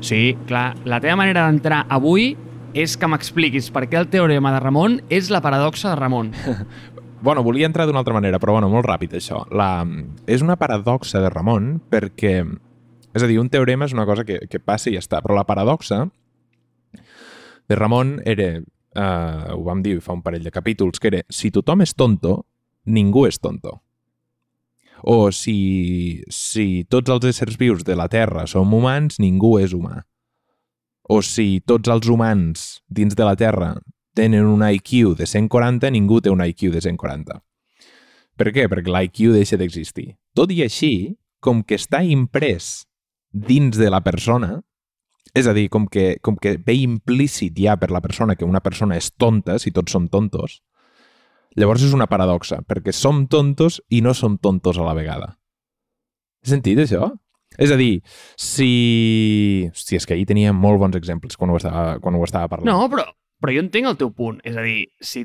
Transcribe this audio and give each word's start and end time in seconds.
Sí, 0.00 0.36
clar. 0.46 0.76
La 0.86 1.00
teva 1.02 1.16
manera 1.18 1.46
d'entrar 1.48 1.84
avui 1.90 2.36
és 2.76 2.94
que 2.96 3.08
m'expliquis 3.10 3.70
per 3.74 3.86
què 3.90 3.98
el 3.98 4.08
teorema 4.12 4.52
de 4.54 4.60
Ramon 4.62 5.00
és 5.10 5.30
la 5.34 5.42
paradoxa 5.44 5.90
de 5.92 5.98
Ramon. 6.00 6.32
Bueno, 7.18 7.42
volia 7.42 7.66
entrar 7.66 7.88
d'una 7.88 7.98
altra 7.98 8.14
manera, 8.14 8.38
però 8.38 8.52
bueno, 8.54 8.68
molt 8.70 8.86
ràpid 8.86 9.16
això. 9.18 9.40
La... 9.50 9.82
És 10.30 10.38
una 10.38 10.54
paradoxa 10.54 11.18
de 11.18 11.32
Ramon 11.32 11.80
perquè... 11.90 12.44
És 13.10 13.24
a 13.24 13.26
dir, 13.26 13.40
un 13.42 13.48
teorema 13.50 13.88
és 13.88 13.94
una 13.96 14.04
cosa 14.06 14.22
que, 14.22 14.36
que 14.46 14.60
passa 14.62 14.86
i 14.86 14.94
ja 14.94 15.02
està, 15.02 15.18
però 15.24 15.34
la 15.34 15.42
paradoxa 15.48 16.04
de 17.66 17.74
Ramon 17.74 18.20
era, 18.22 18.46
eh, 18.62 19.50
ho 19.50 19.64
vam 19.66 19.82
dir 19.82 19.96
fa 20.04 20.14
un 20.14 20.22
parell 20.22 20.46
de 20.46 20.54
capítols, 20.54 21.02
que 21.02 21.10
era 21.10 21.24
si 21.26 21.50
tothom 21.50 21.82
és 21.82 21.96
tonto, 21.98 22.44
ningú 22.86 23.26
és 23.26 23.40
tonto. 23.42 23.80
O 25.02 25.30
si, 25.32 26.22
si 26.32 26.84
tots 26.90 27.10
els 27.10 27.28
éssers 27.30 27.58
vius 27.58 27.84
de 27.86 27.96
la 27.98 28.08
Terra 28.10 28.46
som 28.50 28.72
humans, 28.74 29.20
ningú 29.22 29.58
és 29.62 29.74
humà. 29.76 30.02
O 31.08 31.22
si 31.22 31.60
tots 31.64 31.88
els 31.88 32.08
humans 32.10 32.80
dins 32.88 33.14
de 33.16 33.24
la 33.24 33.36
Terra 33.38 33.74
tenen 34.18 34.48
un 34.50 34.64
IQ 34.66 35.14
de 35.16 35.26
140, 35.26 35.90
ningú 35.94 36.20
té 36.20 36.30
un 36.30 36.42
IQ 36.44 36.72
de 36.74 36.82
140. 36.82 37.38
Per 38.38 38.52
què? 38.54 38.68
Perquè 38.70 38.92
l'IQ 38.92 39.32
deixa 39.34 39.58
d'existir. 39.58 40.12
Tot 40.34 40.52
i 40.54 40.62
així, 40.62 41.16
com 41.42 41.62
que 41.66 41.78
està 41.78 42.04
imprès 42.06 42.84
dins 43.32 43.78
de 43.78 43.90
la 43.90 44.02
persona, 44.02 44.60
és 45.34 45.46
a 45.46 45.54
dir, 45.54 45.68
com 45.70 45.86
que, 45.90 46.16
com 46.24 46.38
que 46.40 46.56
ve 46.58 46.76
implícit 46.82 47.56
ja 47.58 47.76
per 47.78 47.90
la 47.94 48.02
persona 48.02 48.36
que 48.38 48.46
una 48.46 48.62
persona 48.64 48.96
és 48.98 49.10
tonta, 49.14 49.58
si 49.58 49.74
tots 49.74 49.92
som 49.92 50.08
tontos, 50.08 50.60
llavors 51.58 51.84
és 51.84 51.94
una 51.96 52.08
paradoxa, 52.10 52.60
perquè 52.66 52.94
som 52.94 53.26
tontos 53.30 53.80
i 53.90 54.02
no 54.04 54.14
som 54.14 54.38
tontos 54.38 54.78
a 54.78 54.86
la 54.86 54.94
vegada. 54.96 55.32
Has 56.44 56.54
sentit 56.54 56.78
això? 56.82 57.10
És 57.58 57.72
a 57.74 57.78
dir, 57.80 58.02
si... 58.38 58.68
Hosti, 59.72 59.98
és 59.98 60.06
que 60.06 60.14
ahir 60.14 60.28
tenia 60.28 60.52
molt 60.54 60.78
bons 60.82 60.98
exemples 60.98 61.38
quan 61.38 61.50
ho 61.50 61.58
estava, 61.58 61.98
quan 62.02 62.14
ho 62.14 62.22
estava 62.26 62.50
parlant. 62.50 62.70
No, 62.70 62.86
però, 62.92 63.08
però 63.42 63.54
jo 63.56 63.64
entenc 63.64 63.90
el 63.90 63.98
teu 63.98 64.12
punt. 64.14 64.38
És 64.46 64.58
a 64.58 64.64
dir, 64.66 64.84
si 65.02 65.24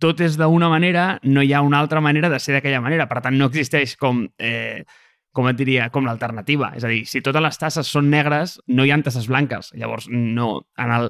tot 0.00 0.20
és 0.24 0.38
d'una 0.40 0.70
manera, 0.72 1.12
no 1.26 1.42
hi 1.42 1.52
ha 1.52 1.64
una 1.66 1.80
altra 1.82 2.00
manera 2.04 2.30
de 2.32 2.38
ser 2.40 2.54
d'aquella 2.56 2.82
manera. 2.84 3.08
Per 3.10 3.22
tant, 3.24 3.38
no 3.38 3.50
existeix 3.50 3.96
com... 4.00 4.26
Eh, 4.38 4.84
com 5.30 5.46
et 5.46 5.54
diria, 5.54 5.84
com 5.94 6.06
l'alternativa. 6.08 6.72
És 6.74 6.82
a 6.82 6.88
dir, 6.90 7.04
si 7.06 7.20
totes 7.22 7.42
les 7.44 7.58
tasses 7.58 7.86
són 7.86 8.08
negres, 8.10 8.56
no 8.66 8.82
hi 8.82 8.90
ha 8.90 8.96
tasses 9.06 9.28
blanques. 9.30 9.70
Llavors, 9.78 10.08
no, 10.10 10.48
en 10.74 10.94
el, 10.96 11.06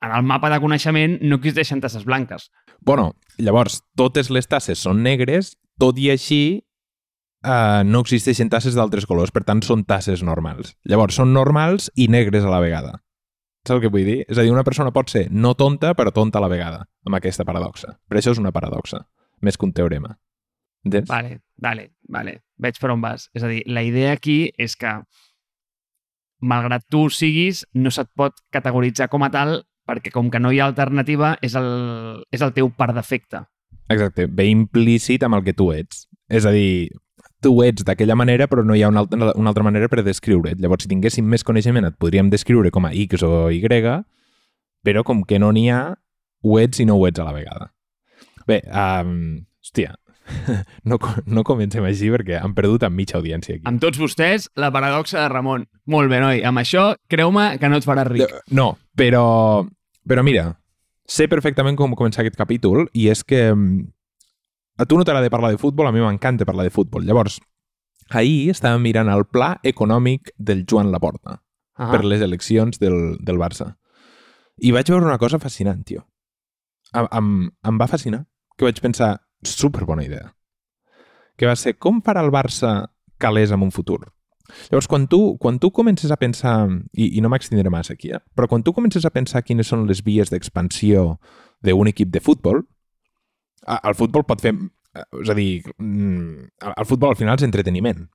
en 0.00 0.14
el 0.14 0.22
mapa 0.22 0.50
de 0.52 0.60
coneixement 0.62 1.18
no 1.22 1.38
existeixen 1.38 1.80
tasses 1.82 2.04
blanques. 2.06 2.50
Bueno, 2.80 3.14
llavors, 3.38 3.82
totes 3.98 4.30
les 4.30 4.46
tasses 4.46 4.80
són 4.84 5.02
negres, 5.02 5.56
tot 5.78 5.98
i 5.98 6.10
així 6.12 6.42
eh, 7.42 7.82
no 7.84 8.02
existeixen 8.04 8.50
tasses 8.50 8.78
d'altres 8.78 9.06
colors, 9.06 9.32
per 9.34 9.44
tant 9.48 9.62
són 9.66 9.84
tasses 9.88 10.22
normals. 10.26 10.74
Llavors, 10.88 11.18
són 11.18 11.34
normals 11.34 11.90
i 11.96 12.08
negres 12.12 12.46
a 12.46 12.54
la 12.54 12.62
vegada. 12.64 12.98
Saps 13.66 13.76
el 13.78 13.84
que 13.84 13.92
vull 13.92 14.06
dir? 14.06 14.18
És 14.28 14.38
a 14.38 14.44
dir, 14.46 14.52
una 14.54 14.64
persona 14.64 14.94
pot 14.94 15.10
ser 15.12 15.26
no 15.30 15.54
tonta, 15.58 15.92
però 15.98 16.14
tonta 16.14 16.38
a 16.38 16.44
la 16.44 16.50
vegada, 16.52 16.84
amb 17.06 17.18
aquesta 17.18 17.44
paradoxa. 17.44 17.96
Per 18.08 18.20
això 18.20 18.32
és 18.32 18.40
una 18.40 18.54
paradoxa, 18.54 19.02
més 19.42 19.58
que 19.58 19.66
un 19.66 19.74
teorema. 19.76 20.14
Entens? 20.86 21.08
Vale, 21.10 21.40
vale, 21.58 21.90
vale. 22.08 22.38
Veig 22.56 22.78
per 22.80 22.92
on 22.94 23.02
vas. 23.02 23.28
És 23.34 23.42
a 23.42 23.50
dir, 23.50 23.64
la 23.66 23.82
idea 23.82 24.14
aquí 24.14 24.52
és 24.56 24.76
que 24.78 24.94
malgrat 26.38 26.86
tu 26.88 27.08
siguis, 27.10 27.64
no 27.74 27.90
se't 27.90 28.08
pot 28.16 28.38
categoritzar 28.54 29.08
com 29.10 29.26
a 29.26 29.30
tal 29.34 29.58
perquè 29.88 30.12
com 30.12 30.28
que 30.30 30.40
no 30.42 30.52
hi 30.52 30.60
ha 30.60 30.68
alternativa 30.68 31.36
és 31.44 31.56
el, 31.58 31.68
és 32.34 32.44
el 32.44 32.54
teu 32.56 32.70
per 32.76 32.92
defecte. 32.96 33.46
Exacte, 33.88 34.28
ve 34.28 34.48
implícit 34.52 35.24
amb 35.24 35.38
el 35.38 35.46
que 35.46 35.56
tu 35.56 35.70
ets. 35.72 36.04
És 36.28 36.44
a 36.44 36.52
dir, 36.52 36.90
tu 37.40 37.54
ets 37.64 37.86
d'aquella 37.88 38.16
manera 38.18 38.48
però 38.50 38.64
no 38.66 38.76
hi 38.76 38.82
ha 38.84 38.90
una 38.92 39.06
altra, 39.06 39.32
una 39.32 39.52
altra 39.54 39.64
manera 39.64 39.88
per 39.88 40.04
descriure't. 40.04 40.60
Llavors, 40.60 40.84
si 40.84 40.92
tinguéssim 40.92 41.24
més 41.24 41.46
coneixement 41.46 41.88
et 41.88 41.96
podríem 42.00 42.28
descriure 42.30 42.72
com 42.74 42.88
a 42.88 42.92
X 42.92 43.24
o 43.24 43.48
Y, 43.54 43.64
però 44.84 45.04
com 45.04 45.24
que 45.24 45.40
no 45.40 45.50
n'hi 45.52 45.68
ha, 45.72 45.82
ho 46.44 46.58
ets 46.60 46.80
i 46.80 46.86
no 46.86 46.98
ho 46.98 47.08
ets 47.08 47.20
a 47.20 47.26
la 47.26 47.34
vegada. 47.34 47.72
Bé, 48.48 48.62
um, 48.68 49.40
hòstia, 49.64 49.96
no, 50.88 50.98
no 51.26 51.44
comencem 51.46 51.84
així 51.88 52.10
perquè 52.12 52.38
han 52.40 52.54
perdut 52.56 52.84
amb 52.86 52.96
mitja 52.98 53.18
audiència 53.18 53.56
aquí. 53.56 53.64
Amb 53.68 53.80
tots 53.82 54.00
vostès, 54.00 54.48
la 54.60 54.70
paradoxa 54.74 55.22
de 55.22 55.28
Ramon. 55.32 55.66
Molt 55.90 56.12
bé, 56.12 56.20
noi. 56.22 56.42
Amb 56.46 56.62
això, 56.62 56.90
creu-me 57.10 57.50
que 57.60 57.70
no 57.70 57.80
et 57.80 57.88
faràs 57.88 58.10
ric. 58.10 58.32
No, 58.54 58.70
però, 58.98 59.66
però 60.08 60.24
mira, 60.24 60.46
sé 61.08 61.28
perfectament 61.28 61.76
com 61.78 61.94
començar 61.96 62.24
aquest 62.24 62.36
capítol 62.40 62.86
i 62.96 63.08
és 63.12 63.22
que 63.24 63.42
mm, 63.54 63.84
a 64.78 64.86
tu 64.86 64.96
no 64.98 65.04
t'agrada 65.04 65.30
parlar 65.30 65.52
de 65.52 65.58
futbol, 65.60 65.86
a 65.88 65.92
mi 65.92 66.00
m'encanta 66.00 66.46
parlar 66.48 66.64
de 66.66 66.72
futbol. 66.74 67.04
Llavors, 67.06 67.38
ahir 68.10 68.48
estàvem 68.54 68.82
mirant 68.82 69.10
el 69.12 69.26
pla 69.26 69.58
econòmic 69.62 70.32
del 70.38 70.64
Joan 70.68 70.90
Laporta 70.94 71.42
Ah. 71.78 71.92
per 71.92 72.02
les 72.04 72.20
eleccions 72.20 72.80
del, 72.82 73.18
del 73.22 73.36
Barça. 73.38 73.76
I 74.58 74.72
vaig 74.74 74.88
veure 74.90 75.06
una 75.06 75.18
cosa 75.22 75.38
fascinant, 75.38 75.84
tio. 75.86 76.00
Em, 76.92 77.06
em, 77.14 77.28
em 77.70 77.76
va 77.78 77.86
fascinar. 77.86 78.24
Que 78.58 78.64
vaig 78.66 78.80
pensar, 78.82 79.12
superbona 79.46 80.02
idea. 80.02 80.32
Que 81.38 81.46
va 81.46 81.54
ser, 81.54 81.76
com 81.78 82.00
farà 82.02 82.24
el 82.26 82.32
Barça 82.34 82.88
calés 83.22 83.52
en 83.54 83.62
un 83.62 83.70
futur? 83.70 84.00
Llavors, 84.70 84.88
quan 84.88 85.06
tu, 85.08 85.36
quan 85.38 85.58
tu 85.60 85.70
comences 85.74 86.10
a 86.10 86.16
pensar, 86.16 86.68
i, 86.92 87.18
i 87.18 87.20
no 87.20 87.28
m'extindré 87.32 87.70
massa 87.70 87.94
aquí, 87.94 88.12
eh? 88.16 88.20
però 88.34 88.48
quan 88.48 88.64
tu 88.64 88.72
comences 88.72 89.04
a 89.04 89.12
pensar 89.12 89.44
quines 89.44 89.68
són 89.68 89.86
les 89.88 90.00
vies 90.04 90.32
d'expansió 90.32 91.18
d'un 91.64 91.90
equip 91.90 92.10
de 92.14 92.22
futbol, 92.24 92.62
el 93.68 93.96
futbol 93.98 94.24
pot 94.24 94.40
fer... 94.40 94.54
eh, 94.54 95.04
És 95.22 95.30
a 95.30 95.34
dir, 95.36 95.62
mm, 95.78 96.48
el 96.64 96.74
el 96.76 96.86
futbol 96.88 97.10
al 97.12 97.18
final 97.20 97.36
és 97.36 97.44
entreteniment. 97.44 98.06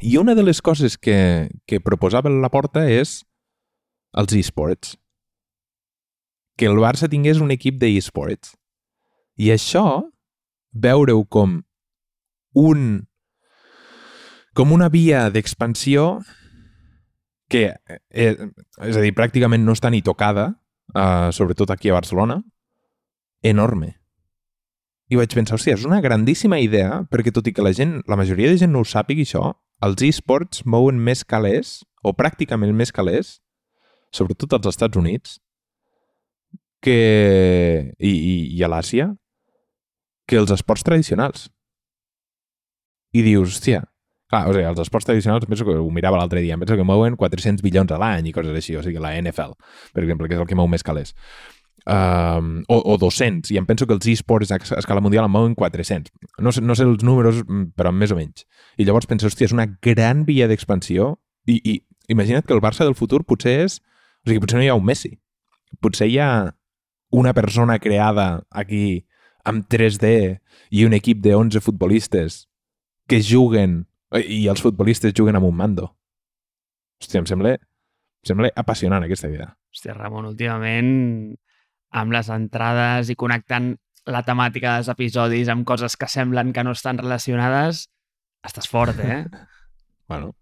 I 0.00 0.16
una 0.18 0.34
de 0.34 0.42
les 0.42 0.60
coses 0.60 0.96
que, 0.98 1.48
que 1.66 1.80
proposava 1.80 2.30
la 2.32 2.50
porta 2.50 2.84
és 2.90 3.24
els 4.12 4.32
esports. 4.36 4.96
Que 6.56 6.66
el 6.66 6.80
Barça 6.80 7.08
tingués 7.08 7.40
un 7.40 7.50
equip 7.52 7.78
d'esports. 7.80 8.54
I 9.36 9.50
això, 9.52 10.08
veure-ho 10.72 11.24
com 11.28 11.62
un 12.56 13.05
com 14.56 14.72
una 14.72 14.88
via 14.88 15.28
d'expansió 15.28 16.22
que, 17.52 17.76
eh, 18.08 18.32
és 18.88 18.96
a 18.96 19.02
dir, 19.04 19.12
pràcticament 19.14 19.62
no 19.62 19.74
està 19.76 19.90
ni 19.92 20.00
tocada, 20.02 20.48
eh, 20.94 21.28
sobretot 21.30 21.70
aquí 21.70 21.90
a 21.90 21.98
Barcelona, 21.98 22.40
enorme. 23.42 23.98
I 25.08 25.20
vaig 25.20 25.34
pensar, 25.36 25.54
hòstia, 25.54 25.76
és 25.76 25.84
una 25.84 26.00
grandíssima 26.00 26.58
idea, 26.58 27.04
perquè 27.12 27.30
tot 27.30 27.46
i 27.46 27.52
que 27.52 27.62
la 27.62 27.74
gent, 27.76 28.00
la 28.08 28.16
majoria 28.16 28.48
de 28.48 28.56
gent 28.58 28.72
no 28.72 28.80
ho 28.80 28.88
sàpiga, 28.88 29.22
això, 29.22 29.52
els 29.84 30.02
esports 30.02 30.64
mouen 30.64 30.98
més 30.98 31.22
calés, 31.22 31.84
o 32.02 32.14
pràcticament 32.16 32.72
més 32.74 32.90
calés, 32.90 33.42
sobretot 34.10 34.56
als 34.56 34.66
Estats 34.72 34.96
Units, 34.96 35.38
que, 36.80 37.92
i, 37.98 38.10
i, 38.10 38.34
i 38.56 38.64
a 38.64 38.72
l'Àsia, 38.72 39.12
que 40.26 40.40
els 40.40 40.50
esports 40.50 40.82
tradicionals. 40.82 41.50
I 43.12 43.22
dius, 43.22 43.52
hòstia, 43.52 43.84
clar, 44.30 44.46
o 44.48 44.54
sigui, 44.54 44.64
els 44.68 44.80
esports 44.82 45.06
tradicionals, 45.08 45.46
penso 45.48 45.66
que 45.66 45.76
ho 45.78 45.90
mirava 45.94 46.18
l'altre 46.20 46.42
dia, 46.44 46.56
em 46.56 46.62
penso 46.62 46.76
que 46.78 46.86
mouen 46.86 47.16
400 47.18 47.64
bilions 47.64 47.92
a 47.92 48.00
l'any 48.02 48.30
i 48.30 48.34
coses 48.34 48.56
així, 48.56 48.76
o 48.76 48.82
sigui, 48.84 48.98
la 49.02 49.14
NFL, 49.18 49.54
per 49.94 50.04
exemple, 50.04 50.28
que 50.28 50.36
és 50.38 50.42
el 50.42 50.48
que 50.50 50.58
mou 50.58 50.68
més 50.70 50.84
calés. 50.86 51.14
Um, 51.86 52.64
o, 52.66 52.80
o 52.94 52.96
200, 52.98 53.52
i 53.54 53.60
em 53.60 53.66
penso 53.66 53.86
que 53.86 53.94
els 53.94 54.08
esports 54.10 54.50
a 54.50 54.58
escala 54.58 55.00
mundial 55.00 55.28
en 55.28 55.30
mouen 55.30 55.54
400. 55.54 56.10
No 56.42 56.50
sé, 56.50 56.62
no 56.64 56.74
sé 56.74 56.82
els 56.82 57.04
números, 57.06 57.44
mm, 57.44 57.76
però 57.78 57.92
més 57.94 58.10
o 58.10 58.18
menys. 58.18 58.42
I 58.74 58.86
llavors 58.88 59.06
penso, 59.06 59.30
hòstia, 59.30 59.46
és 59.46 59.54
una 59.54 59.68
gran 59.82 60.24
via 60.26 60.48
d'expansió 60.50 61.12
i, 61.46 61.60
i 61.62 61.76
imagina't 62.10 62.46
que 62.46 62.56
el 62.56 62.64
Barça 62.64 62.82
del 62.86 62.98
futur 62.98 63.22
potser 63.22 63.60
és... 63.68 63.78
O 64.26 64.32
sigui, 64.32 64.42
potser 64.42 64.58
no 64.58 64.66
hi 64.66 64.72
ha 64.72 64.74
un 64.74 64.82
Messi. 64.82 65.12
Potser 65.78 66.10
hi 66.10 66.18
ha 66.18 66.30
una 67.14 67.32
persona 67.36 67.78
creada 67.78 68.42
aquí 68.50 69.06
amb 69.46 69.68
3D 69.70 70.10
i 70.74 70.84
un 70.84 70.96
equip 70.98 71.22
de 71.22 71.36
11 71.38 71.62
futbolistes 71.62 72.48
que 73.06 73.22
juguen 73.22 73.84
i 74.14 74.44
els 74.50 74.62
futbolistes 74.62 75.14
juguen 75.16 75.38
amb 75.38 75.48
un 75.48 75.56
mando. 75.56 75.88
Hòstia, 77.02 77.20
em 77.22 77.28
sembla, 77.28 77.56
em 77.56 78.30
sembla 78.30 78.52
apassionant 78.56 79.04
aquesta 79.04 79.30
idea. 79.32 79.50
Hòstia, 79.74 79.96
Ramon, 79.96 80.30
últimament 80.30 80.92
amb 81.96 82.14
les 82.14 82.30
entrades 82.32 83.10
i 83.12 83.18
connectant 83.18 83.74
la 84.06 84.22
temàtica 84.22 84.76
dels 84.76 84.90
episodis 84.92 85.50
amb 85.50 85.66
coses 85.66 85.98
que 85.98 86.08
semblen 86.08 86.52
que 86.54 86.64
no 86.64 86.76
estan 86.76 87.00
relacionades, 87.02 87.86
estàs 88.46 88.70
fort, 88.70 89.02
eh? 89.02 89.24
Bueno, 90.06 90.36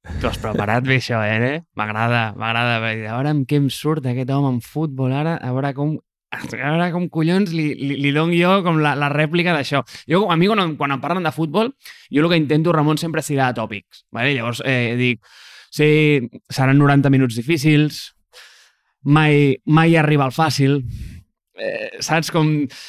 Tu 0.00 0.26
has 0.26 0.38
preparat 0.40 0.86
bé 0.88 0.96
això, 0.96 1.18
eh? 1.20 1.60
M'agrada, 1.76 2.30
m'agrada. 2.40 2.78
A 2.78 2.84
veure 2.84 3.32
amb 3.34 3.44
què 3.48 3.58
em 3.60 3.66
surt 3.72 4.06
aquest 4.08 4.30
home 4.32 4.54
en 4.54 4.60
futbol 4.64 5.12
ara, 5.12 5.36
a 5.36 5.50
veure 5.52 5.74
com 5.76 5.98
a 6.30 6.40
veure 6.46 6.90
com 6.94 7.08
collons 7.10 7.50
li, 7.50 7.72
li, 7.74 7.96
li 7.98 8.12
dono 8.14 8.34
jo 8.36 8.60
com 8.66 8.78
la, 8.82 8.94
la 8.98 9.10
rèplica 9.10 9.54
d'això. 9.56 9.82
Jo, 10.10 10.24
a 10.30 10.36
mi, 10.38 10.48
quan, 10.50 10.76
quan 10.78 10.94
em 10.94 11.02
parlen 11.02 11.26
de 11.26 11.34
futbol, 11.34 11.72
jo 12.10 12.22
el 12.22 12.30
que 12.30 12.38
intento, 12.38 12.74
Ramon, 12.76 13.00
sempre 13.02 13.24
és 13.24 13.30
tirar 13.32 13.50
de 13.50 13.60
tòpics. 13.60 14.04
Vale? 14.14 14.34
Llavors, 14.36 14.62
eh, 14.64 14.94
dic, 14.98 15.24
sí, 15.74 15.90
seran 16.48 16.78
90 16.78 17.10
minuts 17.10 17.38
difícils, 17.38 18.02
mai, 19.02 19.56
mai 19.66 19.96
arriba 19.96 20.28
al 20.28 20.36
fàcil, 20.36 20.84
eh, 21.60 22.00
saps 22.00 22.30
com, 22.32 22.48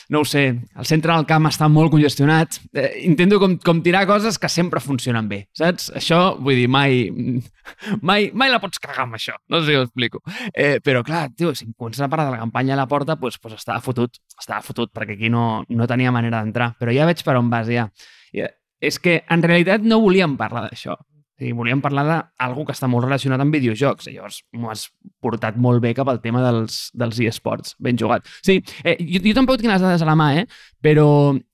no 0.09 0.21
ho 0.21 0.27
sé, 0.27 0.43
el 0.51 0.87
centre 0.87 1.13
del 1.13 1.27
camp 1.29 1.49
està 1.49 1.67
molt 1.71 1.91
congestionat. 1.93 2.57
Eh, 2.73 3.03
intento 3.07 3.39
com, 3.41 3.57
com 3.61 3.81
tirar 3.83 4.05
coses 4.09 4.39
que 4.41 4.49
sempre 4.49 4.81
funcionen 4.83 5.27
bé, 5.29 5.43
saps? 5.57 5.89
Això, 5.99 6.21
vull 6.39 6.61
dir, 6.63 6.69
mai, 6.71 7.03
mai, 8.09 8.29
mai 8.33 8.53
la 8.53 8.61
pots 8.63 8.81
cagar 8.81 9.05
amb 9.05 9.19
això, 9.19 9.35
no 9.51 9.61
sé 9.61 9.71
si 9.71 9.77
ho 9.77 9.83
explico. 9.85 10.23
Eh, 10.53 10.79
però 10.83 11.03
clar, 11.07 11.27
tio, 11.35 11.53
si 11.57 11.67
em 11.67 11.75
comences 11.77 12.05
a 12.05 12.09
parlar 12.09 12.29
de 12.31 12.37
la 12.37 12.41
campanya 12.45 12.77
a 12.77 12.81
la 12.83 12.87
porta, 12.87 13.17
doncs, 13.17 13.21
pues, 13.21 13.39
pues 13.43 13.59
estava 13.59 13.83
fotut, 13.83 14.17
estava 14.39 14.63
fotut, 14.65 14.93
perquè 14.95 15.19
aquí 15.19 15.29
no, 15.29 15.63
no 15.69 15.91
tenia 15.91 16.15
manera 16.15 16.41
d'entrar. 16.41 16.73
Però 16.79 16.95
ja 16.95 17.07
veig 17.09 17.23
per 17.27 17.37
on 17.39 17.51
vas, 17.51 17.69
ja. 17.69 17.89
I, 18.31 18.47
eh, 18.47 18.53
és 18.81 18.97
que 18.97 19.19
en 19.29 19.43
realitat 19.45 19.83
no 19.85 19.99
volíem 20.01 20.33
parlar 20.39 20.65
d'això 20.65 20.95
i 21.41 21.51
volíem 21.57 21.81
parlar 21.81 22.05
d'algú 22.07 22.65
que 22.67 22.75
està 22.75 22.89
molt 22.91 23.07
relacionat 23.07 23.41
amb 23.41 23.55
videojocs. 23.55 24.09
Llavors 24.13 24.41
m'ho 24.53 24.71
has 24.71 24.87
portat 25.23 25.57
molt 25.57 25.81
bé 25.83 25.93
cap 25.97 26.09
al 26.11 26.21
tema 26.23 26.43
dels, 26.45 26.89
dels 26.93 27.19
eSports. 27.25 27.75
Ben 27.79 27.99
jugat. 27.99 28.27
Sí, 28.45 28.59
eh, 28.83 28.97
jo, 28.99 29.23
jo 29.25 29.35
tampoc 29.37 29.61
tinc 29.61 29.73
les 29.73 29.83
dades 29.83 30.03
a 30.03 30.09
la 30.09 30.17
mà, 30.19 30.31
eh? 30.41 30.45
però 30.81 31.07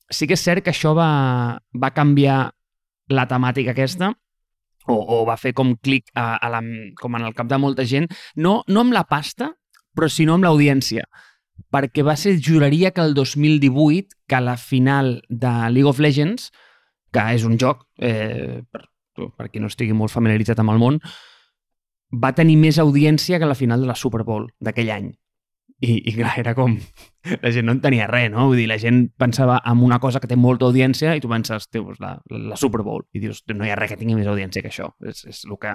sí 0.09 0.27
que 0.27 0.37
és 0.37 0.43
cert 0.43 0.65
que 0.65 0.73
això 0.75 0.93
va, 0.97 1.11
va 1.75 1.93
canviar 1.95 2.39
la 3.11 3.27
temàtica 3.27 3.71
aquesta 3.71 4.11
o, 4.87 4.95
o 4.95 5.23
va 5.27 5.37
fer 5.39 5.53
com 5.55 5.75
clic 5.83 6.11
a, 6.15 6.35
a 6.35 6.51
la, 6.51 6.61
com 6.99 7.15
en 7.15 7.27
el 7.27 7.35
cap 7.35 7.47
de 7.47 7.59
molta 7.59 7.85
gent, 7.87 8.07
no, 8.35 8.61
no 8.67 8.83
amb 8.83 8.95
la 8.95 9.03
pasta, 9.07 9.51
però 9.95 10.07
sinó 10.11 10.37
amb 10.37 10.47
l'audiència 10.47 11.07
perquè 11.73 12.03
va 12.05 12.15
ser, 12.19 12.37
juraria 12.43 12.91
que 12.93 13.01
el 13.01 13.13
2018, 13.17 14.15
que 14.29 14.41
la 14.41 14.57
final 14.57 15.21
de 15.27 15.53
League 15.73 15.89
of 15.89 15.99
Legends, 15.99 16.51
que 17.11 17.23
és 17.33 17.43
un 17.47 17.57
joc, 17.59 17.83
eh, 17.99 18.61
per, 18.71 18.83
per 19.37 19.49
qui 19.51 19.61
no 19.63 19.71
estigui 19.71 19.95
molt 19.97 20.13
familiaritzat 20.13 20.59
amb 20.63 20.73
el 20.73 20.81
món, 20.81 20.99
va 22.11 22.33
tenir 22.35 22.57
més 22.57 22.79
audiència 22.79 23.39
que 23.39 23.49
la 23.49 23.55
final 23.55 23.81
de 23.81 23.89
la 23.89 23.95
Super 23.95 24.23
Bowl 24.23 24.47
d'aquell 24.63 24.91
any. 24.93 25.09
I, 25.79 26.09
I 26.09 26.13
clar, 26.15 26.33
era 26.41 26.55
com... 26.57 26.73
La 27.43 27.51
gent 27.51 27.67
no 27.67 27.73
en 27.75 27.81
tenia 27.83 28.07
res, 28.07 28.29
no? 28.31 28.47
Vull 28.47 28.61
dir, 28.61 28.69
la 28.71 28.77
gent 28.79 29.01
pensava 29.19 29.57
en 29.67 29.81
una 29.83 29.97
cosa 29.99 30.21
que 30.23 30.29
té 30.31 30.37
molta 30.39 30.65
audiència 30.65 31.11
i 31.17 31.21
tu 31.21 31.27
penses, 31.27 31.67
tio, 31.67 31.91
la, 31.99 32.13
la 32.31 32.55
Super 32.57 32.85
Bowl. 32.87 33.03
I 33.11 33.19
dius, 33.19 33.41
no 33.51 33.67
hi 33.67 33.73
ha 33.73 33.75
res 33.75 33.91
que 33.91 33.97
tingui 33.99 34.15
més 34.15 34.29
audiència 34.31 34.63
que 34.63 34.71
això. 34.71 34.87
És, 35.03 35.25
és 35.27 35.41
el 35.43 35.57
que... 35.59 35.73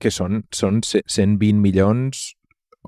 Que 0.00 0.10
són, 0.10 0.40
són 0.48 0.80
120 0.82 1.60
milions 1.60 2.30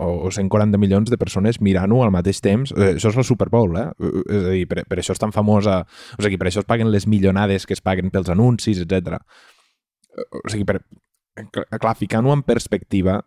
o 0.00 0.31
140 0.32 0.81
milions 0.81 1.12
de 1.12 1.19
persones 1.20 1.61
mirant-ho 1.61 2.00
al 2.05 2.14
mateix 2.14 2.41
temps. 2.44 2.73
Eh, 2.73 2.94
això 2.97 3.12
és 3.12 3.20
la 3.20 3.26
Super 3.29 3.50
Bowl, 3.53 3.76
eh? 3.79 3.91
És 4.25 4.41
a 4.41 4.56
dir, 4.56 4.64
per, 4.73 4.82
per 4.88 4.99
això 5.03 5.14
és 5.14 5.23
tan 5.23 5.37
famosa... 5.37 5.82
O 6.17 6.25
sigui, 6.25 6.41
per 6.41 6.49
això 6.49 6.64
es 6.64 6.69
paguen 6.73 6.91
les 6.91 7.06
millonades 7.06 7.69
que 7.69 7.76
es 7.76 7.85
paguen 7.85 8.11
pels 8.11 8.32
anuncis, 8.32 8.81
etc 8.82 9.20
o 10.16 10.48
sigui, 10.52 10.66
per, 10.68 10.80
clar, 11.80 11.96
ficant-ho 11.98 12.32
en 12.34 12.44
perspectiva, 12.46 13.20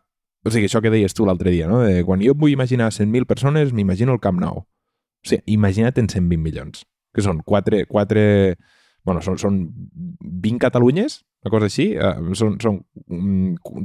o 0.46 0.54
sigui, 0.54 0.70
això 0.70 0.82
que 0.82 0.92
deies 0.94 1.16
tu 1.16 1.28
l'altre 1.28 1.54
dia, 1.54 1.68
no? 1.70 1.82
De, 1.84 2.04
quan 2.08 2.24
jo 2.24 2.36
vull 2.38 2.54
imaginar 2.56 2.92
100.000 2.96 3.28
persones, 3.30 3.74
m'imagino 3.76 4.16
el 4.16 4.22
Camp 4.24 4.40
Nou. 4.42 4.64
O 4.64 5.30
sigui, 5.30 5.44
imagina't 5.56 6.00
en 6.00 6.10
120 6.10 6.44
milions, 6.44 6.86
que 7.16 7.26
són 7.26 7.44
4, 7.46 7.84
4 7.90 8.28
bueno, 9.08 9.24
són, 9.24 9.40
són 9.42 9.60
20 10.20 10.60
Catalunyes, 10.62 11.22
una 11.44 11.54
cosa 11.54 11.70
així, 11.70 11.90
uh, 11.96 12.34
són, 12.38 12.58
són 12.62 12.82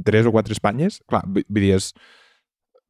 3 0.05 0.29
o 0.29 0.33
4 0.35 0.55
Espanyes. 0.55 0.99
Clar, 1.09 1.23
vull 1.27 1.45
dir, 1.61 1.71
és, 1.77 1.91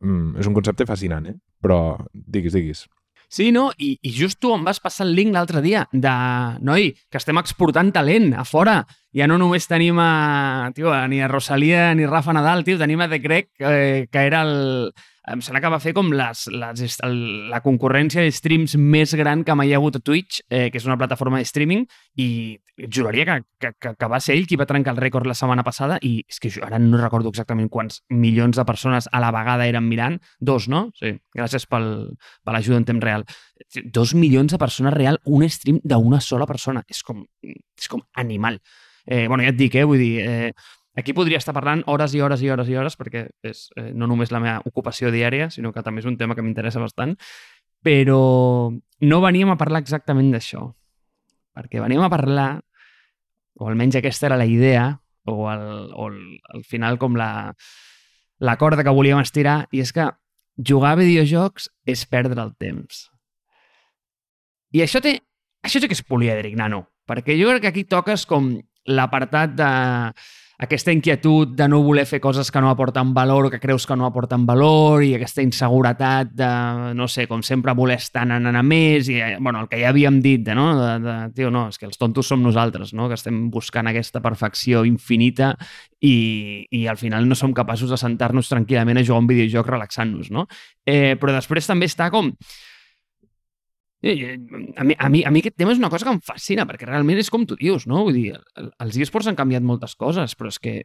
mm, 0.02 0.42
és 0.42 0.50
un 0.50 0.58
concepte 0.58 0.88
fascinant, 0.90 1.30
eh? 1.30 1.36
Però 1.64 1.80
diguis, 2.14 2.56
diguis. 2.58 2.86
Sí, 3.30 3.52
no? 3.52 3.72
I, 3.78 3.96
I 4.02 4.12
just 4.14 4.40
tu 4.40 4.54
em 4.56 4.64
vas 4.66 4.80
passar 4.80 5.08
el 5.08 5.16
link 5.16 5.34
l'altre 5.34 5.62
dia 5.66 5.86
de, 5.92 6.14
noi, 6.62 6.92
que 7.10 7.22
estem 7.22 7.40
exportant 7.42 7.92
talent 7.96 8.34
a 8.38 8.46
fora. 8.46 8.82
Ja 9.16 9.28
no 9.32 9.40
només 9.40 9.68
tenim 9.72 10.00
a, 10.02 10.72
tio, 10.76 10.94
ni 11.12 11.22
a 11.24 11.30
Rosalia 11.32 11.94
ni 11.96 12.08
Rafa 12.08 12.36
Nadal, 12.36 12.66
tio, 12.68 12.80
tenim 12.82 13.02
a 13.02 13.10
The 13.12 13.20
Greg, 13.24 13.50
eh, 13.60 14.08
que 14.12 14.26
era 14.28 14.44
el, 14.44 14.92
em 15.32 15.42
sembla 15.42 15.62
que 15.64 15.72
va 15.74 15.80
fer 15.82 15.94
com 15.98 16.12
les, 16.14 16.46
les, 16.54 16.98
el, 17.06 17.16
la 17.50 17.62
concurrència 17.66 18.22
de 18.22 18.34
streams 18.34 18.76
més 18.78 19.16
gran 19.18 19.44
que 19.46 19.56
mai 19.58 19.72
hi 19.72 19.74
ha 19.74 19.80
hagut 19.80 19.98
a 19.98 20.02
Twitch, 20.06 20.44
eh, 20.50 20.68
que 20.70 20.78
és 20.78 20.86
una 20.86 20.98
plataforma 21.02 21.40
de 21.42 21.48
streaming, 21.50 21.86
i 22.22 22.28
juraria 22.92 23.26
que, 23.26 23.38
que, 23.62 23.72
que, 23.82 23.94
que 23.98 24.10
va 24.12 24.20
ser 24.22 24.36
ell 24.36 24.46
qui 24.50 24.60
va 24.60 24.68
trencar 24.70 24.94
el 24.94 25.02
rècord 25.02 25.28
la 25.30 25.38
setmana 25.38 25.66
passada, 25.66 25.98
i 26.06 26.20
és 26.30 26.40
que 26.42 26.52
jo 26.54 26.64
ara 26.68 26.80
no 26.82 27.02
recordo 27.02 27.34
exactament 27.34 27.72
quants 27.74 28.04
milions 28.14 28.60
de 28.60 28.68
persones 28.68 29.10
a 29.12 29.24
la 29.24 29.34
vegada 29.36 29.68
eren 29.68 29.88
mirant. 29.90 30.20
Dos, 30.40 30.70
no? 30.70 30.88
Sí, 31.00 31.16
gràcies 31.36 31.66
pel, 31.72 31.92
per 32.46 32.56
l'ajuda 32.56 32.84
en 32.84 32.90
temps 32.92 33.06
real. 33.06 33.26
Dos 33.98 34.14
milions 34.14 34.54
de 34.54 34.62
persones 34.62 34.94
real, 34.94 35.22
un 35.26 35.48
stream 35.50 35.82
d'una 35.84 36.22
sola 36.22 36.46
persona. 36.50 36.86
És 36.92 37.02
com, 37.04 37.26
és 37.42 37.90
com 37.90 38.06
animal. 38.22 38.62
Eh, 39.06 39.26
bueno, 39.28 39.44
ja 39.46 39.54
et 39.54 39.62
dic, 39.62 39.78
eh, 39.80 39.86
vull 39.90 40.02
dir... 40.02 40.16
Eh, 40.22 40.52
Aquí 40.96 41.12
podria 41.14 41.40
estar 41.42 41.54
parlant 41.56 41.84
hores 41.92 42.14
i 42.16 42.22
hores 42.24 42.42
i 42.42 42.50
hores 42.50 42.70
i 42.72 42.76
hores 42.80 42.96
perquè 42.96 43.26
és 43.44 43.66
eh, 43.76 43.92
no 43.92 44.08
només 44.08 44.32
la 44.32 44.40
meva 44.40 44.62
ocupació 44.70 45.12
diària, 45.12 45.50
sinó 45.52 45.74
que 45.76 45.84
també 45.84 46.00
és 46.00 46.08
un 46.08 46.16
tema 46.18 46.36
que 46.36 46.44
m'interessa 46.46 46.80
bastant, 46.80 47.18
però 47.84 48.72
no 48.72 49.22
veníem 49.22 49.52
a 49.52 49.58
parlar 49.60 49.84
exactament 49.84 50.32
d'això, 50.32 50.70
perquè 51.56 51.84
veníem 51.84 52.06
a 52.06 52.12
parlar, 52.12 52.50
o 53.60 53.68
almenys 53.68 54.00
aquesta 54.00 54.30
era 54.30 54.40
la 54.40 54.48
idea, 54.48 54.88
o 55.28 55.50
al, 55.52 55.92
o 55.92 56.08
el, 56.08 56.22
al 56.56 56.64
final 56.64 56.98
com 57.02 57.18
la, 57.20 57.54
la 58.40 58.56
corda 58.62 58.84
que 58.84 58.96
volíem 58.96 59.20
estirar, 59.20 59.66
i 59.76 59.84
és 59.84 59.92
que 59.92 60.08
jugar 60.56 60.94
a 60.96 61.02
videojocs 61.02 61.70
és 61.92 62.06
perdre 62.08 62.40
el 62.42 62.56
temps. 62.56 63.10
I 64.72 64.84
això 64.86 65.04
té... 65.04 65.18
Això 65.66 65.82
sí 65.82 65.90
que 65.90 65.98
és 65.98 66.06
polièdric, 66.06 66.54
nano, 66.60 66.84
perquè 67.10 67.34
jo 67.40 67.50
crec 67.50 67.64
que 67.64 67.72
aquí 67.72 67.84
toques 67.90 68.28
com 68.30 68.52
l'apartat 68.86 69.56
de 69.58 69.70
aquesta 70.58 70.94
inquietud 70.96 71.52
de 71.58 71.68
no 71.68 71.82
voler 71.84 72.06
fer 72.08 72.22
coses 72.24 72.52
que 72.52 72.62
no 72.64 72.70
aporten 72.70 73.14
valor 73.14 73.48
o 73.48 73.52
que 73.52 73.60
creus 73.60 73.86
que 73.86 73.96
no 73.96 74.06
aporten 74.08 74.46
valor 74.48 75.04
i 75.04 75.12
aquesta 75.18 75.44
inseguretat 75.44 76.32
de, 76.32 76.50
no 76.96 77.08
sé, 77.12 77.26
com 77.28 77.44
sempre 77.44 77.76
voler 77.76 77.98
estar 78.00 78.24
anant 78.24 78.56
a 78.56 78.64
més 78.64 79.10
i, 79.12 79.18
eh, 79.20 79.36
bueno, 79.40 79.66
el 79.66 79.70
que 79.72 79.82
ja 79.82 79.92
havíem 79.92 80.22
dit, 80.24 80.46
de, 80.46 80.56
no? 80.56 80.70
De, 80.80 80.92
de, 81.04 81.16
tio, 81.36 81.52
no, 81.52 81.68
és 81.74 81.80
que 81.82 81.90
els 81.90 82.00
tontos 82.00 82.32
som 82.32 82.44
nosaltres, 82.44 82.94
no? 82.96 83.10
Que 83.12 83.20
estem 83.20 83.50
buscant 83.52 83.92
aquesta 83.92 84.22
perfecció 84.24 84.86
infinita 84.88 85.54
i, 86.00 86.66
i 86.72 86.86
al 86.88 87.02
final 87.02 87.28
no 87.28 87.36
som 87.36 87.56
capaços 87.56 87.92
de 87.92 88.00
sentar-nos 88.00 88.52
tranquil·lament 88.52 89.02
a 89.02 89.04
jugar 89.04 89.26
un 89.26 89.32
videojoc 89.32 89.74
relaxant-nos, 89.76 90.32
no? 90.32 90.48
Eh, 90.88 91.18
però 91.20 91.36
després 91.36 91.68
també 91.68 91.92
està 91.92 92.08
com 92.14 92.32
a 94.06 94.84
mi, 94.84 94.96
a, 94.98 95.10
mi, 95.10 95.24
a 95.26 95.32
mi 95.34 95.42
aquest 95.42 95.58
tema 95.58 95.74
és 95.74 95.80
una 95.82 95.90
cosa 95.90 96.06
que 96.06 96.14
em 96.14 96.22
fascina, 96.22 96.66
perquè 96.70 96.86
realment 96.86 97.18
és 97.22 97.32
com 97.34 97.46
tu 97.50 97.58
dius, 97.58 97.88
no? 97.90 98.04
Vull 98.06 98.20
dir, 98.20 98.36
els 98.62 99.00
esports 99.02 99.32
han 99.32 99.38
canviat 99.40 99.66
moltes 99.66 99.96
coses, 99.98 100.36
però 100.38 100.52
és 100.54 100.60
que 100.62 100.76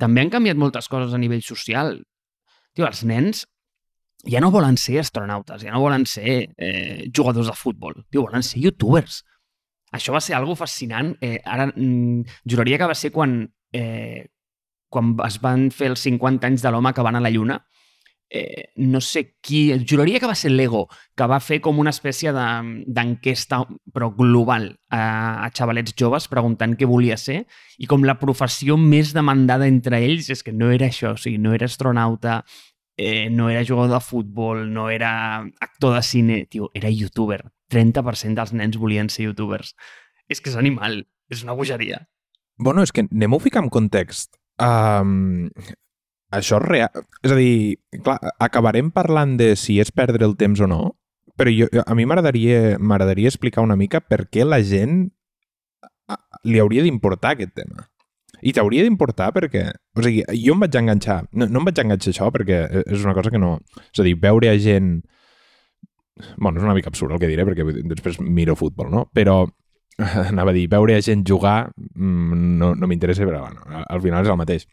també 0.00 0.24
han 0.24 0.32
canviat 0.32 0.58
moltes 0.58 0.88
coses 0.88 1.14
a 1.14 1.20
nivell 1.20 1.44
social. 1.44 1.98
Tio, 2.74 2.86
els 2.88 3.04
nens 3.08 3.44
ja 4.26 4.40
no 4.40 4.50
volen 4.50 4.78
ser 4.80 5.00
astronautes, 5.02 5.62
ja 5.66 5.74
no 5.74 5.82
volen 5.84 6.06
ser 6.08 6.38
eh, 6.56 7.06
jugadors 7.14 7.50
de 7.52 7.56
futbol, 7.56 8.00
tio, 8.10 8.24
volen 8.26 8.44
ser 8.46 8.62
youtubers. 8.64 9.22
Això 9.94 10.12
va 10.16 10.20
ser 10.24 10.34
algo 10.36 10.56
fascinant. 10.58 11.14
Eh, 11.22 11.38
ara, 11.44 11.68
mm, 11.68 12.40
juraria 12.48 12.80
que 12.80 12.88
va 12.90 12.96
ser 12.98 13.12
quan, 13.14 13.38
eh, 13.72 14.26
quan 14.88 15.14
es 15.26 15.38
van 15.42 15.70
fer 15.70 15.92
els 15.92 16.02
50 16.08 16.48
anys 16.48 16.64
de 16.64 16.72
l'home 16.72 16.92
que 16.92 17.04
van 17.06 17.16
a 17.16 17.22
la 17.22 17.30
Lluna, 17.30 17.60
eh, 18.30 18.70
no 18.76 19.00
sé 19.00 19.36
qui, 19.40 19.72
juraria 19.88 20.20
que 20.20 20.28
va 20.28 20.34
ser 20.34 20.50
l'Ego, 20.50 20.86
que 21.16 21.28
va 21.30 21.38
fer 21.40 21.60
com 21.64 21.78
una 21.78 21.92
espècie 21.94 22.32
d'enquesta, 22.34 23.60
de, 23.64 23.78
però 23.94 24.10
global, 24.16 24.70
a, 24.90 25.02
a 25.46 25.50
xavalets 25.54 25.94
joves 25.98 26.28
preguntant 26.32 26.76
què 26.78 26.88
volia 26.88 27.18
ser, 27.20 27.44
i 27.78 27.86
com 27.90 28.04
la 28.04 28.18
professió 28.18 28.76
més 28.80 29.12
demandada 29.16 29.68
entre 29.70 30.00
ells 30.02 30.30
és 30.34 30.42
que 30.42 30.54
no 30.54 30.72
era 30.74 30.90
això, 30.90 31.14
o 31.14 31.20
sigui, 31.20 31.38
no 31.42 31.54
era 31.54 31.70
astronauta, 31.70 32.42
eh, 32.96 33.28
no 33.30 33.50
era 33.50 33.64
jugador 33.64 34.00
de 34.00 34.04
futbol, 34.04 34.66
no 34.72 34.88
era 34.90 35.44
actor 35.60 35.94
de 35.94 36.02
cine, 36.02 36.46
tio, 36.50 36.70
era 36.74 36.90
youtuber. 36.90 37.44
30% 37.70 38.38
dels 38.38 38.52
nens 38.54 38.78
volien 38.78 39.10
ser 39.10 39.26
youtubers. 39.26 39.74
És 40.30 40.40
que 40.40 40.50
és 40.50 40.58
animal, 40.58 41.04
és 41.30 41.42
una 41.42 41.54
bogeria. 41.58 42.06
Bueno, 42.58 42.82
és 42.82 42.92
que 42.94 43.04
anem-ho 43.04 43.38
ficar 43.42 43.62
en 43.64 43.70
context. 43.70 44.38
Um, 44.62 45.50
això 46.38 46.60
és 46.60 46.68
real. 46.68 47.02
És 47.24 47.34
a 47.34 47.38
dir, 47.38 47.78
clar, 48.04 48.18
acabarem 48.42 48.92
parlant 48.94 49.36
de 49.40 49.54
si 49.58 49.80
és 49.82 49.92
perdre 49.92 50.26
el 50.28 50.36
temps 50.40 50.62
o 50.62 50.70
no, 50.70 50.80
però 51.36 51.52
jo, 51.52 51.68
a 51.82 51.94
mi 51.94 52.06
m'agradaria 52.08 53.28
explicar 53.28 53.64
una 53.64 53.76
mica 53.76 54.00
per 54.00 54.24
què 54.32 54.46
la 54.46 54.62
gent 54.64 55.10
li 56.46 56.62
hauria 56.62 56.84
d'importar 56.86 57.34
aquest 57.34 57.54
tema. 57.58 57.88
I 58.46 58.52
t'hauria 58.54 58.84
d'importar 58.84 59.30
perquè... 59.34 59.66
O 59.96 60.04
sigui, 60.04 60.22
jo 60.42 60.54
em 60.54 60.64
vaig 60.64 60.76
enganxar... 60.78 61.22
No, 61.32 61.48
no 61.48 61.60
em 61.60 61.68
vaig 61.68 61.80
enganxar 61.82 62.12
això 62.12 62.30
perquè 62.32 62.62
és 62.84 63.04
una 63.04 63.14
cosa 63.16 63.32
que 63.32 63.40
no... 63.42 63.56
És 63.88 64.02
a 64.02 64.06
dir, 64.06 64.16
veure 64.22 64.50
a 64.52 64.56
gent... 64.60 64.98
bueno, 66.36 66.56
és 66.60 66.64
una 66.64 66.74
mica 66.76 66.92
absurd 66.92 67.16
el 67.16 67.20
que 67.20 67.30
diré 67.30 67.44
perquè 67.48 67.64
després 67.88 68.20
miro 68.20 68.56
futbol, 68.56 68.90
no? 68.92 69.06
Però 69.16 69.42
anava 70.30 70.52
a 70.52 70.56
dir, 70.56 70.66
veure 70.72 70.96
a 70.96 71.04
gent 71.04 71.24
jugar 71.28 71.72
mm, 71.74 72.58
no, 72.60 72.74
no 72.76 72.88
m'interessa, 72.88 73.26
però 73.28 73.46
bueno, 73.46 73.84
al 73.84 74.04
final 74.04 74.24
és 74.24 74.32
el 74.32 74.40
mateix. 74.40 74.68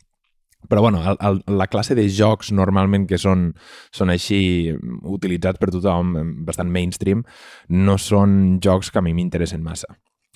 Però 0.70 0.82
bueno, 0.82 1.01
el, 1.12 1.17
el, 1.20 1.41
la 1.58 1.67
classe 1.67 1.96
de 1.96 2.05
jocs 2.10 2.53
normalment 2.55 3.08
que 3.10 3.20
són, 3.20 3.50
són 3.91 4.13
així 4.13 4.72
utilitzats 5.03 5.60
per 5.60 5.72
tothom, 5.74 6.15
bastant 6.48 6.72
mainstream, 6.72 7.25
no 7.70 7.98
són 8.00 8.58
jocs 8.63 8.91
que 8.91 9.01
a 9.01 9.05
mi 9.05 9.13
m'interessen 9.17 9.63
massa. 9.63 9.91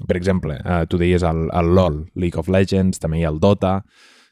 Per 0.07 0.17
exemple, 0.17 0.59
eh, 0.61 0.83
tu 0.89 0.99
deies 1.01 1.23
el, 1.25 1.47
el 1.57 1.73
LoL, 1.73 2.03
League 2.15 2.37
of 2.37 2.51
Legends, 2.53 3.01
també 3.01 3.21
hi 3.21 3.25
ha 3.25 3.31
el 3.33 3.39
Dota, 3.41 3.79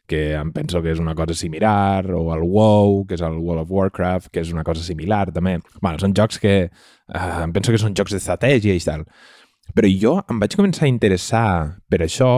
que 0.05 0.35
em 0.37 0.51
penso 0.53 0.81
que 0.83 0.91
és 0.93 0.99
una 1.01 1.15
cosa 1.17 1.33
similar, 1.33 2.05
o 2.13 2.27
el 2.35 2.43
WoW, 2.45 3.05
que 3.09 3.17
és 3.17 3.23
el 3.25 3.39
World 3.39 3.63
of 3.63 3.71
Warcraft, 3.73 4.29
que 4.29 4.43
és 4.43 4.51
una 4.53 4.63
cosa 4.63 4.83
similar 4.85 5.31
també. 5.33 5.57
Bueno, 5.81 5.97
són 6.01 6.13
jocs 6.17 6.37
que 6.41 6.55
eh, 6.67 7.31
em 7.41 7.55
penso 7.55 7.73
que 7.73 7.81
són 7.81 7.97
jocs 7.97 8.13
d'estratègia 8.13 8.75
i 8.77 8.83
tal. 8.85 9.07
Però 9.73 9.89
jo 9.89 10.19
em 10.29 10.39
vaig 10.41 10.53
començar 10.53 10.85
a 10.85 10.91
interessar 10.91 11.47
per 11.89 12.03
això 12.05 12.29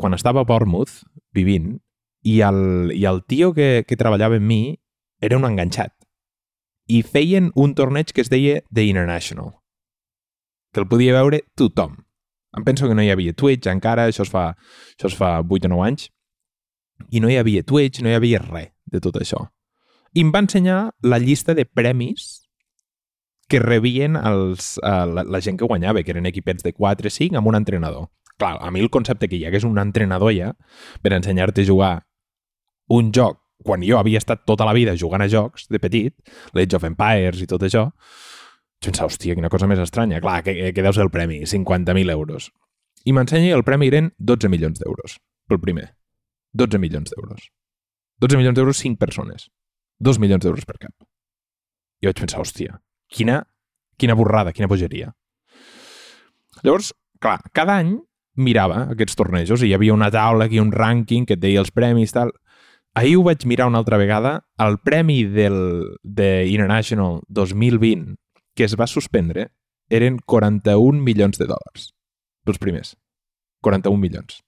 quan 0.00 0.16
estava 0.16 0.40
a 0.40 0.48
Bournemouth, 0.48 1.02
vivint, 1.36 1.76
i 2.22 2.40
el, 2.46 2.92
i 2.94 3.04
el 3.06 3.22
tio 3.26 3.52
que, 3.54 3.84
que 3.86 3.98
treballava 3.98 4.38
amb 4.38 4.46
mi 4.46 4.62
era 5.22 5.38
un 5.38 5.46
enganxat. 5.46 5.92
I 6.90 7.02
feien 7.06 7.50
un 7.54 7.74
torneig 7.78 8.12
que 8.14 8.22
es 8.22 8.30
deia 8.30 8.62
The 8.72 8.86
International, 8.86 9.52
que 10.72 10.82
el 10.82 10.88
podia 10.90 11.14
veure 11.14 11.42
tothom. 11.58 11.98
Em 12.56 12.64
penso 12.66 12.88
que 12.88 12.94
no 12.94 13.04
hi 13.04 13.10
havia 13.12 13.32
Twitch 13.32 13.70
encara, 13.70 14.08
això 14.10 14.26
es 14.26 14.32
fa, 14.32 14.50
això 14.96 15.08
es 15.08 15.16
fa 15.16 15.38
8 15.40 15.70
o 15.70 15.72
9 15.72 15.86
anys, 15.88 16.10
i 17.10 17.22
no 17.22 17.30
hi 17.30 17.38
havia 17.40 17.64
Twitch, 17.66 18.02
no 18.02 18.10
hi 18.10 18.18
havia 18.18 18.42
res 18.44 18.72
de 18.92 19.00
tot 19.00 19.16
això. 19.20 19.46
I 20.12 20.20
em 20.20 20.32
va 20.34 20.42
ensenyar 20.44 20.80
la 21.00 21.18
llista 21.18 21.54
de 21.56 21.64
premis 21.64 22.42
que 23.48 23.60
rebien 23.60 24.16
els, 24.16 24.76
uh, 24.82 25.06
la, 25.08 25.24
la 25.24 25.40
gent 25.44 25.58
que 25.60 25.68
guanyava, 25.68 26.02
que 26.04 26.12
eren 26.12 26.28
equipets 26.28 26.64
de 26.64 26.74
4 26.76 27.08
o 27.08 27.12
5 27.12 27.40
amb 27.40 27.48
un 27.48 27.58
entrenador. 27.58 28.10
Clar, 28.38 28.56
a 28.60 28.70
mi 28.70 28.80
el 28.80 28.90
concepte 28.90 29.28
que 29.28 29.36
hi 29.36 29.46
hagués 29.48 29.64
un 29.64 29.78
entrenador 29.80 30.32
ja 30.36 30.52
per 31.02 31.12
ensenyar-te 31.16 31.64
a 31.64 31.68
jugar 31.68 31.92
un 32.98 33.12
joc 33.14 33.40
quan 33.62 33.84
jo 33.86 33.98
havia 33.98 34.18
estat 34.18 34.42
tota 34.48 34.66
la 34.66 34.74
vida 34.74 34.96
jugant 34.98 35.22
a 35.22 35.28
jocs 35.30 35.68
de 35.70 35.78
petit, 35.78 36.14
l'Age 36.52 36.76
of 36.76 36.84
Empires 36.88 37.42
i 37.42 37.48
tot 37.50 37.62
això, 37.62 37.88
pensava, 38.82 39.08
hòstia, 39.08 39.36
quina 39.38 39.50
cosa 39.52 39.68
més 39.70 39.80
estranya. 39.82 40.20
Clar, 40.20 40.40
que, 40.42 40.56
que 40.74 40.84
deu 40.84 40.94
ser 40.94 41.06
el 41.06 41.12
premi, 41.14 41.42
50.000 41.46 42.10
euros. 42.10 42.50
I 43.06 43.14
m'ensenya 43.14 43.54
el 43.54 43.64
premi 43.66 43.88
eren 43.90 44.12
12 44.18 44.50
milions 44.50 44.82
d'euros, 44.82 45.18
pel 45.48 45.60
primer. 45.62 45.92
12 46.58 46.78
milions 46.82 47.14
d'euros. 47.14 47.48
12 48.22 48.38
milions 48.38 48.58
d'euros, 48.58 48.82
5 48.82 48.98
persones. 48.98 49.48
2 50.02 50.18
milions 50.22 50.42
d'euros 50.42 50.66
per 50.66 50.78
cap. 50.78 50.94
I 52.02 52.10
vaig 52.10 52.18
pensar, 52.18 52.42
hòstia, 52.42 52.80
quina, 53.10 53.42
quina 53.98 54.18
borrada, 54.18 54.52
quina 54.54 54.70
bogeria. 54.70 55.12
Llavors, 56.62 56.92
clar, 57.22 57.38
cada 57.54 57.78
any 57.78 57.96
mirava 58.42 58.88
aquests 58.92 59.18
tornejos 59.18 59.62
i 59.62 59.70
hi 59.70 59.76
havia 59.76 59.94
una 59.94 60.10
taula 60.10 60.48
aquí, 60.48 60.58
un 60.60 60.72
rànquing 60.74 61.26
que 61.28 61.36
et 61.38 61.42
deia 61.42 61.62
els 61.62 61.70
premis, 61.74 62.14
tal. 62.14 62.32
Ahir 62.94 63.16
ho 63.16 63.22
vaig 63.24 63.46
mirar 63.48 63.68
una 63.70 63.78
altra 63.80 63.96
vegada. 63.96 64.46
El 64.58 64.78
premi 64.84 65.24
del, 65.24 65.96
de 66.02 66.46
International 66.46 67.20
2020 67.28 68.18
que 68.54 68.64
es 68.64 68.76
va 68.76 68.86
suspendre 68.86 69.48
eren 69.88 70.18
41 70.26 71.00
milions 71.00 71.38
de 71.40 71.48
dòlars. 71.48 71.92
Els 72.46 72.58
primers. 72.60 72.96
41 73.62 74.00
milions. 74.00 74.42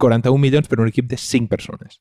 41 0.00 0.40
milions 0.40 0.68
per 0.68 0.80
un 0.80 0.90
equip 0.90 1.06
de 1.10 1.18
5 1.20 1.48
persones. 1.48 2.00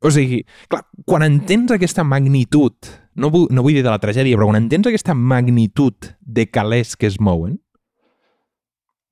O 0.00 0.10
sigui, 0.14 0.44
clar, 0.70 0.84
quan 1.06 1.24
entens 1.26 1.72
aquesta 1.74 2.04
magnitud, 2.06 2.74
no 3.18 3.32
vull, 3.34 3.48
no 3.50 3.64
vull 3.66 3.74
dir 3.74 3.82
de 3.82 3.90
la 3.90 3.98
tragèdia, 3.98 4.38
però 4.38 4.46
quan 4.46 4.60
entens 4.60 4.86
aquesta 4.86 5.14
magnitud 5.14 6.12
de 6.20 6.46
calés 6.46 6.94
que 6.94 7.10
es 7.10 7.18
mouen, 7.18 7.58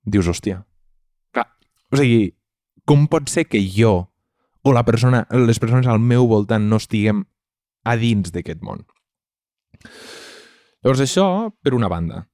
dius, 0.06 0.30
hòstia, 0.30 0.60
clar, 1.34 1.48
o 1.90 1.98
sigui, 1.98 2.36
com 2.86 3.08
pot 3.10 3.26
ser 3.32 3.48
que 3.50 3.58
jo 3.66 3.96
o 4.66 4.74
la 4.74 4.84
persona, 4.84 5.24
les 5.46 5.60
persones 5.62 5.86
al 5.86 6.02
meu 6.02 6.26
voltant 6.30 6.66
no 6.70 6.80
estiguem 6.82 7.24
a 7.86 7.96
dins 8.00 8.32
d'aquest 8.34 8.62
món? 8.66 8.82
Llavors, 10.82 11.02
això 11.02 11.26
per 11.62 11.74
una 11.74 11.90
banda. 11.90 12.26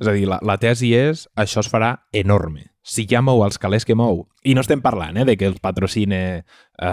És 0.00 0.08
a 0.08 0.12
dir, 0.16 0.24
la, 0.28 0.38
la 0.42 0.56
tesi 0.56 0.94
és 0.96 1.26
això 1.36 1.60
es 1.60 1.68
farà 1.68 1.96
enorme. 2.16 2.70
Si 2.82 3.04
ja 3.06 3.20
mou 3.22 3.44
els 3.44 3.60
calés 3.62 3.84
que 3.86 3.94
mou, 3.94 4.24
i 4.42 4.56
no 4.56 4.62
estem 4.64 4.80
parlant 4.82 5.20
eh, 5.20 5.26
de 5.28 5.36
que 5.38 5.46
els 5.46 5.60
patrocine 5.62 6.18
eh, 6.42 6.86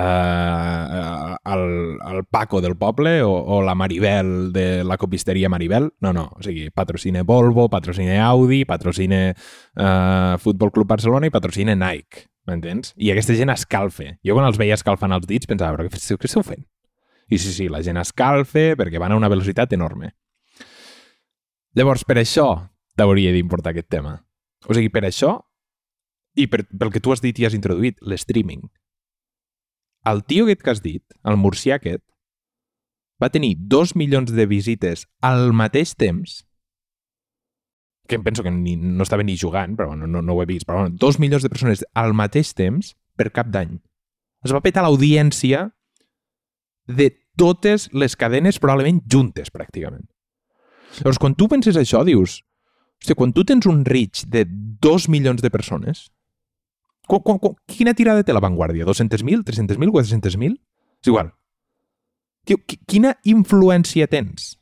el, 1.54 1.64
el 2.12 2.20
Paco 2.30 2.62
del 2.62 2.76
poble 2.78 3.16
o, 3.26 3.32
o 3.32 3.62
la 3.66 3.74
Maribel 3.74 4.52
de 4.54 4.84
la 4.86 5.00
copisteria 5.02 5.50
Maribel, 5.50 5.90
no, 6.06 6.14
no, 6.14 6.28
o 6.36 6.44
sigui, 6.46 6.70
patrocine 6.70 7.24
Volvo, 7.26 7.70
patrocine 7.74 8.20
Audi, 8.22 8.66
patrocine 8.70 9.22
eh, 9.32 10.36
Futbol 10.38 10.76
Club 10.76 10.94
Barcelona 10.94 11.32
i 11.32 11.34
patrocine 11.34 11.74
Nike, 11.80 12.28
m'entens? 12.50 12.94
I 12.98 13.14
aquesta 13.14 13.36
gent 13.38 13.54
escalfe. 13.54 14.16
Jo 14.26 14.36
quan 14.36 14.48
els 14.50 14.60
veia 14.60 14.78
escalfant 14.78 15.14
els 15.16 15.28
dits 15.30 15.50
pensava, 15.50 15.78
però 15.78 15.88
què, 15.88 16.18
què 16.20 16.30
esteu 16.30 16.46
fent? 16.46 16.66
I 17.30 17.38
sí, 17.38 17.54
sí, 17.54 17.70
la 17.70 17.84
gent 17.86 18.00
escalfe 18.02 18.74
perquè 18.80 19.02
van 19.02 19.14
a 19.14 19.20
una 19.20 19.30
velocitat 19.30 19.74
enorme. 19.78 20.16
Llavors, 21.78 22.04
per 22.04 22.18
això 22.18 22.50
t'hauria 22.98 23.32
d'importar 23.36 23.76
aquest 23.76 23.90
tema. 23.94 24.18
O 24.68 24.76
sigui, 24.76 24.90
per 24.92 25.06
això, 25.08 25.38
i 26.36 26.50
per, 26.50 26.66
pel 26.68 26.92
que 26.92 27.02
tu 27.04 27.14
has 27.14 27.22
dit 27.24 27.38
i 27.40 27.46
has 27.48 27.56
introduït, 27.56 28.02
l'streaming. 28.02 28.66
El 30.10 30.24
tio 30.26 30.48
aquest 30.48 30.64
que 30.66 30.74
has 30.74 30.82
dit, 30.84 31.04
el 31.28 31.38
murcià 31.38 31.78
aquest, 31.78 32.04
va 33.22 33.32
tenir 33.32 33.56
dos 33.60 33.96
milions 34.00 34.32
de 34.32 34.46
visites 34.48 35.06
al 35.22 35.52
mateix 35.54 35.94
temps, 36.00 36.40
que 38.10 38.18
em 38.18 38.26
penso 38.26 38.42
que 38.42 38.52
ni, 38.52 38.74
no 38.76 39.06
estava 39.06 39.24
ni 39.24 39.38
jugant, 39.38 39.76
però 39.78 39.94
no, 39.96 40.08
no, 40.10 40.24
no 40.26 40.34
ho 40.34 40.42
he 40.42 40.50
vist, 40.50 40.66
però 40.66 40.82
bueno, 40.82 40.98
dos 40.98 41.20
milions 41.22 41.46
de 41.46 41.52
persones 41.54 41.86
al 41.94 42.16
mateix 42.18 42.56
temps 42.58 42.96
per 43.16 43.30
cap 43.36 43.52
d'any. 43.54 43.78
Es 44.44 44.54
va 44.56 44.64
petar 44.66 44.82
l'audiència 44.82 45.68
de 46.90 47.12
totes 47.38 47.86
les 47.94 48.18
cadenes 48.18 48.58
probablement 48.60 49.04
juntes, 49.06 49.52
pràcticament. 49.54 50.08
Llavors, 51.00 51.22
quan 51.22 51.38
tu 51.38 51.48
penses 51.52 51.78
això, 51.78 52.04
dius... 52.08 52.42
Hòstia, 53.00 53.16
quan 53.16 53.32
tu 53.32 53.46
tens 53.48 53.64
un 53.70 53.86
reach 53.88 54.26
de 54.28 54.42
2 54.44 55.06
milions 55.08 55.40
de 55.40 55.48
persones, 55.54 56.10
qu 57.08 57.22
qu 57.24 57.38
qu 57.40 57.54
quina 57.72 57.94
tirada 57.96 58.26
té 58.28 58.36
la 58.36 58.42
Vanguardia? 58.44 58.84
200.000? 58.90 59.46
300.000? 59.48 59.94
400.000? 59.94 60.58
És 61.00 61.08
igual. 61.08 61.30
Tio, 62.44 62.60
quina 62.68 63.14
influència 63.24 64.10
tens 64.12 64.58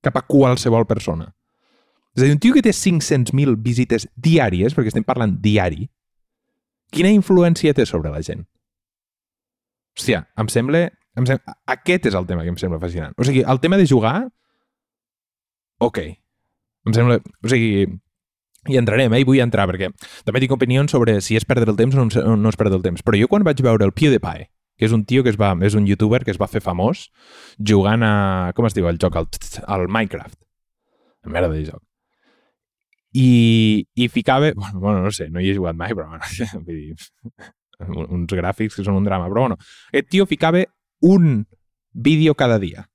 cap 0.00 0.16
a 0.16 0.24
qualsevol 0.24 0.86
persona? 0.88 1.28
És 2.16 2.22
a 2.22 2.26
dir, 2.26 2.34
un 2.34 2.42
tio 2.42 2.54
que 2.56 2.64
té 2.64 2.72
500.000 2.74 3.58
visites 3.62 4.08
diàries, 4.16 4.74
perquè 4.74 4.92
estem 4.92 5.06
parlant 5.06 5.36
diari, 5.42 5.86
quina 6.94 7.12
influència 7.12 7.74
té 7.76 7.86
sobre 7.86 8.12
la 8.14 8.22
gent? 8.24 8.46
Hòstia, 9.98 10.24
em 10.38 10.50
sembla... 10.52 10.88
Em 11.18 11.26
sembla 11.26 11.56
aquest 11.74 12.04
és 12.06 12.14
el 12.14 12.26
tema 12.28 12.44
que 12.46 12.52
em 12.52 12.58
sembla 12.60 12.78
fascinant. 12.78 13.14
O 13.18 13.26
sigui, 13.26 13.42
el 13.42 13.58
tema 13.58 13.78
de 13.80 13.86
jugar 13.90 14.28
ok. 15.82 15.98
Em 16.86 16.94
sembla... 16.94 17.18
O 17.42 17.50
sigui, 17.50 17.88
hi 18.68 18.78
entrarem, 18.78 19.14
eh? 19.14 19.22
I 19.22 19.26
vull 19.26 19.40
entrar, 19.42 19.66
perquè 19.70 19.90
també 20.26 20.42
tinc 20.44 20.54
opinions 20.54 20.94
sobre 20.94 21.18
si 21.24 21.38
és 21.38 21.46
perdre 21.48 21.72
el 21.72 21.78
temps 21.80 21.96
o 21.98 22.06
no, 22.06 22.52
és 22.52 22.60
perdre 22.60 22.78
el 22.78 22.86
temps. 22.86 23.02
Però 23.02 23.18
jo 23.18 23.30
quan 23.30 23.46
vaig 23.46 23.62
veure 23.64 23.86
el 23.86 23.94
PewDiePie, 23.96 24.48
que 24.78 24.86
és 24.86 24.94
un 24.94 25.04
tio 25.08 25.24
que 25.26 25.34
es 25.34 25.40
va... 25.40 25.54
és 25.66 25.74
un 25.78 25.88
youtuber 25.88 26.22
que 26.24 26.34
es 26.34 26.40
va 26.40 26.50
fer 26.50 26.62
famós 26.62 27.08
jugant 27.58 28.06
a... 28.06 28.14
com 28.54 28.68
es 28.68 28.78
diu 28.78 28.86
el 28.90 29.00
joc? 29.02 29.18
El, 29.18 29.30
el 29.66 29.88
Minecraft. 29.90 30.38
Merda 31.26 31.50
de 31.50 31.64
joc. 31.66 31.82
I, 33.18 33.86
i 33.98 34.10
ficava... 34.12 34.52
Bueno, 34.58 34.80
bueno, 34.80 35.02
no 35.02 35.14
sé, 35.14 35.28
no 35.32 35.42
hi 35.42 35.50
he 35.50 35.56
jugat 35.56 35.78
mai, 35.78 35.94
però 35.96 36.10
bueno, 36.12 36.24
vull 36.66 36.78
dir, 36.78 36.94
uns 38.06 38.36
gràfics 38.38 38.78
que 38.78 38.86
són 38.86 39.00
un 39.00 39.08
drama. 39.08 39.30
Però 39.32 39.48
bueno, 39.48 39.58
aquest 39.90 40.12
tio 40.14 40.28
ficava 40.30 40.62
un 41.02 41.42
vídeo 41.92 42.34
cada 42.38 42.58
dia 42.62 42.88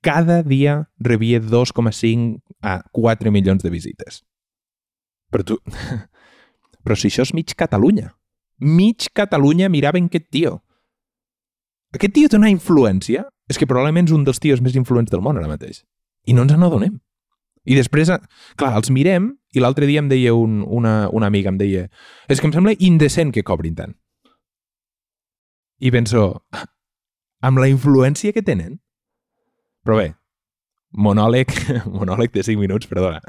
cada 0.00 0.42
dia 0.42 0.90
rebia 0.98 1.40
2,5 1.40 2.40
a 2.62 2.82
4 2.92 3.30
milions 3.30 3.62
de 3.62 3.70
visites. 3.70 4.22
Però 5.30 5.44
tu... 5.44 5.58
Però 6.84 6.96
si 6.96 7.10
això 7.10 7.26
és 7.26 7.34
mig 7.34 7.52
Catalunya. 7.58 8.12
Mig 8.58 9.10
Catalunya 9.14 9.68
mirava 9.68 9.98
en 9.98 10.06
aquest 10.08 10.30
tio. 10.32 10.62
Aquest 11.94 12.14
tio 12.14 12.30
té 12.30 12.38
una 12.38 12.52
influència. 12.52 13.26
És 13.48 13.58
que 13.58 13.66
probablement 13.66 14.08
és 14.08 14.12
un 14.12 14.24
dels 14.24 14.40
tios 14.40 14.60
més 14.60 14.76
influents 14.76 15.10
del 15.10 15.22
món 15.24 15.38
ara 15.40 15.48
mateix. 15.48 15.82
I 16.28 16.34
no 16.36 16.44
ens 16.44 16.52
n'adonem. 16.52 16.98
I 17.68 17.76
després, 17.76 18.10
clar, 18.56 18.72
els 18.78 18.90
mirem 18.94 19.32
i 19.52 19.60
l'altre 19.60 19.88
dia 19.88 20.00
em 20.00 20.08
deia 20.08 20.34
un, 20.36 20.62
una, 20.64 21.08
una 21.12 21.28
amiga, 21.28 21.52
em 21.52 21.58
deia 21.60 21.88
és 22.28 22.40
que 22.40 22.48
em 22.48 22.54
sembla 22.54 22.76
indecent 22.78 23.32
que 23.34 23.44
cobrin 23.44 23.76
tant. 23.76 23.96
I 25.78 25.92
penso, 25.94 26.30
amb 27.44 27.60
la 27.60 27.68
influència 27.70 28.32
que 28.34 28.42
tenen, 28.42 28.80
però 29.86 30.00
bé, 30.00 30.08
monòleg, 30.90 31.52
monòleg 31.98 32.32
de 32.34 32.42
5 32.46 32.60
minuts, 32.60 32.88
perdona. 32.90 33.20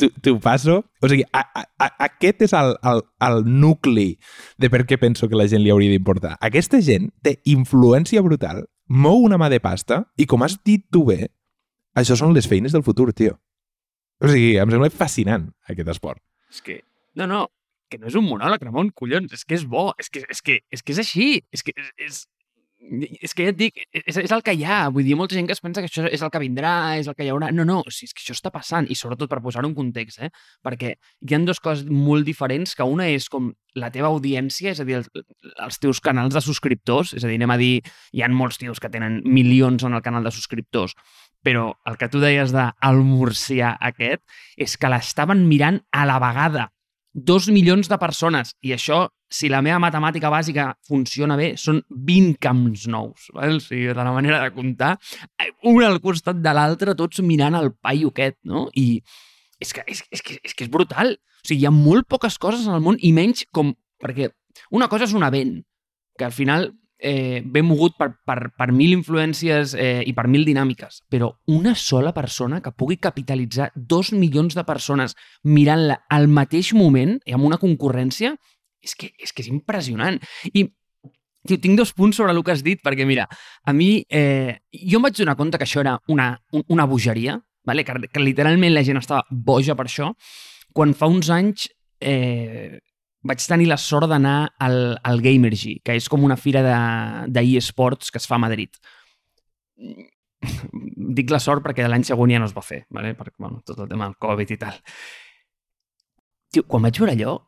T'ho 0.00 0.36
passo. 0.42 0.80
O 1.00 1.10
sigui, 1.10 1.26
a, 1.32 1.44
a, 1.44 1.90
aquest 2.08 2.42
és 2.48 2.56
el, 2.56 2.74
el, 2.82 3.04
el 3.28 3.44
nucli 3.46 4.14
de 4.60 4.70
per 4.72 4.84
què 4.88 4.98
penso 5.00 5.28
que 5.28 5.38
la 5.38 5.46
gent 5.50 5.62
li 5.62 5.72
hauria 5.74 5.92
d'importar. 5.92 6.34
Aquesta 6.40 6.80
gent 6.84 7.10
té 7.24 7.38
influència 7.52 8.24
brutal, 8.24 8.64
mou 8.88 9.22
una 9.24 9.38
mà 9.40 9.52
de 9.52 9.60
pasta 9.64 10.02
i, 10.16 10.26
com 10.26 10.44
has 10.44 10.58
dit 10.64 10.88
tu 10.92 11.04
bé, 11.08 11.28
això 11.94 12.16
són 12.18 12.34
les 12.34 12.48
feines 12.50 12.74
del 12.74 12.84
futur, 12.86 13.12
tio. 13.12 13.38
O 14.22 14.30
sigui, 14.30 14.54
em 14.62 14.70
sembla 14.70 14.90
fascinant, 14.94 15.48
aquest 15.70 15.90
esport. 15.96 16.22
És 16.52 16.62
que... 16.64 16.80
No, 17.18 17.26
no, 17.30 17.44
que 17.90 17.98
no 18.02 18.10
és 18.10 18.18
un 18.18 18.26
monòleg, 18.26 18.62
Ramon, 18.66 18.92
collons, 18.96 19.34
és 19.36 19.44
que 19.46 19.58
és 19.58 19.66
bo, 19.70 19.88
és 20.00 20.10
que 20.10 20.24
és, 20.26 20.40
que, 20.42 20.60
és, 20.70 20.82
que 20.82 20.94
és 20.94 21.02
així, 21.02 21.28
és 21.54 21.62
que 21.62 21.74
és, 21.78 21.90
és, 22.06 22.22
és 23.24 23.32
que 23.32 23.46
ja 23.46 23.52
et 23.52 23.58
dic, 23.58 23.78
és, 23.94 24.18
és 24.20 24.32
el 24.34 24.42
que 24.44 24.54
hi 24.56 24.64
ha. 24.66 24.80
Vull 24.92 25.06
dir, 25.06 25.16
molta 25.18 25.36
gent 25.36 25.48
que 25.48 25.54
es 25.56 25.62
pensa 25.64 25.82
que 25.82 25.88
això 25.88 26.04
és 26.08 26.22
el 26.24 26.32
que 26.32 26.42
vindrà, 26.42 26.74
és 27.00 27.08
el 27.08 27.16
que 27.16 27.24
hi 27.26 27.30
haurà. 27.32 27.50
No, 27.54 27.64
no, 27.68 27.80
o 27.80 27.92
sigui, 27.94 28.10
és 28.10 28.16
que 28.16 28.24
això 28.24 28.36
està 28.36 28.52
passant. 28.54 28.88
I 28.90 28.96
sobretot 28.98 29.30
per 29.30 29.40
posar-ho 29.44 29.70
en 29.70 29.76
context, 29.76 30.20
eh? 30.26 30.30
perquè 30.64 30.94
hi 30.96 31.36
han 31.36 31.46
dues 31.48 31.62
coses 31.64 31.86
molt 31.88 32.26
diferents, 32.28 32.74
que 32.76 32.86
una 32.88 33.08
és 33.12 33.28
com 33.32 33.52
la 33.78 33.90
teva 33.94 34.10
audiència, 34.12 34.74
és 34.74 34.82
a 34.82 34.86
dir, 34.86 35.00
els, 35.00 35.08
els 35.66 35.80
teus 35.82 36.00
canals 36.04 36.36
de 36.36 36.42
subscriptors, 36.44 37.14
és 37.16 37.24
a 37.24 37.30
dir, 37.30 37.38
anem 37.40 37.54
a 37.54 37.58
dir, 37.60 37.72
hi 38.14 38.22
han 38.26 38.36
molts 38.36 38.60
tios 38.60 38.82
que 38.82 38.92
tenen 38.92 39.20
milions 39.24 39.86
en 39.86 39.96
el 39.96 40.04
canal 40.04 40.26
de 40.26 40.34
subscriptors, 40.34 40.94
però 41.44 41.72
el 41.86 41.98
que 42.00 42.08
tu 42.10 42.22
deies 42.22 42.54
del 42.54 43.02
murcià 43.04 43.74
aquest 43.90 44.22
és 44.56 44.78
que 44.80 44.90
l'estaven 44.90 45.44
mirant 45.48 45.82
a 45.92 46.06
la 46.08 46.18
vegada 46.22 46.70
dos 47.14 47.46
milions 47.48 47.88
de 47.88 47.98
persones. 47.98 48.56
I 48.66 48.74
això, 48.74 49.04
si 49.30 49.48
la 49.48 49.62
meva 49.62 49.78
matemàtica 49.82 50.32
bàsica 50.32 50.66
funciona 50.88 51.36
bé, 51.38 51.52
són 51.60 51.80
20 51.88 52.40
camps 52.42 52.88
nous. 52.90 53.28
Val? 53.36 53.60
O 53.60 53.62
sigui, 53.62 53.92
de 53.92 54.00
la 54.00 54.12
manera 54.12 54.42
de 54.42 54.50
comptar, 54.56 54.96
un 55.62 55.84
al 55.86 56.00
costat 56.02 56.42
de 56.42 56.54
l'altre, 56.56 56.96
tots 56.98 57.22
mirant 57.22 57.54
el 57.60 57.70
paio 57.78 58.10
aquest, 58.10 58.40
no? 58.50 58.66
I 58.74 58.98
és 59.62 59.70
que 59.72 59.84
és, 59.86 60.02
és, 60.10 60.22
que, 60.24 60.40
és 60.42 60.54
que 60.56 60.66
és 60.66 60.72
brutal. 60.72 61.14
O 61.14 61.46
sigui, 61.46 61.62
hi 61.62 61.68
ha 61.70 61.74
molt 61.74 62.10
poques 62.10 62.36
coses 62.42 62.66
en 62.66 62.74
el 62.76 62.82
món 62.84 62.98
i 63.00 63.14
menys 63.14 63.46
com... 63.54 63.72
Perquè 64.02 64.32
una 64.74 64.90
cosa 64.90 65.06
és 65.06 65.14
un 65.16 65.22
event, 65.24 65.60
que 66.18 66.26
al 66.26 66.34
final 66.34 66.72
eh, 66.98 67.42
ben 67.44 67.66
mogut 67.66 67.96
per, 67.98 68.10
per, 68.24 68.50
per 68.56 68.70
mil 68.72 68.94
influències 68.96 69.74
eh, 69.74 70.02
i 70.06 70.14
per 70.14 70.26
mil 70.30 70.44
dinàmiques, 70.46 71.02
però 71.10 71.32
una 71.52 71.74
sola 71.74 72.14
persona 72.16 72.60
que 72.62 72.72
pugui 72.72 72.96
capitalitzar 72.96 73.70
dos 73.74 74.12
milions 74.12 74.54
de 74.54 74.64
persones 74.64 75.16
mirant-la 75.44 76.04
al 76.08 76.28
mateix 76.28 76.72
moment 76.74 77.18
i 77.26 77.36
amb 77.36 77.44
una 77.44 77.60
concurrència, 77.60 78.34
és 78.84 78.96
que 78.96 79.12
és, 79.18 79.32
que 79.32 79.44
és 79.44 79.52
impressionant. 79.52 80.20
I 80.52 80.68
Tio, 81.44 81.58
tinc 81.60 81.76
dos 81.76 81.92
punts 81.92 82.16
sobre 82.16 82.32
el 82.32 82.40
que 82.40 82.54
has 82.54 82.62
dit, 82.64 82.80
perquè 82.80 83.04
mira, 83.04 83.26
a 83.68 83.72
mi, 83.76 83.98
eh, 84.08 84.64
jo 84.72 84.96
em 84.96 85.04
vaig 85.04 85.18
donar 85.18 85.34
compte 85.36 85.58
que 85.60 85.66
això 85.68 85.82
era 85.82 85.98
una, 86.08 86.30
una 86.72 86.86
bogeria, 86.88 87.36
vale? 87.68 87.84
que, 87.84 88.08
que 88.08 88.22
literalment 88.22 88.72
la 88.72 88.84
gent 88.86 88.96
estava 88.96 89.26
boja 89.28 89.76
per 89.76 89.84
això, 89.84 90.14
quan 90.72 90.94
fa 90.96 91.10
uns 91.12 91.28
anys 91.28 91.68
eh, 92.00 92.80
vaig 93.24 93.44
tenir 93.48 93.68
la 93.70 93.78
sort 93.80 94.08
d'anar 94.10 94.54
al, 94.60 94.98
al 95.02 95.22
Gamergy, 95.24 95.78
que 95.84 95.96
és 95.96 96.08
com 96.12 96.24
una 96.26 96.36
fira 96.36 96.62
d'eSports 97.32 98.12
que 98.12 98.20
es 98.20 98.28
fa 98.28 98.36
a 98.36 98.42
Madrid. 98.44 98.76
Dic 101.18 101.32
la 101.32 101.40
sort 101.40 101.64
perquè 101.64 101.88
l'any 101.88 102.04
següent 102.04 102.34
ja 102.34 102.42
no 102.42 102.48
es 102.50 102.56
va 102.56 102.64
fer, 102.64 102.84
¿vale? 102.92 103.14
perquè 103.16 103.40
bueno, 103.40 103.62
tot 103.64 103.80
el 103.80 103.88
tema 103.88 104.10
del 104.10 104.18
Covid 104.20 104.52
i 104.52 104.60
tal. 104.60 104.76
Tio, 106.52 106.66
quan 106.68 106.84
vaig 106.84 107.00
veure 107.00 107.16
allò, 107.16 107.38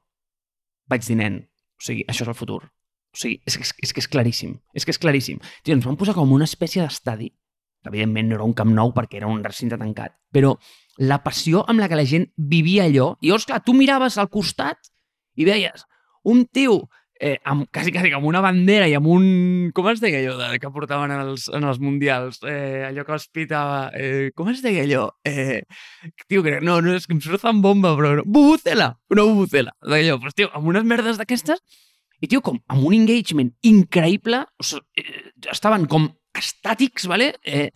vaig 0.91 1.05
dir, 1.05 1.19
nen, 1.21 1.43
o 1.77 1.85
sigui, 1.85 2.07
això 2.09 2.25
és 2.25 2.33
el 2.33 2.39
futur. 2.39 2.63
O 2.65 3.21
sigui, 3.21 3.39
és, 3.47 3.61
és, 3.61 3.75
és 3.85 3.93
que 3.93 4.03
és 4.03 4.09
claríssim. 4.11 4.57
És 4.75 4.89
que 4.89 4.97
és 4.97 5.01
claríssim. 5.03 5.39
Tio, 5.63 5.77
ens 5.77 5.87
van 5.87 6.01
posar 6.01 6.17
com 6.17 6.33
una 6.33 6.49
espècie 6.49 6.83
d'estadi. 6.83 7.31
Evidentment 7.87 8.33
no 8.33 8.41
era 8.41 8.49
un 8.49 8.57
camp 8.57 8.73
nou 8.75 8.91
perquè 8.97 9.21
era 9.21 9.29
un 9.31 9.45
recinte 9.45 9.77
tancat, 9.79 10.17
però 10.35 10.57
la 11.07 11.21
passió 11.23 11.63
amb 11.69 11.79
la 11.79 11.87
que 11.87 11.99
la 12.01 12.07
gent 12.09 12.25
vivia 12.35 12.89
allò... 12.89 13.13
I 13.21 13.29
llavors, 13.29 13.47
clar, 13.47 13.61
tu 13.63 13.77
miraves 13.77 14.17
al 14.19 14.33
costat 14.33 14.91
i 15.37 15.49
veies 15.49 15.87
un 16.27 16.45
tio 16.51 16.89
eh, 17.21 17.39
amb, 17.45 17.67
quasi, 17.73 17.93
quasi 17.93 18.11
com 18.13 18.27
una 18.29 18.43
bandera 18.45 18.89
i 18.89 18.95
amb 18.99 19.09
un... 19.11 19.27
Com 19.77 19.89
es 19.91 20.03
deia 20.03 20.21
allò 20.21 20.37
de, 20.41 20.59
que 20.61 20.71
portaven 20.73 21.13
en 21.15 21.23
els, 21.23 21.47
en 21.55 21.65
els 21.65 21.81
mundials? 21.83 22.41
Eh, 22.45 22.85
allò 22.89 23.07
que 23.07 23.17
es 23.17 23.27
pitava... 23.33 23.89
Eh, 23.97 24.31
com 24.37 24.51
es 24.53 24.63
deia 24.65 24.85
allò? 24.85 25.07
Eh, 25.27 25.63
tio, 26.29 26.45
que, 26.45 26.59
no, 26.61 26.81
no, 26.85 26.97
és 26.97 27.09
que 27.09 27.17
em 27.17 27.23
surt 27.25 27.47
en 27.49 27.63
bomba, 27.65 27.95
però... 27.99 28.17
No. 28.21 28.27
Bubucela! 28.27 28.93
Una 29.15 29.27
bubucela. 29.29 29.75
D'allò, 29.87 30.21
però, 30.23 30.35
tio, 30.37 30.51
amb 30.57 30.73
unes 30.75 30.87
merdes 30.89 31.21
d'aquestes 31.21 31.63
i, 32.21 32.29
tio, 32.29 32.41
com 32.45 32.61
amb 32.73 32.87
un 32.89 32.97
engagement 32.97 33.53
increïble, 33.69 34.43
o 34.61 34.67
sigui, 34.67 35.05
eh, 35.05 35.31
estaven 35.53 35.87
com 35.91 36.11
estàtics, 36.37 37.09
vale? 37.09 37.35
Eh, 37.45 37.71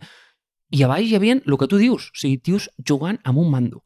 i 0.71 0.83
a 0.85 0.89
baix 0.89 1.09
hi 1.09 1.17
havia 1.17 1.39
el 1.39 1.57
que 1.59 1.69
tu 1.69 1.81
dius, 1.81 2.11
o 2.13 2.21
sigui, 2.21 2.39
tios 2.45 2.69
jugant 2.87 3.19
amb 3.27 3.41
un 3.41 3.49
mando. 3.53 3.81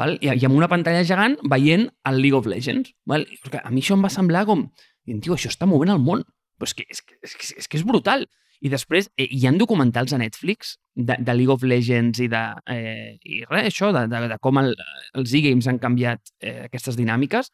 Val? 0.00 0.16
I, 0.24 0.32
I 0.32 0.48
amb 0.48 0.56
una 0.58 0.68
pantalla 0.72 1.04
gegant 1.06 1.36
veient 1.52 1.88
el 2.08 2.20
League 2.22 2.38
of 2.38 2.48
Legends. 2.50 2.94
Val? 3.08 3.26
A 3.62 3.70
mi 3.70 3.84
això 3.84 3.98
em 3.98 4.04
va 4.06 4.12
semblar 4.12 4.46
com... 4.48 4.68
Tio, 5.10 5.34
això 5.34 5.50
està 5.50 5.66
movent 5.66 5.92
el 5.92 6.02
món. 6.02 6.22
Però 6.60 6.68
és 6.68 6.76
que 6.76 6.84
és, 6.88 7.00
que, 7.02 7.16
és, 7.24 7.34
que, 7.34 7.48
és, 7.62 7.68
que 7.68 7.80
és 7.80 7.86
brutal. 7.86 8.26
I 8.60 8.68
després 8.68 9.08
eh, 9.16 9.26
hi 9.32 9.46
han 9.48 9.56
documentals 9.60 10.12
a 10.12 10.18
Netflix 10.20 10.74
de, 10.94 11.16
de 11.16 11.36
League 11.36 11.52
of 11.52 11.64
Legends 11.64 12.20
i 12.20 12.28
de... 12.32 12.42
Eh, 12.68 13.16
I 13.24 13.40
res, 13.48 13.70
això, 13.72 13.88
de, 13.96 14.04
de, 14.12 14.26
de 14.34 14.38
com 14.44 14.60
el, 14.60 14.74
els 15.16 15.32
e-games 15.36 15.68
han 15.70 15.80
canviat 15.80 16.32
eh, 16.44 16.66
aquestes 16.68 16.98
dinàmiques, 17.00 17.52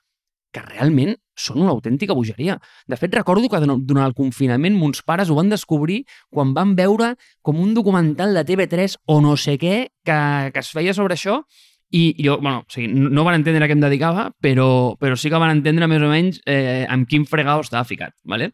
que 0.57 0.63
realment 0.65 1.15
són 1.37 1.61
una 1.61 1.75
autèntica 1.75 2.17
bogeria. 2.17 2.57
De 2.89 2.97
fet, 2.97 3.15
recordo 3.15 3.51
que 3.53 3.61
durant 3.61 4.05
el 4.07 4.17
confinament 4.17 4.77
mons 4.79 5.03
pares 5.07 5.31
ho 5.31 5.37
van 5.37 5.53
descobrir 5.53 6.03
quan 6.33 6.55
van 6.57 6.75
veure 6.79 7.13
com 7.45 7.61
un 7.61 7.75
documental 7.77 8.33
de 8.35 8.45
TV3 8.49 8.97
o 9.13 9.21
no 9.21 9.37
sé 9.37 9.59
què 9.61 9.77
que, 10.07 10.19
que 10.55 10.63
es 10.63 10.73
feia 10.73 10.97
sobre 10.97 11.19
això 11.19 11.43
i 11.91 12.17
jo, 12.19 12.39
bueno, 12.41 12.65
o 12.67 12.73
sigui, 12.73 12.89
no 12.89 13.25
van 13.25 13.39
entendre 13.39 13.65
a 13.65 13.69
què 13.71 13.77
em 13.77 13.83
dedicava, 13.83 14.31
però, 14.43 14.97
però 14.99 15.17
sí 15.19 15.31
que 15.31 15.39
van 15.41 15.55
entendre 15.55 15.87
més 15.91 16.03
o 16.03 16.11
menys 16.11 16.41
eh, 16.47 16.85
amb 16.91 17.07
quin 17.09 17.27
fregau 17.29 17.63
estava 17.63 17.87
ficat, 17.87 18.15
¿vale? 18.27 18.51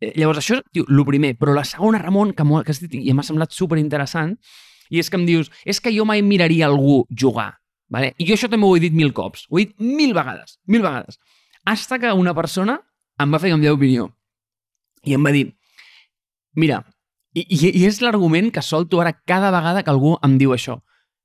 Eh, 0.00 0.12
llavors, 0.16 0.40
això, 0.40 0.60
tio, 0.72 0.86
el 0.88 1.02
primer. 1.06 1.34
Però 1.38 1.54
la 1.54 1.66
segona, 1.68 2.00
Ramon, 2.00 2.32
que, 2.36 2.46
que 2.64 2.72
has 2.72 2.80
dit, 2.80 2.96
i 3.02 3.12
m'ha 3.12 3.26
semblat 3.26 3.52
super 3.52 3.78
interessant, 3.80 4.38
i 4.90 5.00
és 5.00 5.10
que 5.10 5.20
em 5.20 5.26
dius, 5.28 5.52
és 5.68 5.80
que 5.80 5.92
jo 5.94 6.06
mai 6.08 6.24
miraria 6.24 6.66
algú 6.68 7.02
jugar, 7.08 7.52
¿vale? 7.92 8.14
I 8.18 8.28
jo 8.28 8.38
això 8.38 8.48
també 8.48 8.66
ho 8.66 8.76
he 8.76 8.82
dit 8.82 8.96
mil 8.96 9.12
cops, 9.12 9.46
ho 9.50 9.60
he 9.60 9.66
dit 9.66 9.76
mil 9.80 10.16
vegades, 10.16 10.58
mil 10.66 10.82
vegades. 10.84 11.20
Hasta 11.64 11.98
que 12.00 12.12
una 12.12 12.34
persona 12.34 12.80
em 13.20 13.32
va 13.32 13.40
fer 13.40 13.52
canviar 13.52 13.76
d'opinió. 13.76 14.08
I 15.04 15.14
em 15.14 15.24
va 15.24 15.32
dir, 15.34 15.44
mira, 16.56 16.82
i, 17.34 17.44
i, 17.44 17.70
i 17.82 17.84
és 17.86 18.00
l'argument 18.02 18.50
que 18.52 18.64
solto 18.64 19.00
ara 19.00 19.12
cada 19.12 19.52
vegada 19.54 19.84
que 19.84 19.92
algú 19.92 20.16
em 20.24 20.36
diu 20.40 20.52
això 20.56 20.80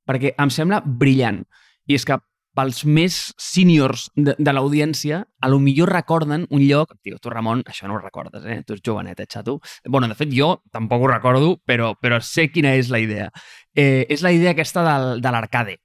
perquè 0.08 0.34
em 0.40 0.54
sembla 0.54 0.82
brillant. 0.86 1.44
I 1.88 1.96
és 1.98 2.08
que 2.08 2.18
pels 2.58 2.82
més 2.90 3.18
seniors 3.38 4.08
de, 4.18 4.34
de 4.34 4.54
l'audiència, 4.54 5.22
a 5.22 5.50
lo 5.52 5.60
millor 5.62 5.92
recorden 5.94 6.48
un 6.50 6.64
lloc... 6.66 6.96
Tio, 7.06 7.20
tu, 7.22 7.30
Ramon, 7.30 7.62
això 7.70 7.90
no 7.90 7.98
ho 7.98 8.02
recordes, 8.02 8.46
eh? 8.50 8.62
Tu 8.66 8.78
ets 8.78 8.86
jovenet, 8.86 9.20
eh, 9.22 9.28
xato? 9.30 9.60
bueno, 9.86 10.10
de 10.10 10.18
fet, 10.18 10.34
jo 10.34 10.56
tampoc 10.74 11.06
ho 11.06 11.12
recordo, 11.14 11.58
però, 11.66 11.94
però 12.02 12.22
sé 12.22 12.50
quina 12.50 12.74
és 12.80 12.90
la 12.90 13.04
idea. 13.04 13.30
Eh, 13.76 14.08
és 14.10 14.26
la 14.26 14.34
idea 14.34 14.56
aquesta 14.56 14.86
del, 14.88 15.22
de 15.22 15.36
l'arcade 15.36 15.78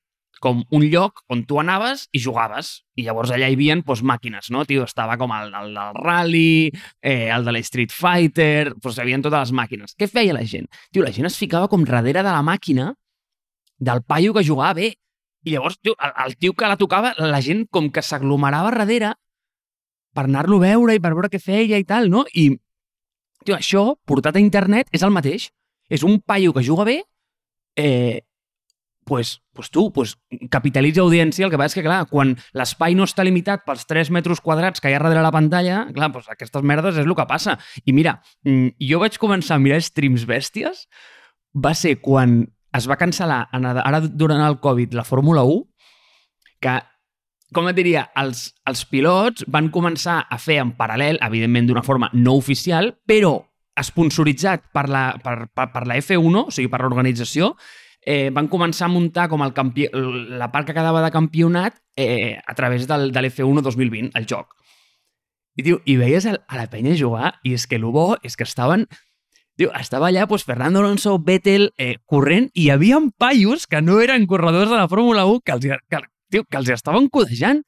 com 0.42 0.64
un 0.74 0.82
lloc 0.90 1.20
on 1.30 1.44
tu 1.46 1.60
anaves 1.62 2.08
i 2.10 2.20
jugaves. 2.20 2.72
I 2.98 3.04
llavors 3.06 3.30
allà 3.30 3.46
hi 3.46 3.54
havia 3.54 3.76
doncs, 3.78 4.02
màquines, 4.02 4.50
no? 4.50 4.64
Tio, 4.66 4.82
estava 4.88 5.14
com 5.20 5.30
el, 5.36 5.52
el 5.54 5.76
del 5.76 6.00
Rally, 6.02 6.72
eh, 6.98 7.28
el 7.30 7.46
de 7.46 7.54
la 7.54 7.62
Street 7.62 7.94
Fighter... 7.94 8.72
Doncs 8.74 8.98
hi 8.98 9.04
havia 9.04 9.20
totes 9.22 9.46
les 9.46 9.54
màquines. 9.60 9.94
Què 9.94 10.10
feia 10.10 10.34
la 10.34 10.42
gent? 10.42 10.66
Tio, 10.90 11.06
la 11.06 11.14
gent 11.14 11.30
es 11.30 11.38
ficava 11.38 11.70
com 11.70 11.86
darrere 11.86 12.26
de 12.26 12.34
la 12.34 12.42
màquina 12.42 12.90
del 13.78 14.02
paio 14.02 14.34
que 14.34 14.44
jugava 14.46 14.74
bé. 14.74 14.92
I 15.42 15.56
llavors, 15.56 15.78
tio, 15.82 15.96
el, 15.98 16.12
el 16.26 16.36
tio 16.38 16.54
que 16.54 16.68
la 16.70 16.78
tocava, 16.78 17.14
la 17.18 17.40
gent 17.42 17.66
com 17.70 17.90
que 17.90 18.04
s'aglomerava 18.04 18.70
darrere 18.70 19.14
per 20.14 20.26
anar-lo 20.28 20.60
a 20.60 20.66
veure 20.68 20.94
i 20.94 21.00
per 21.02 21.14
veure 21.14 21.30
què 21.32 21.40
feia 21.42 21.80
i 21.80 21.86
tal, 21.88 22.10
no? 22.12 22.26
I, 22.36 22.50
tio, 23.44 23.56
això, 23.56 23.86
portat 24.06 24.36
a 24.36 24.42
internet, 24.42 24.92
és 24.94 25.02
el 25.02 25.14
mateix. 25.14 25.48
És 25.92 26.04
un 26.06 26.20
paio 26.20 26.52
que 26.54 26.62
juga 26.64 26.84
bé, 26.88 27.00
eh, 27.76 28.22
pues, 29.04 29.42
pues 29.52 29.70
tu 29.70 29.92
pues, 29.92 30.16
capitalitza 30.50 31.02
audiència, 31.02 31.44
el 31.46 31.50
que 31.50 31.58
passa 31.58 31.74
és 31.74 31.80
que, 31.80 31.86
clar, 31.86 32.04
quan 32.10 32.36
l'espai 32.56 32.94
no 32.96 33.06
està 33.08 33.24
limitat 33.26 33.64
pels 33.66 33.84
3 33.90 34.12
metres 34.14 34.40
quadrats 34.40 34.80
que 34.80 34.92
hi 34.92 34.96
ha 34.96 35.02
darrere 35.02 35.24
la 35.24 35.34
pantalla, 35.34 35.82
clar, 35.94 36.12
pues 36.14 36.30
aquestes 36.32 36.62
merdes 36.62 37.00
és 37.00 37.08
el 37.08 37.16
que 37.18 37.26
passa. 37.28 37.58
I 37.84 37.92
mira, 37.96 38.20
mm, 38.46 38.76
jo 38.88 39.02
vaig 39.02 39.18
començar 39.18 39.58
a 39.58 39.62
mirar 39.62 39.82
streams 39.82 40.26
bèsties, 40.28 40.86
va 41.52 41.74
ser 41.74 41.98
quan 42.00 42.46
es 42.76 42.88
va 42.88 42.98
cancel·lar 43.00 43.44
ara 43.52 44.00
durant 44.06 44.42
el 44.46 44.58
Covid 44.62 44.96
la 44.96 45.04
Fórmula 45.04 45.44
1, 45.44 45.62
que, 46.62 46.74
com 47.52 47.68
et 47.68 47.76
diria, 47.76 48.06
els, 48.16 48.48
els 48.68 48.84
pilots 48.88 49.46
van 49.52 49.70
començar 49.74 50.22
a 50.30 50.38
fer 50.40 50.60
en 50.62 50.72
paral·lel, 50.78 51.20
evidentment 51.22 51.68
d'una 51.68 51.84
forma 51.86 52.10
no 52.14 52.36
oficial, 52.40 52.94
però 53.06 53.36
esponsoritzat 53.78 54.68
per 54.72 54.88
la, 54.88 55.04
per, 55.22 55.46
per, 55.52 55.68
per 55.72 55.86
la 55.88 55.96
F1, 56.00 56.44
o 56.46 56.50
sigui, 56.52 56.70
per 56.72 56.82
l'organització, 56.84 57.52
eh, 58.04 58.30
van 58.34 58.48
començar 58.52 58.88
a 58.88 58.92
muntar 58.92 59.28
com 59.32 59.44
el 59.44 59.54
campi... 59.56 59.88
la 59.92 60.50
part 60.52 60.68
que 60.68 60.76
quedava 60.76 61.04
de 61.04 61.12
campionat 61.14 61.78
eh, 61.96 62.38
a 62.44 62.54
través 62.58 62.86
del, 62.88 63.10
de 63.12 63.22
l'F1 63.22 63.62
2020, 63.62 64.12
el 64.18 64.28
joc. 64.28 64.56
I, 65.56 65.64
tio, 65.64 65.80
i 65.84 65.98
veies 66.00 66.26
a 66.26 66.36
la 66.56 66.68
penya 66.72 66.96
jugar 66.96 67.34
i 67.44 67.52
és 67.56 67.66
que 67.68 67.76
el 67.76 67.84
bo 67.84 68.14
és 68.24 68.36
que 68.36 68.46
estaven 68.48 68.86
Tio, 69.62 69.70
estava 69.78 70.08
allà 70.08 70.26
pues, 70.26 70.42
Fernando 70.42 70.80
Alonso, 70.80 71.20
Vettel, 71.22 71.68
eh, 71.78 71.98
corrent, 72.04 72.48
i 72.52 72.64
hi 72.64 72.70
havia 72.74 72.96
paios 73.14 73.68
que 73.70 73.78
no 73.78 74.00
eren 74.02 74.24
corredors 74.26 74.72
de 74.72 74.74
la 74.74 74.88
Fórmula 74.90 75.22
1 75.30 75.38
que 75.46 75.52
els, 75.54 75.66
que, 75.86 76.00
tio, 76.34 76.42
que 76.50 76.58
els 76.58 76.70
estaven 76.74 77.06
codejant, 77.06 77.60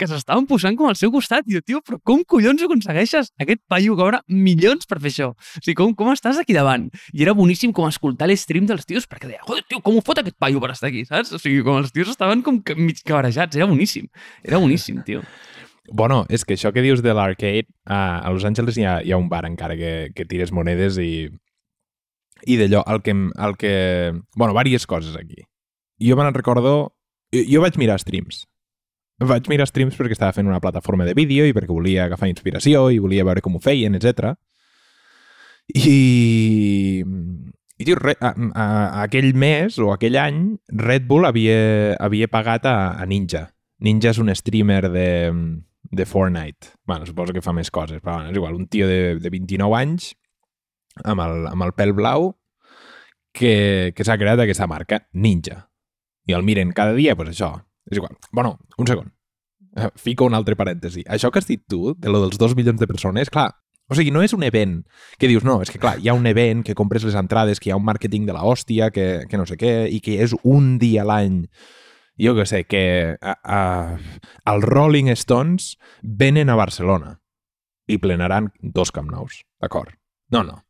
que 0.00 0.08
s'estaven 0.08 0.46
posant 0.48 0.78
com 0.78 0.88
al 0.88 0.96
seu 0.96 1.12
costat. 1.12 1.44
I 1.44 1.60
tio, 1.60 1.82
però 1.84 1.98
com 2.00 2.22
collons 2.24 2.64
aconsegueixes 2.64 3.28
aquest 3.44 3.60
paio 3.68 3.92
cobra 3.92 4.22
milions 4.24 4.88
per 4.88 5.02
fer 5.02 5.12
això? 5.12 5.28
O 5.36 5.60
sigui, 5.60 5.76
com, 5.82 5.92
com 5.98 6.14
estàs 6.14 6.40
aquí 6.40 6.56
davant? 6.56 6.88
I 7.12 7.26
era 7.28 7.36
boníssim 7.36 7.76
com 7.76 7.92
escoltar 7.92 8.30
l'stream 8.30 8.64
dels 8.70 8.88
tios, 8.88 9.04
perquè 9.04 9.28
deia, 9.28 9.44
joder, 9.44 9.66
tio, 9.68 9.84
com 9.84 10.00
ho 10.00 10.06
fot 10.06 10.24
aquest 10.24 10.40
paio 10.40 10.64
per 10.64 10.72
estar 10.72 10.88
aquí, 10.88 11.04
saps? 11.04 11.36
O 11.36 11.42
sigui, 11.42 11.60
com 11.66 11.76
els 11.82 11.92
tios 11.92 12.08
estaven 12.14 12.40
com 12.40 12.62
mig 12.80 13.04
cabrejats, 13.04 13.60
era 13.60 13.68
boníssim. 13.68 14.08
Era 14.40 14.64
boníssim, 14.64 15.04
tio. 15.04 15.20
Bueno, 15.92 16.24
és 16.32 16.44
que 16.44 16.56
això 16.56 16.72
que 16.72 16.82
dius 16.82 17.02
de 17.04 17.12
l'arcade, 17.12 17.68
a, 17.84 18.24
Los 18.32 18.44
Angeles 18.44 18.78
hi 18.78 18.86
ha, 18.88 19.00
hi 19.04 19.12
ha 19.12 19.20
un 19.20 19.28
bar 19.28 19.44
encara 19.44 19.76
que, 19.76 20.10
que 20.16 20.24
tires 20.24 20.52
monedes 20.52 20.96
i, 20.98 21.28
i 22.46 22.56
d'allò, 22.56 22.82
el 22.88 23.02
que, 23.02 23.12
el 23.12 23.56
que... 23.60 23.74
Bueno, 24.36 24.54
diverses 24.64 24.86
coses 24.86 25.16
aquí. 25.16 25.44
Jo 26.00 26.16
me'n 26.16 26.34
recordo... 26.34 26.94
Jo, 27.34 27.44
jo 27.50 27.60
vaig 27.64 27.76
mirar 27.80 27.98
streams. 28.00 28.46
Vaig 29.20 29.46
mirar 29.48 29.68
streams 29.68 29.96
perquè 29.98 30.16
estava 30.16 30.34
fent 30.34 30.48
una 30.48 30.60
plataforma 30.60 31.04
de 31.04 31.14
vídeo 31.14 31.44
i 31.46 31.52
perquè 31.54 31.70
volia 31.70 32.08
agafar 32.08 32.28
inspiració 32.32 32.88
i 32.90 32.98
volia 32.98 33.24
veure 33.24 33.44
com 33.44 33.56
ho 33.56 33.62
feien, 33.62 33.94
etc. 33.94 34.34
I... 35.68 37.04
I, 37.74 37.84
tio, 37.84 37.96
re, 37.98 38.14
a, 38.22 38.30
a, 38.30 38.64
a 38.64 39.02
aquell 39.02 39.32
mes 39.34 39.80
o 39.82 39.88
aquell 39.90 40.16
any, 40.16 40.44
Red 40.70 41.08
Bull 41.10 41.26
havia, 41.26 41.96
havia 41.98 42.28
pagat 42.30 42.68
a, 42.70 42.94
a 42.94 43.06
Ninja. 43.10 43.48
Ninja 43.82 44.12
és 44.12 44.20
un 44.22 44.30
streamer 44.30 44.84
de, 44.94 45.08
de 45.94 46.06
Fortnite. 46.06 46.74
Bueno, 46.86 47.06
suposo 47.06 47.32
que 47.32 47.42
fa 47.44 47.54
més 47.56 47.70
coses, 47.70 48.00
però 48.02 48.18
bueno, 48.18 48.32
és 48.32 48.38
igual. 48.38 48.56
Un 48.58 48.68
tio 48.68 48.88
de, 48.90 49.16
de 49.20 49.30
29 49.32 49.78
anys 49.78 50.12
amb 51.04 51.24
el, 51.24 51.46
amb 51.50 51.66
el 51.66 51.74
pèl 51.76 51.94
blau 51.96 52.32
que, 53.34 53.92
que 53.96 54.06
s'ha 54.06 54.18
creat 54.20 54.40
aquesta 54.40 54.68
marca, 54.70 55.02
Ninja. 55.12 55.64
I 56.28 56.36
el 56.36 56.46
miren 56.46 56.72
cada 56.76 56.94
dia, 56.96 57.16
doncs 57.18 57.34
això. 57.34 57.50
És 57.90 57.98
igual. 58.00 58.16
Bueno, 58.32 58.56
un 58.78 58.88
segon. 58.88 59.12
Eh, 59.76 59.90
fico 59.98 60.24
un 60.24 60.34
altre 60.38 60.56
parèntesi. 60.56 61.04
Això 61.10 61.30
que 61.30 61.42
has 61.42 61.50
dit 61.50 61.64
tu, 61.68 61.92
de 61.98 62.12
lo 62.12 62.22
dels 62.22 62.38
dos 62.40 62.54
milions 62.56 62.80
de 62.80 62.88
persones, 62.88 63.30
clar, 63.30 63.50
o 63.90 63.96
sigui, 63.98 64.12
no 64.14 64.22
és 64.24 64.32
un 64.32 64.44
event 64.46 64.78
que 65.20 65.28
dius, 65.28 65.44
no, 65.44 65.58
és 65.60 65.72
que 65.72 65.80
clar, 65.82 65.98
hi 66.00 66.08
ha 66.08 66.16
un 66.16 66.26
event 66.30 66.62
que 66.64 66.76
compres 66.78 67.04
les 67.04 67.16
entrades, 67.18 67.60
que 67.60 67.68
hi 67.68 67.74
ha 67.74 67.80
un 67.80 67.84
màrqueting 67.84 68.24
de 68.24 68.36
la 68.36 68.44
hòstia, 68.46 68.88
que, 68.94 69.26
que 69.28 69.40
no 69.40 69.44
sé 69.50 69.58
què, 69.60 69.74
i 69.92 70.00
que 70.04 70.16
és 70.24 70.32
un 70.42 70.78
dia 70.80 71.04
l'any 71.04 71.42
jo 72.18 72.34
que 72.34 72.46
sé, 72.46 72.64
que 72.64 73.16
a, 73.20 73.34
a, 73.42 73.98
els 74.52 74.64
Rolling 74.64 75.10
Stones 75.16 75.74
venen 76.02 76.50
a 76.50 76.58
Barcelona 76.58 77.18
i 77.86 77.98
plenaran 77.98 78.52
dos 78.60 78.92
Camp 78.94 79.10
Nous, 79.10 79.42
d'acord? 79.60 79.92
No, 80.32 80.44
no. 80.44 80.62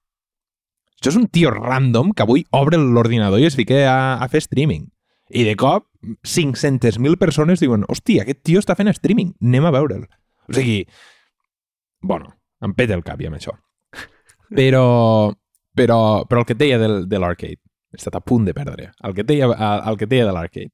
Això 0.99 1.13
és 1.13 1.21
un 1.21 1.29
tio 1.29 1.53
random 1.53 2.15
que 2.17 2.25
avui 2.25 2.47
obre 2.57 2.81
l'ordinador 2.81 3.43
i 3.43 3.49
es 3.49 3.59
fica 3.59 3.83
a, 3.91 3.99
a 4.25 4.29
fer 4.33 4.41
streaming. 4.41 4.89
I 5.29 5.45
de 5.45 5.55
cop, 5.57 5.87
500.000 6.25 7.19
persones 7.21 7.61
diuen 7.61 7.85
hòstia, 7.89 8.25
aquest 8.25 8.43
tio 8.45 8.61
està 8.61 8.77
fent 8.77 8.93
streaming, 8.93 9.35
anem 9.45 9.69
a 9.69 9.73
veure'l. 9.75 10.07
O 10.49 10.57
sigui, 10.57 10.83
bueno, 12.01 12.35
em 12.65 12.73
peta 12.77 12.97
el 12.97 13.05
cap 13.05 13.21
ja 13.21 13.29
amb 13.29 13.41
això. 13.41 13.53
Però, 14.55 15.33
però, 15.75 15.99
però 16.29 16.43
el 16.43 16.47
que 16.47 16.55
et 16.55 16.59
deia 16.61 16.77
del, 16.79 17.09
de 17.11 17.19
l'arcade, 17.19 17.59
he 17.91 17.99
estat 17.99 18.15
a 18.15 18.21
punt 18.23 18.45
de 18.47 18.53
perdre. 18.55 18.93
El 19.03 19.15
que 19.17 19.25
et 19.25 19.29
deia, 19.29 19.49
el 19.51 19.97
que 19.99 20.07
et 20.07 20.13
deia 20.13 20.27
de 20.29 20.35
l'arcade 20.37 20.71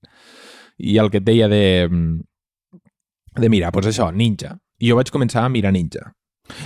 i 0.81 0.97
el 0.99 1.11
que 1.13 1.21
et 1.21 1.27
deia 1.27 1.49
de, 1.51 1.89
de 3.37 3.51
mirar, 3.53 3.73
doncs 3.75 3.91
això, 3.93 4.11
Ninja. 4.13 4.57
I 4.81 4.91
jo 4.91 4.97
vaig 4.99 5.13
començar 5.13 5.45
a 5.45 5.53
mirar 5.53 5.73
Ninja. 5.77 6.11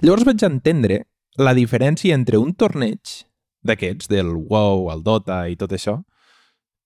Llavors 0.02 0.24
vaig 0.26 0.44
entendre 0.46 1.02
la 1.36 1.54
diferència 1.56 2.14
entre 2.14 2.38
un 2.38 2.54
torneig 2.54 3.24
d'aquests, 3.64 4.08
del 4.08 4.30
WoW, 4.36 4.90
el 4.92 5.02
Dota 5.02 5.44
i 5.50 5.56
tot 5.58 5.72
això, 5.74 5.98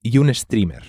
i 0.06 0.16
un 0.18 0.32
streamer. 0.34 0.82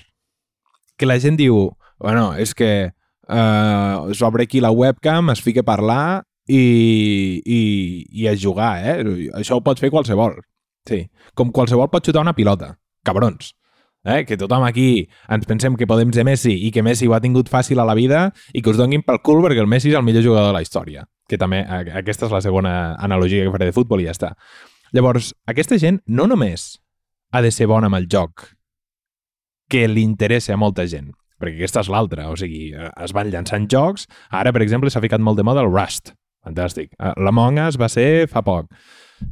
Que 0.99 1.07
la 1.09 1.19
gent 1.19 1.37
diu, 1.39 1.69
bueno, 1.99 2.31
és 2.37 2.53
que 2.55 2.71
uh, 2.89 4.09
s'obre 4.15 4.45
aquí 4.45 4.61
la 4.63 4.71
webcam, 4.71 5.31
es 5.33 5.41
fica 5.43 5.63
a 5.65 5.67
parlar 5.67 6.03
i, 6.47 7.41
i, 7.45 7.61
i 8.09 8.27
a 8.29 8.35
jugar, 8.37 8.73
eh? 8.81 9.29
Això 9.37 9.59
ho 9.59 9.65
pot 9.65 9.81
fer 9.81 9.91
qualsevol. 9.93 10.37
Sí. 10.89 11.03
Com 11.37 11.53
qualsevol 11.53 11.89
pot 11.91 12.05
xutar 12.05 12.23
una 12.23 12.35
pilota. 12.37 12.73
Cabrons. 13.05 13.53
Eh? 14.09 14.25
Que 14.25 14.37
tothom 14.41 14.65
aquí 14.65 15.07
ens 15.29 15.45
pensem 15.45 15.75
que 15.77 15.87
podem 15.89 16.11
ser 16.15 16.25
Messi 16.25 16.55
i 16.65 16.71
que 16.73 16.83
Messi 16.85 17.07
ho 17.07 17.13
ha 17.13 17.21
tingut 17.21 17.51
fàcil 17.51 17.79
a 17.79 17.85
la 17.85 17.95
vida 17.97 18.29
i 18.53 18.63
que 18.63 18.73
us 18.73 18.79
donguin 18.79 19.05
pel 19.05 19.21
cul 19.21 19.43
perquè 19.45 19.61
el 19.61 19.69
Messi 19.69 19.91
és 19.91 19.97
el 19.99 20.05
millor 20.07 20.25
jugador 20.25 20.49
de 20.49 20.57
la 20.57 20.63
història. 20.65 21.05
Que 21.29 21.37
també, 21.37 21.61
aquesta 21.61 22.25
és 22.25 22.33
la 22.33 22.41
segona 22.41 22.73
analogia 22.97 23.45
que 23.45 23.53
faré 23.53 23.69
de 23.69 23.75
futbol 23.75 24.01
i 24.01 24.07
ja 24.09 24.15
està. 24.15 24.33
Llavors, 24.95 25.35
aquesta 25.45 25.77
gent 25.77 26.01
no 26.07 26.25
només 26.25 26.79
ha 27.31 27.43
de 27.45 27.51
ser 27.53 27.67
bona 27.69 27.89
amb 27.91 27.99
el 27.99 28.07
joc, 28.09 28.49
que 29.69 29.85
li 29.87 30.01
interessa 30.01 30.55
a 30.55 30.57
molta 30.57 30.87
gent, 30.89 31.11
perquè 31.39 31.59
aquesta 31.59 31.83
és 31.85 31.91
l'altra, 31.93 32.25
o 32.33 32.37
sigui, 32.39 32.71
es 32.73 33.13
van 33.13 33.29
llançant 33.29 33.67
jocs, 33.69 34.07
ara, 34.33 34.51
per 34.51 34.63
exemple, 34.65 34.89
s'ha 34.89 35.03
ficat 35.03 35.21
molt 35.21 35.37
de 35.37 35.45
moda 35.45 35.61
el 35.61 35.69
Rust, 35.69 36.15
fantàstic. 36.45 36.89
Eh, 36.97 37.13
L'Among 37.21 37.61
Us 37.67 37.77
va 37.79 37.91
ser 37.93 38.25
fa 38.31 38.41
poc, 38.41 38.73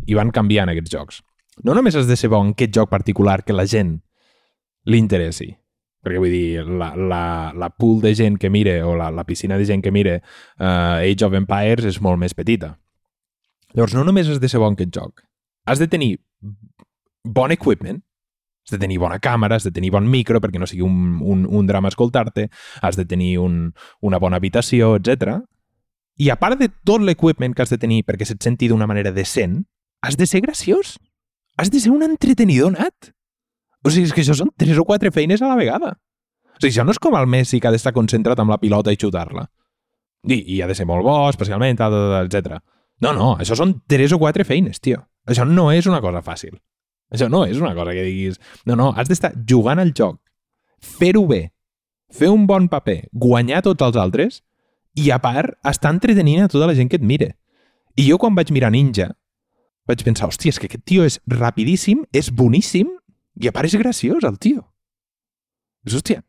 i 0.06 0.18
van 0.18 0.30
canviant 0.36 0.70
aquests 0.70 0.94
jocs. 0.94 1.24
No 1.66 1.74
només 1.74 1.98
has 1.98 2.06
de 2.06 2.16
ser 2.20 2.30
bon 2.30 2.52
en 2.52 2.54
aquest 2.54 2.76
joc 2.78 2.92
particular 2.92 3.42
que 3.44 3.56
la 3.58 3.66
gent 3.66 3.98
li 4.88 5.00
interessi, 5.02 5.52
perquè 6.04 6.20
vull 6.22 6.32
dir, 6.32 6.64
la, 6.64 6.94
la, 6.96 7.22
la 7.56 7.70
pool 7.76 8.00
de 8.04 8.14
gent 8.16 8.38
que 8.40 8.52
mire 8.54 8.80
o 8.88 8.96
la, 8.96 9.10
la 9.12 9.26
piscina 9.28 9.58
de 9.60 9.68
gent 9.68 9.84
que 9.84 9.92
mire 9.92 10.22
uh, 10.22 11.04
Age 11.04 11.26
of 11.28 11.36
Empires 11.36 11.88
és 11.90 12.02
molt 12.02 12.20
més 12.22 12.36
petita. 12.38 12.76
Llavors, 13.76 13.96
no 13.98 14.06
només 14.08 14.30
has 14.32 14.40
de 14.40 14.50
ser 14.50 14.62
bon 14.64 14.78
aquest 14.78 14.94
joc, 14.96 15.24
has 15.68 15.82
de 15.84 15.90
tenir 15.92 16.16
bon 17.28 17.52
equipment, 17.52 18.00
has 18.68 18.76
de 18.76 18.80
tenir 18.80 19.00
bona 19.00 19.20
càmera, 19.20 19.56
has 19.56 19.68
de 19.68 19.72
tenir 19.72 19.92
bon 19.92 20.08
micro 20.12 20.42
perquè 20.44 20.60
no 20.60 20.68
sigui 20.68 20.84
un, 20.84 21.20
un, 21.24 21.46
un 21.48 21.68
drama 21.68 21.92
escoltar-te, 21.92 22.48
has 22.82 23.00
de 23.00 23.06
tenir 23.06 23.38
un, 23.40 23.74
una 24.02 24.20
bona 24.20 24.40
habitació, 24.40 24.96
etc. 25.00 25.40
I 26.20 26.32
a 26.32 26.40
part 26.40 26.60
de 26.60 26.70
tot 26.88 27.04
l'equipment 27.04 27.56
que 27.56 27.64
has 27.64 27.72
de 27.72 27.80
tenir 27.80 28.04
perquè 28.08 28.28
se't 28.28 28.44
senti 28.44 28.68
d'una 28.72 28.88
manera 28.88 29.14
decent, 29.16 29.62
has 30.02 30.18
de 30.18 30.28
ser 30.28 30.42
graciós. 30.42 30.98
Has 31.58 31.72
de 31.72 31.80
ser 31.80 31.92
un 31.92 32.04
entretenidor 32.06 32.76
nat. 32.76 33.14
O 33.88 33.94
sigui, 33.94 34.10
és 34.10 34.14
que 34.16 34.24
això 34.26 34.36
són 34.36 34.52
tres 34.60 34.78
o 34.80 34.84
quatre 34.88 35.14
feines 35.16 35.42
a 35.42 35.48
la 35.48 35.58
vegada. 35.60 35.94
O 35.96 36.60
sigui, 36.60 36.74
això 36.74 36.84
no 36.84 36.96
és 36.96 37.00
com 37.00 37.16
el 37.16 37.30
Messi 37.32 37.62
que 37.62 37.70
ha 37.70 37.74
d'estar 37.74 37.96
concentrat 37.96 38.40
amb 38.44 38.52
la 38.52 38.60
pilota 38.60 38.92
i 38.92 39.00
xutar-la. 39.00 39.46
I, 40.28 40.42
I 40.58 40.62
ha 40.62 40.68
de 40.68 40.76
ser 40.76 40.88
molt 40.90 41.06
bo, 41.06 41.16
especialment, 41.32 41.80
etc. 41.80 42.58
No, 43.06 43.14
no, 43.14 43.36
això 43.40 43.56
són 43.56 43.78
tres 43.88 44.12
o 44.12 44.20
quatre 44.20 44.44
feines, 44.48 44.82
tio. 44.84 45.06
Això 45.30 45.46
no 45.48 45.70
és 45.72 45.88
una 45.88 46.02
cosa 46.04 46.24
fàcil. 46.26 46.58
Això 47.14 47.30
no 47.32 47.46
és 47.48 47.62
una 47.62 47.74
cosa 47.78 47.94
que 47.96 48.04
diguis... 48.04 48.42
No, 48.68 48.76
no, 48.76 48.92
has 48.98 49.08
d'estar 49.08 49.32
jugant 49.48 49.80
al 49.80 49.94
joc, 49.96 50.20
fer-ho 50.84 51.24
bé, 51.30 51.42
fer 52.12 52.32
un 52.34 52.48
bon 52.50 52.68
paper, 52.72 53.06
guanyar 53.14 53.62
tots 53.64 53.86
els 53.86 54.00
altres 54.02 54.42
i, 54.98 55.12
a 55.14 55.22
part, 55.24 55.56
estar 55.68 55.94
entretenint 55.94 56.44
a 56.44 56.52
tota 56.52 56.68
la 56.68 56.76
gent 56.76 56.92
que 56.92 57.00
et 57.00 57.06
mire. 57.06 57.36
I 57.96 58.10
jo, 58.10 58.20
quan 58.20 58.36
vaig 58.36 58.52
mirar 58.52 58.74
Ninja, 58.74 59.12
vaig 59.88 60.04
pensar, 60.04 60.28
hòstia, 60.28 60.52
és 60.52 60.60
que 60.60 60.68
aquest 60.68 60.84
tio 60.90 61.06
és 61.08 61.22
rapidíssim, 61.32 62.04
és 62.12 62.34
boníssim 62.34 62.92
i, 63.38 63.48
a 63.48 63.54
part, 63.54 63.70
és 63.70 63.78
graciós, 63.78 64.26
el 64.26 64.38
tio. 64.42 64.64
És, 65.86 65.96
hòstia, 65.96 66.24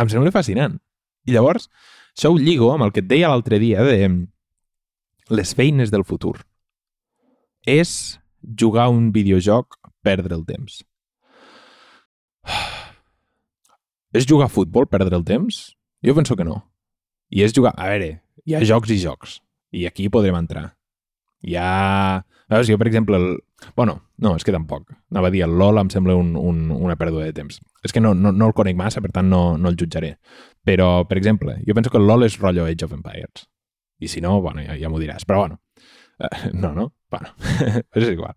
em 0.00 0.10
sembla 0.12 0.32
fascinant. 0.34 0.78
I 1.24 1.36
llavors, 1.36 1.70
això 2.12 2.30
ho 2.32 2.38
lligo 2.38 2.70
amb 2.72 2.86
el 2.86 2.92
que 2.94 3.00
et 3.02 3.08
deia 3.08 3.30
l'altre 3.32 3.58
dia 3.62 3.84
de 3.86 4.08
les 5.32 5.54
feines 5.56 5.90
del 5.94 6.04
futur. 6.04 6.36
És 7.64 8.20
jugar 8.44 8.90
un 8.92 9.08
videojoc, 9.12 9.78
perdre 10.04 10.36
el 10.36 10.44
temps. 10.44 10.82
És 14.14 14.28
jugar 14.30 14.46
a 14.46 14.52
futbol, 14.52 14.86
perdre 14.86 15.16
el 15.16 15.24
temps? 15.26 15.72
Jo 16.04 16.14
penso 16.14 16.36
que 16.36 16.44
no. 16.46 16.60
I 17.34 17.42
és 17.42 17.54
jugar... 17.56 17.72
A 17.74 17.88
veure, 17.90 18.20
hi 18.46 18.54
ha 18.54 18.60
jocs 18.62 18.92
i 18.94 18.98
jocs. 19.02 19.40
I 19.74 19.88
aquí 19.88 20.06
podrem 20.12 20.36
entrar. 20.38 20.68
Hi 21.42 21.56
ha... 21.58 22.22
Veus, 22.52 22.68
jo, 22.70 22.78
per 22.78 22.86
exemple... 22.92 23.18
El... 23.18 23.40
Bueno, 23.76 23.96
no, 24.18 24.34
és 24.36 24.44
que 24.44 24.54
tampoc. 24.54 24.90
Anava 25.12 25.30
a 25.30 25.34
dir, 25.34 25.42
el 25.46 25.56
LOL 25.58 25.80
em 25.82 25.90
sembla 25.92 26.16
un, 26.18 26.34
un, 26.36 26.66
una 26.74 26.96
pèrdua 27.00 27.24
de 27.26 27.34
temps. 27.36 27.60
És 27.84 27.94
que 27.94 28.02
no, 28.02 28.14
no, 28.14 28.32
no 28.32 28.50
el 28.50 28.56
conec 28.56 28.76
massa, 28.78 29.02
per 29.04 29.12
tant 29.14 29.28
no, 29.30 29.42
no 29.58 29.72
el 29.72 29.78
jutjaré. 29.80 30.14
Però, 30.64 30.88
per 31.08 31.18
exemple, 31.20 31.58
jo 31.66 31.76
penso 31.76 31.92
que 31.92 32.00
el 32.00 32.08
LOL 32.08 32.26
és 32.28 32.38
rotllo 32.40 32.66
Age 32.68 32.86
of 32.86 32.96
Empires. 32.96 33.46
I 34.00 34.10
si 34.10 34.20
no, 34.24 34.40
bueno, 34.44 34.64
ja, 34.64 34.78
ja 34.80 34.90
m'ho 34.90 35.00
diràs. 35.02 35.26
Però, 35.28 35.44
bueno, 35.44 35.60
uh, 36.18 36.50
no, 36.52 36.74
no? 36.74 36.90
Bueno, 37.14 37.30
és 37.94 38.10
igual. 38.10 38.34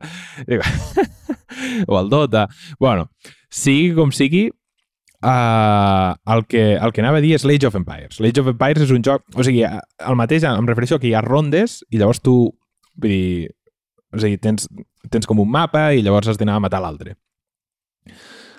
o 1.88 2.00
el 2.00 2.10
Dota. 2.14 2.48
Bueno, 2.80 3.10
sigui 3.50 3.94
com 3.98 4.14
sigui, 4.16 4.50
Uh, 5.18 6.14
el, 6.32 6.46
que, 6.46 6.76
el 6.76 6.92
que 6.94 7.02
anava 7.02 7.18
a 7.18 7.24
dir 7.26 7.34
és 7.34 7.44
l'Age 7.48 7.66
of 7.66 7.76
Empires. 7.76 8.20
L'Age 8.22 8.44
of 8.44 8.52
Empires 8.52 8.86
és 8.86 8.92
un 8.94 9.02
joc... 9.04 9.24
O 9.34 9.46
sigui, 9.46 9.64
el 9.66 10.18
mateix, 10.20 10.46
em 10.46 10.68
refereixo 10.70 11.00
que 11.02 11.10
hi 11.10 11.16
ha 11.18 11.24
rondes 11.26 11.80
i 11.90 11.98
llavors 11.98 12.22
tu... 12.22 12.36
Vull 13.02 13.14
dir, 13.14 13.50
o 14.14 14.22
sigui, 14.22 14.38
tens, 14.42 14.70
tens 15.12 15.28
com 15.30 15.40
un 15.44 15.50
mapa 15.52 15.90
i 15.94 16.04
llavors 16.06 16.30
has 16.32 16.40
d'anar 16.40 16.58
a 16.58 16.64
matar 16.64 16.82
l'altre. 16.84 17.16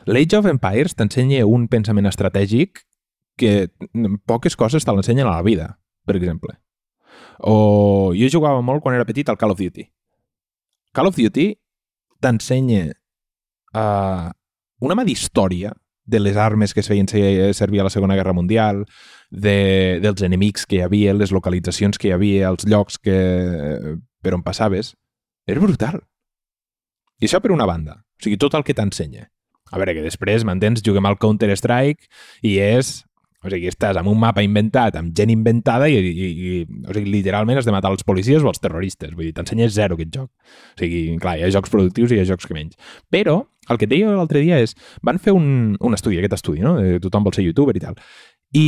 L'Age 0.08 0.38
of 0.38 0.48
Empires 0.48 0.96
t'ensenya 0.96 1.46
un 1.46 1.66
pensament 1.68 2.08
estratègic 2.08 2.84
que 3.38 3.68
poques 4.26 4.56
coses 4.56 4.84
te 4.84 4.92
l'ensenyen 4.92 5.28
a 5.28 5.37
la 5.37 5.44
vida, 5.46 5.68
per 6.08 6.16
exemple. 6.16 6.56
O 7.38 8.12
jo 8.16 8.30
jugava 8.32 8.62
molt 8.64 8.82
quan 8.82 8.96
era 8.96 9.06
petit 9.06 9.28
al 9.28 9.38
Call 9.38 9.54
of 9.54 9.61
Duty. 9.61 9.84
Call 10.96 11.11
of 11.11 11.18
Duty 11.18 11.52
t'ensenya 12.24 12.88
uh, 13.76 14.30
una 14.80 14.96
mà 14.98 15.04
d'història 15.06 15.74
de 16.08 16.20
les 16.20 16.38
armes 16.40 16.72
que 16.72 16.80
es 16.80 16.88
feien 16.88 17.06
servir 17.06 17.82
a 17.82 17.84
la 17.84 17.92
Segona 17.92 18.16
Guerra 18.16 18.32
Mundial, 18.32 18.87
de, 19.30 20.00
dels 20.00 20.22
enemics 20.24 20.64
que 20.64 20.78
hi 20.78 20.84
havia, 20.87 21.12
les 21.12 21.34
localitzacions 21.37 22.00
que 22.00 22.08
hi 22.08 22.14
havia, 22.16 22.48
els 22.48 22.64
llocs 22.64 22.96
que, 22.96 23.18
per 24.24 24.32
on 24.34 24.42
passaves. 24.42 24.94
Era 25.46 25.61
brutal. 25.61 26.00
I 27.20 27.26
això 27.26 27.40
per 27.42 27.52
una 27.54 27.66
banda. 27.66 27.98
O 28.18 28.24
sigui, 28.24 28.38
tot 28.40 28.54
el 28.54 28.64
que 28.66 28.76
t'ensenya. 28.76 29.28
A 29.72 29.78
veure, 29.81 29.94
que 29.96 30.07
després, 30.07 30.46
m'entens, 30.48 30.83
juguem 30.85 31.07
al 31.07 31.18
Counter-Strike 31.20 32.09
i 32.46 32.59
és 32.62 33.02
O 33.38 33.46
sigui, 33.46 33.68
estàs 33.70 33.94
amb 33.94 34.11
un 34.11 34.16
mapa 34.18 34.42
inventat, 34.42 34.96
amb 34.98 35.12
gent 35.14 35.31
inventada 35.31 35.87
i, 35.87 35.94
i, 35.94 36.24
i 36.26 36.54
o 36.88 36.90
sigui, 36.90 37.12
literalment 37.12 37.61
has 37.61 37.68
de 37.68 37.70
matar 37.70 37.92
els 37.94 38.02
policies 38.02 38.42
o 38.42 38.50
els 38.50 38.59
terroristes. 38.59 39.12
Vull 39.14 39.28
dir, 39.28 39.35
t'ensenyes 39.37 39.76
zero 39.76 39.94
aquest 39.94 40.11
joc. 40.16 40.26
O 40.74 40.81
sigui, 40.83 41.04
clar, 41.22 41.37
hi 41.38 41.44
ha 41.46 41.52
jocs 41.54 41.70
productius 41.70 42.11
i 42.11 42.18
hi 42.18 42.24
ha 42.24 42.26
jocs 42.33 42.48
que 42.50 42.57
menys. 42.57 42.74
Però 43.14 43.37
el 43.70 43.78
que 43.78 43.87
et 43.87 43.92
deia 43.92 44.11
l'altre 44.11 44.42
dia 44.42 44.59
és, 44.59 44.74
van 45.07 45.22
fer 45.22 45.37
un, 45.38 45.76
un 45.78 45.94
estudi, 45.94 46.18
aquest 46.18 46.35
estudi, 46.40 46.64
no? 46.66 46.81
Eh, 46.83 46.98
tothom 47.04 47.28
vol 47.28 47.37
ser 47.37 47.46
youtuber 47.46 47.76
i 47.78 47.85
tal. 47.85 48.00
I, 48.59 48.66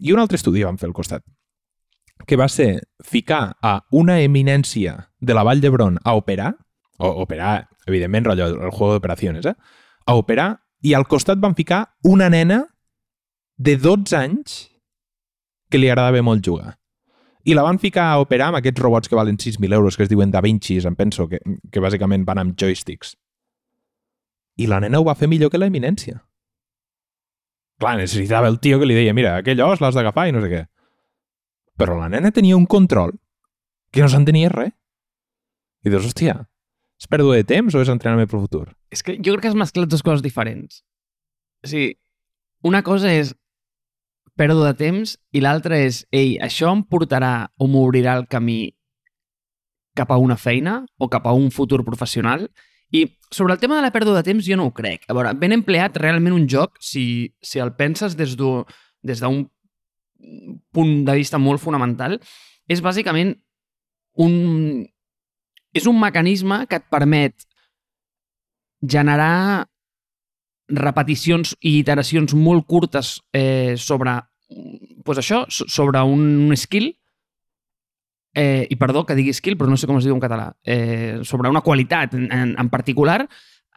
I 0.00 0.16
un 0.16 0.22
altre 0.22 0.40
estudi 0.40 0.64
van 0.64 0.80
fer 0.80 0.88
al 0.88 0.96
costat, 0.96 1.26
que 2.24 2.40
va 2.40 2.48
ser 2.48 2.86
ficar 3.04 3.58
a 3.60 3.80
una 3.92 4.20
eminència 4.24 4.96
de 5.20 5.36
la 5.36 5.44
Vall 5.44 5.60
d'Hebron 5.60 6.00
a 6.02 6.16
operar, 6.16 6.54
o 6.96 7.10
operar, 7.20 7.66
evidentment, 7.86 8.26
rotllo, 8.26 8.46
el 8.46 8.70
juego 8.70 8.94
d'operacions, 8.96 9.46
eh? 9.46 9.54
A 10.06 10.14
operar, 10.14 10.50
i 10.82 10.94
al 10.94 11.06
costat 11.08 11.40
van 11.42 11.54
ficar 11.54 11.84
una 12.04 12.28
nena 12.30 12.64
de 13.56 13.76
12 13.76 14.16
anys 14.16 14.58
que 15.70 15.80
li 15.80 15.88
agradava 15.90 16.22
molt 16.22 16.44
jugar. 16.44 16.76
I 17.46 17.54
la 17.54 17.62
van 17.62 17.78
ficar 17.78 18.08
a 18.10 18.18
operar 18.20 18.50
amb 18.50 18.58
aquests 18.58 18.82
robots 18.82 19.08
que 19.08 19.16
valen 19.16 19.38
6.000 19.38 19.72
euros, 19.74 19.96
que 19.96 20.02
es 20.02 20.10
diuen 20.10 20.32
Da 20.34 20.42
Vinci, 20.42 20.80
em 20.82 20.96
penso, 20.98 21.28
que, 21.30 21.38
que 21.70 21.82
bàsicament 21.82 22.26
van 22.26 22.42
amb 22.42 22.56
joysticks. 22.58 23.14
I 24.58 24.66
la 24.66 24.80
nena 24.82 24.98
ho 24.98 25.06
va 25.06 25.14
fer 25.14 25.28
millor 25.30 25.52
que 25.52 25.60
l'eminència. 25.60 26.18
Clar, 27.78 27.98
necessitava 28.00 28.48
el 28.48 28.58
tio 28.58 28.80
que 28.80 28.88
li 28.88 28.96
deia, 28.96 29.14
mira, 29.14 29.36
aquell 29.42 29.60
os 29.62 29.82
l'has 29.84 29.94
d'agafar 29.94 30.26
i 30.28 30.34
no 30.34 30.42
sé 30.42 30.50
què. 30.50 30.64
Però 31.76 31.98
la 31.98 32.08
nena 32.08 32.32
tenia 32.32 32.56
un 32.56 32.66
control 32.66 33.12
que 33.92 34.02
no 34.02 34.08
s'entenia 34.08 34.50
res. 34.50 34.72
I 35.84 35.92
dius, 35.92 36.08
hòstia, 36.08 36.40
és 37.00 37.08
pèrdua 37.10 37.38
de 37.38 37.46
temps 37.48 37.74
o 37.74 37.82
és 37.84 37.90
entrenament 37.92 38.30
pel 38.30 38.44
futur? 38.44 38.66
És 38.92 39.02
que 39.04 39.16
jo 39.18 39.34
crec 39.34 39.46
que 39.46 39.52
has 39.52 39.58
mesclat 39.58 39.90
dues 39.90 40.04
coses 40.04 40.24
diferents. 40.24 40.82
O 41.64 41.70
sigui, 41.70 41.96
una 42.64 42.82
cosa 42.86 43.12
és 43.12 43.34
pèrdua 44.36 44.72
de 44.72 44.78
temps 44.80 45.16
i 45.32 45.42
l'altra 45.44 45.78
és, 45.80 46.04
ei, 46.12 46.36
això 46.42 46.70
em 46.72 46.82
portarà 46.84 47.48
o 47.58 47.68
m'obrirà 47.70 48.16
el 48.20 48.26
camí 48.28 48.76
cap 49.96 50.12
a 50.12 50.20
una 50.20 50.36
feina 50.36 50.82
o 51.00 51.08
cap 51.08 51.26
a 51.26 51.32
un 51.32 51.48
futur 51.50 51.82
professional 51.84 52.44
i 52.92 53.06
sobre 53.32 53.56
el 53.56 53.60
tema 53.60 53.78
de 53.78 53.84
la 53.86 53.92
pèrdua 53.94 54.20
de 54.20 54.26
temps 54.28 54.44
jo 54.46 54.56
no 54.56 54.68
ho 54.68 54.74
crec. 54.76 55.06
A 55.08 55.16
veure, 55.16 55.32
ben 55.40 55.56
empleat 55.56 55.96
realment 55.98 56.36
un 56.36 56.44
joc, 56.48 56.76
si, 56.80 57.32
si 57.42 57.60
el 57.60 57.72
penses 57.78 58.16
des 58.16 58.36
d'un 58.36 58.64
des 59.06 59.22
punt 60.72 60.92
de 61.06 61.14
vista 61.14 61.38
molt 61.38 61.62
fonamental, 61.62 62.18
és 62.68 62.82
bàsicament 62.82 63.34
un... 64.22 64.86
és 65.76 65.86
un 65.86 65.98
mecanisme 66.00 66.64
que 66.70 66.80
et 66.80 66.86
permet 66.90 67.46
generar 68.82 69.66
repeticions 70.66 71.54
i 71.62 71.76
iteracions 71.80 72.34
molt 72.34 72.66
curtes 72.66 73.16
eh, 73.32 73.76
sobre 73.78 74.18
pues 75.06 75.20
això, 75.22 75.44
sobre 75.48 76.02
un 76.02 76.54
skill 76.58 76.90
eh, 78.36 78.66
i 78.70 78.76
perdó 78.76 79.04
que 79.06 79.16
digui 79.16 79.34
skill, 79.34 79.56
però 79.58 79.70
no 79.70 79.78
sé 79.78 79.88
com 79.88 79.98
es 80.00 80.06
diu 80.06 80.14
en 80.14 80.22
català, 80.22 80.50
eh, 80.62 81.20
sobre 81.24 81.50
una 81.50 81.62
qualitat 81.64 82.14
en, 82.18 82.26
en, 82.32 82.54
en 82.58 82.70
particular, 82.70 83.22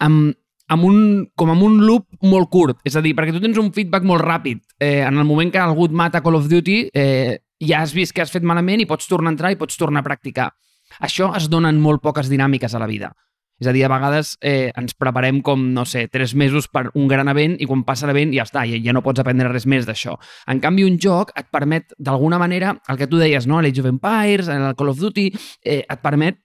amb, 0.03 0.33
amb 0.69 0.85
un, 0.85 0.97
com 1.35 1.53
amb 1.53 1.65
un 1.65 1.77
loop 1.85 2.07
molt 2.25 2.49
curt. 2.51 2.81
És 2.85 2.97
a 2.97 3.03
dir, 3.05 3.15
perquè 3.17 3.33
tu 3.35 3.41
tens 3.43 3.57
un 3.61 3.71
feedback 3.75 4.05
molt 4.05 4.25
ràpid. 4.25 4.61
Eh, 4.77 5.05
en 5.05 5.17
el 5.17 5.27
moment 5.29 5.53
que 5.53 5.61
algú 5.61 5.87
et 5.87 5.95
mata 5.95 6.21
Call 6.25 6.37
of 6.41 6.49
Duty, 6.51 6.79
eh, 6.93 7.39
ja 7.63 7.83
has 7.83 7.93
vist 7.95 8.15
que 8.15 8.25
has 8.25 8.33
fet 8.33 8.45
malament 8.45 8.83
i 8.83 8.89
pots 8.89 9.07
tornar 9.07 9.31
a 9.31 9.37
entrar 9.37 9.53
i 9.53 9.59
pots 9.59 9.79
tornar 9.79 10.03
a 10.03 10.09
practicar. 10.09 10.51
Això 10.99 11.33
es 11.37 11.49
donen 11.49 11.79
molt 11.81 12.01
poques 12.01 12.29
dinàmiques 12.29 12.75
a 12.75 12.81
la 12.81 12.89
vida. 12.89 13.13
És 13.59 13.67
a 13.67 13.73
dir, 13.75 13.83
a 13.83 13.91
vegades 13.91 14.37
eh, 14.39 14.71
ens 14.79 14.95
preparem 14.95 15.41
com, 15.43 15.65
no 15.75 15.83
sé, 15.85 16.05
tres 16.07 16.33
mesos 16.33 16.69
per 16.71 16.85
un 16.95 17.09
gran 17.11 17.27
event 17.27 17.57
i 17.59 17.67
quan 17.67 17.83
passa 17.87 18.07
l'event 18.07 18.31
ja 18.31 18.45
està, 18.47 18.63
ja, 18.69 18.79
ja 18.79 18.95
no 18.95 19.03
pots 19.03 19.19
aprendre 19.19 19.51
res 19.51 19.67
més 19.67 19.87
d'això. 19.87 20.15
En 20.47 20.61
canvi, 20.63 20.85
un 20.87 20.95
joc 21.01 21.33
et 21.35 21.49
permet, 21.51 21.91
d'alguna 21.99 22.39
manera, 22.39 22.77
el 22.87 22.99
que 22.99 23.09
tu 23.11 23.19
deies, 23.19 23.47
no? 23.51 23.59
l'Age 23.59 23.83
of 23.83 23.89
Empires, 23.91 24.47
el 24.53 24.71
Call 24.79 24.93
of 24.93 25.01
Duty, 25.03 25.27
eh, 25.65 25.81
et 25.83 25.99
permet 26.05 26.39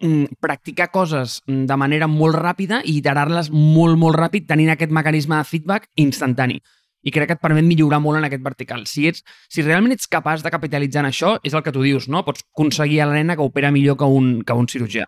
mm, 0.00 0.40
practicar 0.42 0.90
coses 0.90 1.38
de 1.46 1.78
manera 1.78 2.10
molt 2.10 2.40
ràpida 2.42 2.82
i 2.82 2.98
iterar-les 2.98 3.52
molt, 3.54 3.94
molt 3.94 4.18
ràpid 4.18 4.50
tenint 4.50 4.74
aquest 4.74 4.90
mecanisme 4.90 5.38
de 5.38 5.46
feedback 5.46 5.86
instantani. 5.94 6.58
I 7.02 7.12
crec 7.14 7.30
que 7.30 7.36
et 7.38 7.42
permet 7.42 7.64
millorar 7.64 8.00
molt 8.04 8.20
en 8.20 8.26
aquest 8.28 8.42
vertical. 8.44 8.84
Si, 8.86 9.06
ets, 9.08 9.24
si 9.48 9.64
realment 9.64 9.94
ets 9.94 10.10
capaç 10.10 10.44
de 10.44 10.52
capitalitzar 10.52 11.04
en 11.04 11.10
això, 11.10 11.36
és 11.46 11.56
el 11.56 11.64
que 11.64 11.72
tu 11.72 11.84
dius, 11.86 12.08
no? 12.12 12.24
Pots 12.26 12.44
aconseguir 12.44 13.00
a 13.00 13.08
la 13.08 13.16
nena 13.16 13.36
que 13.38 13.46
opera 13.46 13.72
millor 13.72 13.96
que 14.00 14.08
un, 14.08 14.34
que 14.44 14.56
un 14.56 14.68
cirurgià. 14.68 15.06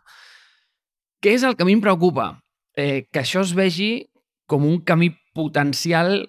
Què 1.23 1.37
és 1.37 1.45
el 1.47 1.57
que 1.57 1.67
a 1.67 1.69
mi 1.69 1.77
em 1.77 1.83
preocupa? 1.85 2.33
Eh, 2.77 3.05
que 3.13 3.21
això 3.21 3.45
es 3.45 3.53
vegi 3.55 4.09
com 4.49 4.65
un 4.65 4.81
camí 4.89 5.13
potencial 5.37 6.25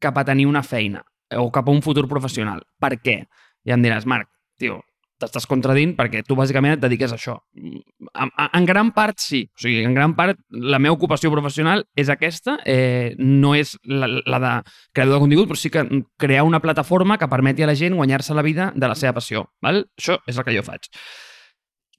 cap 0.00 0.16
a 0.18 0.24
tenir 0.24 0.48
una 0.48 0.64
feina 0.64 1.04
eh, 1.30 1.36
o 1.36 1.50
cap 1.52 1.68
a 1.68 1.74
un 1.74 1.82
futur 1.84 2.06
professional. 2.08 2.64
Per 2.80 2.96
què? 3.00 3.20
Ja 3.66 3.76
em 3.76 3.84
diràs, 3.84 4.06
Marc, 4.08 4.30
tio, 4.58 4.80
t'estàs 5.20 5.46
contradint 5.48 5.94
perquè 5.96 6.22
tu 6.26 6.36
bàsicament 6.36 6.76
et 6.76 6.82
dediques 6.82 7.12
a 7.12 7.16
això. 7.16 7.36
En, 7.56 8.32
en 8.46 8.66
gran 8.68 8.90
part 8.96 9.20
sí, 9.22 9.44
o 9.48 9.62
sigui, 9.62 9.84
en 9.84 9.94
gran 9.96 10.16
part 10.18 10.40
la 10.50 10.80
meva 10.82 10.96
ocupació 10.96 11.30
professional 11.32 11.86
és 11.96 12.10
aquesta, 12.12 12.58
eh, 12.68 13.14
no 13.18 13.54
és 13.56 13.76
la, 13.88 14.08
la 14.08 14.42
de 14.42 14.52
creador 14.92 15.16
de 15.16 15.22
contingut, 15.24 15.48
però 15.50 15.60
sí 15.60 15.72
que 15.72 15.86
crear 16.20 16.44
una 16.48 16.60
plataforma 16.60 17.16
que 17.18 17.30
permeti 17.32 17.64
a 17.64 17.70
la 17.70 17.78
gent 17.78 17.96
guanyar-se 17.96 18.36
la 18.36 18.44
vida 18.44 18.72
de 18.76 18.90
la 18.92 18.98
seva 18.98 19.16
passió. 19.16 19.46
Val? 19.64 19.86
Això 19.96 20.20
és 20.26 20.36
el 20.36 20.44
que 20.44 20.56
jo 20.56 20.66
faig. 20.66 20.90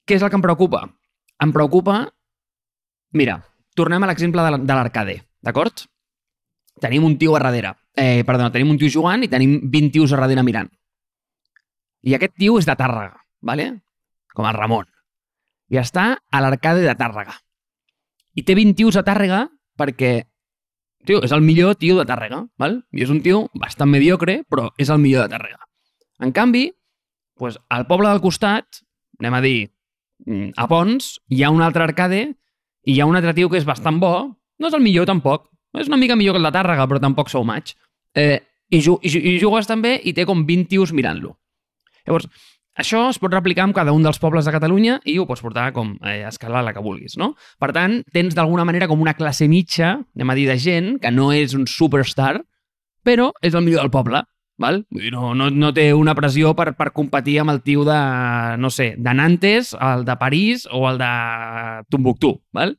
Què 0.06 0.16
és 0.16 0.22
el 0.22 0.30
que 0.30 0.38
em 0.38 0.44
preocupa? 0.44 0.86
Em 1.42 1.52
preocupa 1.54 2.04
Mira, 3.16 3.38
tornem 3.74 4.04
a 4.04 4.08
l'exemple 4.10 4.42
de 4.44 4.74
l'arcade, 4.76 5.14
d'acord? 5.40 5.86
Tenim 6.78 7.06
un 7.08 7.16
tio 7.18 7.36
a 7.36 7.40
darrere. 7.40 7.72
Eh, 7.96 8.22
perdona, 8.26 8.52
tenim 8.52 8.70
un 8.70 8.78
tio 8.78 8.90
jugant 8.92 9.24
i 9.24 9.30
tenim 9.32 9.58
20 9.64 9.94
tios 9.94 10.12
a 10.12 10.20
darrere 10.20 10.44
mirant. 10.44 10.68
I 12.02 12.14
aquest 12.14 12.36
tio 12.38 12.58
és 12.58 12.66
de 12.68 12.76
Tàrrega, 12.78 13.22
¿vale? 13.42 13.72
com 14.38 14.46
el 14.46 14.54
Ramon. 14.54 14.86
I 15.68 15.80
està 15.82 16.12
a 16.30 16.40
l'arcade 16.44 16.84
de 16.86 16.94
Tàrrega. 16.96 17.34
I 18.38 18.44
té 18.46 18.54
20 18.54 18.76
tios 18.78 18.96
a 18.96 19.02
Tàrrega 19.02 19.48
perquè 19.78 20.12
tio, 21.08 21.18
és 21.26 21.32
el 21.34 21.42
millor 21.42 21.74
tio 21.80 21.96
de 21.98 22.06
Tàrrega, 22.06 22.44
val? 22.60 22.82
I 22.94 23.02
és 23.02 23.10
un 23.10 23.18
tio 23.24 23.48
bastant 23.58 23.90
mediocre, 23.90 24.42
però 24.46 24.68
és 24.78 24.92
el 24.94 25.02
millor 25.02 25.26
de 25.26 25.34
Tàrrega. 25.34 25.58
En 26.22 26.30
canvi, 26.36 26.68
pues, 27.38 27.58
al 27.68 27.88
poble 27.90 28.12
del 28.12 28.22
costat, 28.22 28.82
anem 29.18 29.34
a 29.34 29.42
dir, 29.42 29.58
mm, 30.26 30.54
a 30.56 30.68
Pons, 30.70 31.18
hi 31.28 31.42
ha 31.42 31.50
un 31.50 31.62
altre 31.62 31.82
arcade 31.82 32.22
i 32.86 32.94
hi 32.94 33.00
ha 33.00 33.06
un 33.06 33.16
altre 33.16 33.34
tio 33.34 33.50
que 33.50 33.58
és 33.58 33.66
bastant 33.66 33.98
bo, 33.98 34.38
no 34.58 34.68
és 34.68 34.74
el 34.74 34.82
millor 34.82 35.06
tampoc, 35.06 35.48
és 35.74 35.88
una 35.88 35.98
mica 35.98 36.16
millor 36.16 36.34
que 36.34 36.38
el 36.44 36.46
de 36.46 36.54
Tàrrega, 36.54 36.86
però 36.86 37.00
tampoc 37.00 37.28
sou 37.28 37.44
maig. 37.44 37.74
Eh, 38.14 38.38
i, 38.70 38.80
ju 38.80 38.98
i, 39.02 39.10
i 39.10 39.38
jugues 39.40 39.66
també 39.66 39.98
i 40.04 40.12
té 40.12 40.24
com 40.26 40.46
20 40.46 40.68
tios 40.68 40.92
mirant-lo. 40.92 41.38
Llavors, 42.08 42.28
això 42.78 43.08
es 43.10 43.18
pot 43.18 43.34
replicar 43.34 43.66
en 43.66 43.74
cada 43.76 43.92
un 43.92 44.04
dels 44.06 44.20
pobles 44.22 44.46
de 44.46 44.54
Catalunya 44.54 45.00
i 45.10 45.16
ho 45.18 45.26
pots 45.28 45.42
portar 45.42 45.66
com 45.76 45.96
eh, 45.98 46.22
a 46.22 46.30
escala 46.30 46.62
la 46.62 46.72
que 46.72 46.82
vulguis, 46.82 47.18
no? 47.18 47.32
Per 47.58 47.72
tant, 47.74 47.98
tens 48.14 48.36
d'alguna 48.38 48.64
manera 48.64 48.86
com 48.88 49.02
una 49.02 49.16
classe 49.18 49.48
mitja, 49.50 49.96
anem 50.16 50.30
a 50.30 50.36
dir, 50.38 50.46
de 50.48 50.56
gent 50.62 50.92
que 51.02 51.10
no 51.12 51.32
és 51.34 51.56
un 51.58 51.66
superstar, 51.66 52.38
però 53.04 53.32
és 53.42 53.58
el 53.58 53.66
millor 53.66 53.84
del 53.84 53.94
poble. 53.94 54.22
Val? 54.58 54.80
No, 54.90 55.34
no, 55.38 55.50
no 55.54 55.68
té 55.74 55.92
una 55.94 56.16
pressió 56.18 56.50
per, 56.58 56.72
per 56.78 56.90
competir 56.94 57.36
amb 57.42 57.52
el 57.52 57.60
tio 57.62 57.84
de, 57.86 57.98
no 58.58 58.70
sé, 58.74 58.88
de 58.98 59.14
Nantes, 59.14 59.70
el 59.74 60.02
de 60.06 60.16
París 60.18 60.66
o 60.70 60.82
el 60.90 60.98
de 60.98 61.10
Tombuctú. 61.90 62.32
Val? 62.54 62.74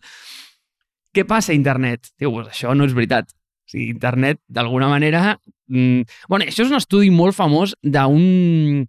Què 1.16 1.24
passa 1.28 1.54
a 1.54 1.60
internet? 1.60 2.12
Tio, 2.20 2.34
pues 2.36 2.50
això 2.52 2.76
no 2.76 2.88
és 2.88 2.96
veritat. 2.96 3.32
O 3.32 3.72
sigui, 3.72 3.92
internet, 3.94 4.42
d'alguna 4.48 4.92
manera... 4.92 5.40
Mm, 5.70 6.08
bueno, 6.28 6.48
això 6.50 6.66
és 6.66 6.72
un 6.72 6.80
estudi 6.80 7.12
molt 7.14 7.38
famós 7.38 7.76
d'un 7.84 8.88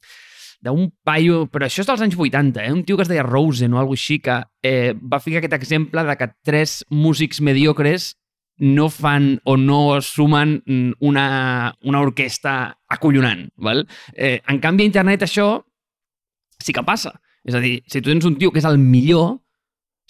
d'un 0.61 0.91
paio, 1.05 1.47
però 1.49 1.67
això 1.67 1.83
és 1.83 1.89
dels 1.89 2.03
anys 2.05 2.17
80, 2.19 2.63
eh? 2.63 2.73
un 2.73 2.85
tio 2.85 2.99
que 2.99 3.07
es 3.07 3.11
deia 3.11 3.25
Rosen 3.25 3.75
o 3.75 3.81
alguna 3.81 3.97
així, 3.97 4.19
que 4.21 4.37
eh, 4.63 4.93
va 5.01 5.23
ficar 5.25 5.41
aquest 5.41 5.57
exemple 5.57 6.05
de 6.05 6.17
que 6.21 6.31
tres 6.45 6.81
músics 6.91 7.41
mediocres 7.41 8.15
no 8.61 8.91
fan 8.93 9.41
o 9.49 9.57
no 9.57 10.01
sumen 10.05 10.59
una, 11.01 11.75
una 11.83 12.01
orquestra 12.05 12.77
acollonant. 12.89 13.49
Val? 13.57 13.87
Eh, 14.13 14.41
en 14.47 14.61
canvi, 14.61 14.85
a 14.85 14.93
internet 14.93 15.25
això 15.25 15.49
sí 16.61 16.77
que 16.77 16.85
passa. 16.85 17.17
És 17.45 17.57
a 17.57 17.63
dir, 17.65 17.79
si 17.89 18.03
tu 18.03 18.13
tens 18.13 18.29
un 18.29 18.37
tio 18.37 18.53
que 18.53 18.61
és 18.61 18.69
el 18.69 18.77
millor, 18.77 19.39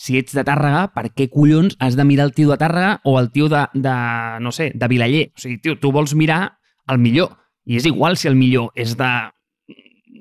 si 0.01 0.19
ets 0.19 0.35
de 0.35 0.43
Tàrrega, 0.43 0.89
per 0.97 1.13
què 1.15 1.29
collons 1.31 1.77
has 1.79 1.95
de 1.95 2.07
mirar 2.09 2.27
el 2.27 2.35
tio 2.35 2.51
de 2.51 2.59
Tàrrega 2.59 2.97
o 3.07 3.19
el 3.21 3.31
tio 3.31 3.47
de, 3.53 3.67
de 3.75 3.95
no 4.43 4.51
sé, 4.51 4.73
de 4.75 4.89
Vilaller? 4.91 5.29
O 5.37 5.43
sigui, 5.43 5.61
tio, 5.63 5.77
tu 5.79 5.93
vols 5.95 6.17
mirar 6.19 6.59
el 6.91 6.99
millor. 6.99 7.37
I 7.71 7.79
és 7.79 7.87
igual 7.87 8.19
si 8.19 8.27
el 8.27 8.35
millor 8.35 8.73
és 8.75 8.97
de 8.99 9.11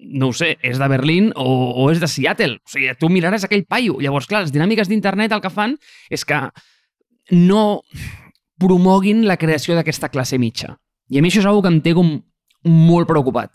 no 0.02 0.30
ho 0.30 0.34
sé, 0.34 0.56
és 0.66 0.80
de 0.80 0.88
Berlín 0.92 1.32
o, 1.36 1.46
o 1.84 1.90
és 1.92 2.00
de 2.02 2.08
Seattle. 2.08 2.60
O 2.64 2.72
sigui, 2.72 2.90
tu 3.00 3.10
miraràs 3.12 3.46
aquell 3.46 3.66
paio. 3.70 4.00
Llavors, 4.02 4.28
clar, 4.30 4.44
les 4.46 4.54
dinàmiques 4.56 4.90
d'internet 4.90 5.36
el 5.36 5.44
que 5.44 5.54
fan 5.54 5.76
és 6.10 6.26
que 6.26 6.42
no 7.36 7.82
promoguin 8.60 9.26
la 9.28 9.38
creació 9.40 9.78
d'aquesta 9.78 10.10
classe 10.12 10.40
mitja. 10.40 10.76
I 11.10 11.20
a 11.20 11.24
mi 11.24 11.32
això 11.32 11.42
és 11.42 11.48
una 11.48 11.64
que 11.64 11.74
em 11.74 11.82
té 11.82 11.96
com 11.98 12.18
molt 12.68 13.10
preocupat. 13.10 13.54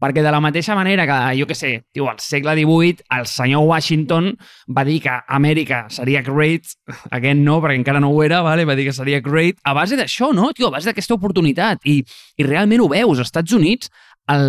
Perquè 0.00 0.22
de 0.24 0.30
la 0.32 0.40
mateixa 0.40 0.72
manera 0.74 1.04
que, 1.04 1.16
jo 1.36 1.46
que 1.46 1.54
sé, 1.54 1.70
tio, 1.92 2.06
al 2.08 2.22
segle 2.24 2.54
XVIII 2.56 3.04
el 3.18 3.26
senyor 3.28 3.66
Washington 3.68 4.30
va 4.72 4.84
dir 4.88 4.96
que 5.04 5.12
Amèrica 5.28 5.82
seria 5.92 6.22
great, 6.24 6.72
aquest 7.16 7.42
no, 7.42 7.58
perquè 7.60 7.76
encara 7.76 8.00
no 8.00 8.08
ho 8.14 8.22
era, 8.24 8.40
vale? 8.46 8.64
va 8.64 8.78
dir 8.78 8.86
que 8.88 8.96
seria 8.96 9.20
great, 9.20 9.60
a 9.62 9.74
base 9.76 9.98
d'això, 10.00 10.30
no, 10.32 10.54
tio, 10.56 10.70
a 10.70 10.76
base 10.78 10.88
d'aquesta 10.88 11.18
oportunitat. 11.18 11.84
I, 11.84 12.00
I 12.40 12.48
realment 12.48 12.80
ho 12.80 12.88
veus, 12.88 13.18
als 13.18 13.28
Estats 13.28 13.52
Units, 13.52 13.92
el, 14.32 14.48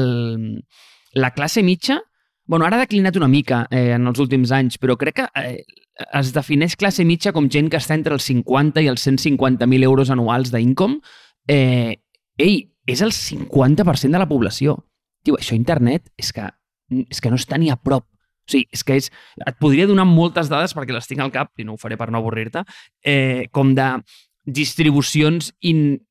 la 1.13 1.31
classe 1.31 1.63
mitja, 1.63 2.01
bueno, 2.45 2.65
ara 2.65 2.77
ha 2.77 2.85
declinat 2.85 3.15
una 3.15 3.29
mica 3.31 3.65
eh, 3.71 3.91
en 3.95 4.07
els 4.09 4.19
últims 4.19 4.51
anys, 4.51 4.77
però 4.81 4.97
crec 4.99 5.21
que 5.21 5.27
eh, 5.39 5.63
es 6.19 6.31
defineix 6.35 6.75
classe 6.79 7.05
mitja 7.07 7.33
com 7.35 7.49
gent 7.51 7.69
que 7.71 7.79
està 7.79 7.95
entre 7.95 8.15
els 8.17 8.27
50 8.27 8.81
i 8.83 8.89
els 8.91 9.05
150.000 9.07 9.87
euros 9.87 10.11
anuals 10.11 10.51
d'income. 10.53 10.99
Eh, 11.47 11.97
ei, 12.41 12.55
és 12.87 13.03
el 13.05 13.13
50% 13.15 14.11
de 14.11 14.21
la 14.21 14.29
població. 14.29 14.79
Tio, 15.23 15.37
això 15.37 15.55
internet 15.55 16.09
és 16.19 16.31
que, 16.33 16.47
és 17.07 17.21
que 17.21 17.31
no 17.31 17.39
està 17.39 17.59
ni 17.61 17.69
a 17.71 17.77
prop. 17.77 18.07
O 18.41 18.51
sigui, 18.51 18.67
és 18.73 18.83
que 18.83 18.97
és... 18.97 19.11
Et 19.45 19.57
podria 19.61 19.87
donar 19.87 20.07
moltes 20.09 20.49
dades 20.51 20.73
perquè 20.75 20.95
les 20.95 21.07
tinc 21.07 21.21
al 21.21 21.33
cap, 21.33 21.53
i 21.61 21.67
no 21.67 21.75
ho 21.75 21.81
faré 21.81 21.97
per 21.99 22.09
no 22.11 22.19
avorrir-te, 22.19 22.65
eh, 23.05 23.47
com 23.53 23.75
de 23.77 23.93
distribucions 24.43 25.51
in, 25.61 26.01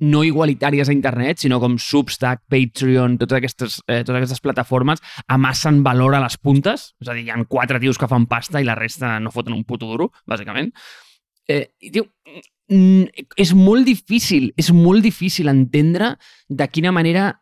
no 0.00 0.22
igualitàries 0.26 0.88
a 0.88 0.94
internet, 0.94 1.42
sinó 1.42 1.58
com 1.62 1.78
Substack, 1.78 2.44
Patreon, 2.50 3.18
totes 3.20 3.38
aquestes, 3.38 3.78
eh, 3.86 4.02
totes 4.02 4.18
aquestes 4.18 4.42
plataformes 4.42 5.02
amassen 5.28 5.82
valor 5.86 6.16
a 6.16 6.22
les 6.24 6.36
puntes, 6.38 6.92
és 7.00 7.08
a 7.08 7.14
dir, 7.14 7.26
hi 7.26 7.30
ha 7.30 7.38
quatre 7.48 7.80
tios 7.80 7.98
que 7.98 8.08
fan 8.10 8.26
pasta 8.26 8.60
i 8.60 8.66
la 8.68 8.76
resta 8.78 9.18
no 9.20 9.32
foten 9.34 9.54
un 9.54 9.64
puto 9.64 9.86
duro, 9.86 10.10
bàsicament. 10.26 10.72
Eh, 11.48 11.66
i, 11.80 11.90
tio, 11.90 12.06
és 13.36 13.52
molt 13.54 13.86
difícil, 13.86 14.52
és 14.56 14.70
molt 14.72 15.02
difícil 15.04 15.50
entendre 15.52 16.16
de 16.48 16.68
quina 16.68 16.92
manera 16.92 17.32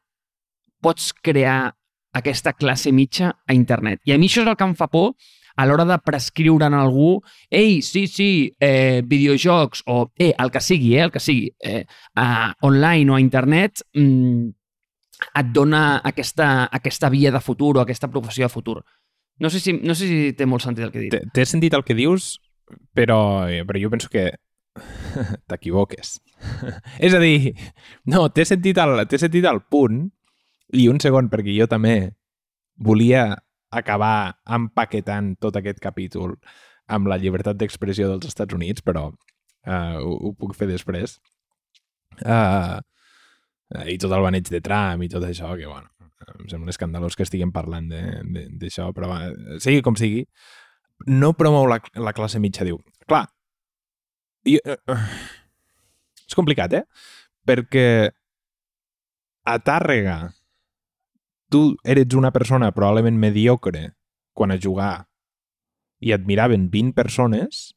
pots 0.80 1.12
crear 1.12 1.76
aquesta 2.16 2.52
classe 2.52 2.90
mitja 2.92 3.30
a 3.46 3.54
internet. 3.54 4.00
I 4.04 4.14
a 4.14 4.18
mi 4.18 4.26
això 4.26 4.42
és 4.42 4.50
el 4.50 4.56
que 4.58 4.66
em 4.66 4.74
fa 4.74 4.88
por 4.90 5.14
a 5.60 5.66
l'hora 5.68 5.84
de 5.84 5.98
prescriure 6.00 6.64
en 6.70 6.74
algú 6.78 7.18
ei, 7.50 7.82
sí, 7.84 8.06
sí, 8.08 8.30
eh, 8.58 9.02
videojocs 9.04 9.82
o 9.92 10.06
eh, 10.16 10.32
el 10.38 10.50
que 10.50 10.62
sigui, 10.64 10.94
eh, 10.96 11.04
el 11.04 11.12
que 11.12 11.20
sigui, 11.20 11.50
eh, 11.60 11.84
uh, 12.16 12.54
online 12.64 13.12
o 13.12 13.18
a 13.18 13.20
internet, 13.20 13.82
mm, 13.92 14.48
et 15.36 15.50
dona 15.52 16.00
aquesta, 16.04 16.70
aquesta 16.72 17.10
via 17.12 17.32
de 17.32 17.42
futur 17.44 17.76
o 17.76 17.82
aquesta 17.82 18.08
professió 18.08 18.46
de 18.46 18.52
futur. 18.52 18.78
No 19.40 19.50
sé 19.50 19.60
si, 19.60 19.74
no 19.76 19.94
sé 19.94 20.08
si 20.08 20.32
té 20.36 20.46
molt 20.48 20.64
sentit 20.64 20.86
el 20.86 20.94
que 20.94 21.04
dic. 21.04 21.18
Té 21.36 21.44
sentit 21.44 21.76
el 21.76 21.84
que 21.84 21.96
dius, 21.96 22.38
però, 22.96 23.20
eh, 23.48 23.60
però 23.68 23.82
jo 23.82 23.92
penso 23.92 24.08
que 24.08 24.30
t'equivoques. 25.50 26.16
és 27.04 27.12
a 27.12 27.20
dir, 27.20 27.52
no, 28.08 28.30
té 28.32 28.48
sentit, 28.48 28.80
el, 28.80 29.04
sentit 29.20 29.44
el 29.44 29.60
punt, 29.68 30.06
i 30.72 30.88
un 30.88 31.00
segon, 31.02 31.28
perquè 31.28 31.52
jo 31.52 31.68
també 31.68 32.14
volia 32.80 33.34
acabar 33.70 34.40
empaquetant 34.50 35.34
tot 35.42 35.56
aquest 35.58 35.80
capítol 35.82 36.36
amb 36.90 37.10
la 37.10 37.18
llibertat 37.22 37.58
d'expressió 37.58 38.08
dels 38.10 38.26
Estats 38.26 38.54
Units, 38.56 38.82
però 38.82 39.08
uh, 39.10 39.96
ho, 40.02 40.14
ho 40.26 40.32
puc 40.38 40.56
fer 40.58 40.66
després. 40.70 41.18
Uh, 42.20 42.80
I 43.86 43.96
tot 44.02 44.12
el 44.12 44.26
baneig 44.26 44.50
de 44.50 44.62
Trump 44.64 45.06
i 45.06 45.10
tot 45.10 45.24
això, 45.26 45.52
que, 45.58 45.68
bueno, 45.70 45.92
em 46.40 46.48
sembla 46.50 46.74
escandalós 46.74 47.16
que 47.16 47.26
estiguem 47.26 47.52
parlant 47.54 47.86
d'això, 47.90 48.90
però 48.96 49.12
va, 49.12 49.20
sigui 49.62 49.84
com 49.86 49.98
sigui, 49.98 50.24
no 51.06 51.32
promou 51.38 51.68
la, 51.70 51.78
la 52.02 52.14
classe 52.16 52.42
mitja, 52.42 52.66
diu. 52.66 52.80
Clar, 53.06 53.24
i, 54.48 54.56
uh, 54.58 54.76
uh, 54.90 55.06
és 56.26 56.36
complicat, 56.36 56.74
eh? 56.74 56.84
Perquè 57.46 57.86
a 59.50 59.56
Tàrrega 59.64 60.18
tu 61.50 61.76
eres 61.84 62.14
una 62.14 62.32
persona 62.32 62.70
probablement 62.72 63.18
mediocre 63.18 63.90
quan 64.32 64.54
a 64.54 64.58
jugar 64.62 65.10
i 66.00 66.14
et 66.16 66.24
miraven 66.24 66.70
20 66.72 66.96
persones 66.96 67.74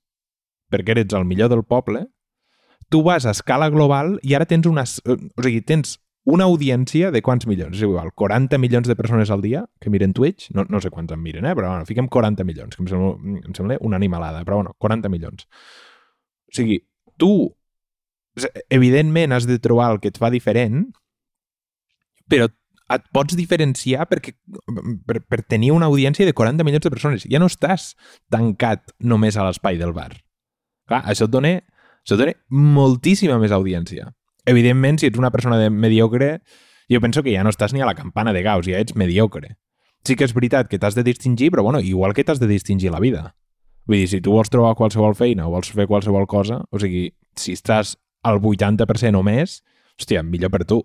perquè 0.73 0.95
eres 0.95 1.13
el 1.13 1.25
millor 1.29 1.51
del 1.51 1.65
poble, 1.67 2.07
tu 2.89 3.03
vas 3.03 3.25
a 3.25 3.33
escala 3.33 3.69
global 3.73 4.17
i 4.23 4.33
ara 4.37 4.47
tens 4.49 4.69
una... 4.69 4.85
O 4.85 5.45
sigui, 5.45 5.61
tens 5.65 5.97
una 6.23 6.47
audiència 6.47 7.11
de 7.11 7.21
quants 7.25 7.45
milions? 7.49 7.75
És 7.75 7.83
igual, 7.85 8.11
40 8.15 8.57
milions 8.61 8.87
de 8.87 8.95
persones 8.95 9.31
al 9.33 9.43
dia 9.43 9.65
que 9.81 9.91
miren 9.93 10.15
Twitch, 10.15 10.49
no, 10.55 10.65
no 10.69 10.81
sé 10.81 10.91
quants 10.93 11.11
en 11.13 11.21
miren, 11.21 11.45
eh? 11.45 11.53
però 11.57 11.73
bueno, 11.73 11.89
fiquem 11.89 12.07
40 12.07 12.47
milions, 12.47 12.77
que 12.77 12.85
em 12.85 12.89
sembla, 12.89 13.41
em 13.43 13.57
sembla 13.57 13.77
una 13.81 13.99
animalada, 13.99 14.43
però 14.47 14.61
bueno, 14.61 14.73
40 14.79 15.11
milions. 15.13 15.47
O 16.47 16.55
sigui, 16.55 16.79
tu 17.19 17.33
evidentment 18.73 19.35
has 19.35 19.45
de 19.49 19.59
trobar 19.61 19.91
el 19.93 20.01
que 20.01 20.13
et 20.13 20.17
fa 20.21 20.31
diferent, 20.33 20.87
però 22.31 22.47
et 22.91 23.05
pots 23.15 23.37
diferenciar 23.37 24.07
perquè, 24.09 24.33
per, 25.07 25.21
per 25.29 25.41
tenir 25.47 25.71
una 25.75 25.87
audiència 25.91 26.27
de 26.27 26.33
40 26.35 26.65
milions 26.67 26.83
de 26.83 26.91
persones. 26.91 27.27
Ja 27.29 27.39
no 27.39 27.47
estàs 27.51 27.93
tancat 28.33 28.93
només 28.99 29.37
a 29.37 29.47
l'espai 29.47 29.79
del 29.79 29.93
bar. 29.95 30.11
Clar, 30.89 31.03
això 31.09 31.29
et 31.29 31.33
dona, 31.33 31.55
això 32.03 32.17
et 32.17 32.23
dona 32.23 32.35
moltíssima 32.49 33.39
més 33.41 33.55
audiència. 33.55 34.09
Evidentment, 34.49 34.99
si 34.99 35.07
ets 35.07 35.19
una 35.19 35.31
persona 35.31 35.57
de 35.61 35.69
mediocre, 35.71 36.37
jo 36.91 36.99
penso 37.01 37.23
que 37.23 37.31
ja 37.35 37.45
no 37.45 37.53
estàs 37.53 37.73
ni 37.73 37.81
a 37.81 37.87
la 37.87 37.95
campana 37.95 38.33
de 38.35 38.43
Gauss, 38.43 38.67
ja 38.67 38.81
ets 38.83 38.97
mediocre. 38.99 39.55
Sí 40.03 40.17
que 40.19 40.27
és 40.27 40.35
veritat 40.35 40.67
que 40.67 40.79
t'has 40.79 40.97
de 40.97 41.05
distingir, 41.07 41.49
però 41.53 41.63
bueno, 41.63 41.79
igual 41.79 42.13
que 42.13 42.25
t'has 42.27 42.41
de 42.41 42.49
distingir 42.51 42.91
la 42.91 42.99
vida. 42.99 43.37
Vull 43.87 44.01
dir, 44.01 44.09
si 44.11 44.19
tu 44.23 44.35
vols 44.35 44.51
trobar 44.51 44.75
qualsevol 44.75 45.15
feina 45.15 45.47
o 45.47 45.53
vols 45.55 45.71
fer 45.71 45.87
qualsevol 45.87 46.27
cosa, 46.27 46.59
o 46.71 46.79
sigui, 46.79 47.09
si 47.39 47.55
estàs 47.55 47.95
al 48.23 48.39
80% 48.39 49.19
o 49.19 49.23
més, 49.23 49.61
hòstia, 49.99 50.23
millor 50.23 50.51
per 50.51 50.63
tu 50.67 50.83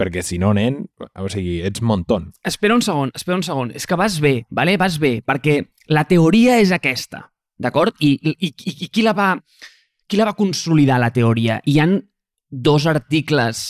perquè 0.00 0.24
si 0.24 0.38
no, 0.40 0.54
nen, 0.56 0.80
o 1.20 1.28
sigui, 1.32 1.58
ets 1.68 1.82
montón. 1.84 2.30
Espera 2.46 2.76
un 2.76 2.84
segon, 2.84 3.12
espera 3.14 3.36
un 3.36 3.44
segon. 3.44 3.74
És 3.76 3.86
que 3.86 3.98
vas 4.00 4.16
bé, 4.24 4.46
vale? 4.48 4.78
vas 4.80 4.96
bé, 5.02 5.18
perquè 5.26 5.60
la 5.92 6.06
teoria 6.08 6.56
és 6.62 6.72
aquesta, 6.72 7.26
d'acord? 7.60 7.96
I, 8.00 8.14
i, 8.16 8.48
i, 8.48 8.74
I 8.86 8.88
qui 8.88 9.04
la 9.04 9.14
va 9.16 9.34
qui 10.10 10.18
la 10.18 10.26
va 10.26 10.34
consolidar, 10.34 10.98
la 10.98 11.12
teoria? 11.14 11.60
Hi 11.70 11.78
han 11.78 12.00
dos 12.50 12.88
articles 12.90 13.68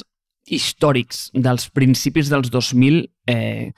històrics 0.50 1.28
dels 1.36 1.68
principis 1.76 2.30
dels 2.32 2.48
2000 2.50 3.02
eh, 3.28 3.72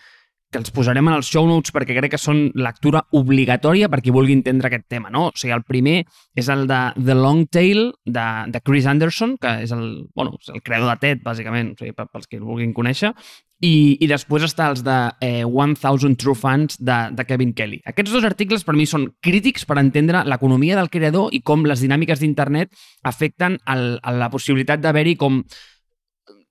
que 0.53 0.61
els 0.61 0.73
posarem 0.75 1.09
en 1.09 1.17
els 1.17 1.31
show 1.33 1.47
notes 1.49 1.73
perquè 1.75 1.97
crec 1.97 2.15
que 2.15 2.21
són 2.21 2.45
lectura 2.55 3.03
obligatòria 3.19 3.89
per 3.93 4.03
qui 4.05 4.15
vulgui 4.15 4.37
entendre 4.37 4.69
aquest 4.69 4.87
tema. 4.93 5.11
No? 5.11 5.29
O 5.31 5.37
sigui, 5.37 5.55
el 5.57 5.65
primer 5.67 6.03
és 6.39 6.51
el 6.53 6.67
de 6.71 6.81
The 6.99 7.17
Long 7.19 7.47
Tail, 7.51 7.89
de, 8.05 8.27
de 8.53 8.61
Chris 8.61 8.89
Anderson, 8.91 9.39
que 9.41 9.57
és 9.65 9.73
el, 9.75 9.87
bueno, 10.15 10.37
és 10.41 10.53
el 10.53 10.63
creador 10.63 10.93
de 10.93 11.01
TED, 11.03 11.25
bàsicament, 11.25 11.73
o 11.73 11.81
sigui, 11.81 11.97
pels 11.97 12.29
que 12.29 12.39
el 12.39 12.45
vulguin 12.45 12.77
conèixer, 12.77 13.15
i, 13.63 13.97
i 14.03 14.09
després 14.11 14.43
està 14.45 14.67
els 14.73 14.83
de 14.85 14.97
eh, 15.23 15.45
1000 15.47 16.17
True 16.19 16.37
Fans 16.39 16.79
de, 16.83 16.99
de 17.15 17.27
Kevin 17.29 17.55
Kelly. 17.55 17.81
Aquests 17.87 18.13
dos 18.13 18.27
articles 18.27 18.67
per 18.67 18.75
mi 18.79 18.89
són 18.91 19.07
crítics 19.23 19.65
per 19.69 19.79
entendre 19.81 20.25
l'economia 20.27 20.77
del 20.79 20.91
creador 20.91 21.31
i 21.33 21.41
com 21.47 21.65
les 21.69 21.85
dinàmiques 21.85 22.21
d'internet 22.21 22.75
afecten 23.07 23.61
el, 23.71 23.97
a 24.03 24.15
la 24.19 24.31
possibilitat 24.35 24.83
d'haver-hi 24.83 25.17
com 25.21 25.41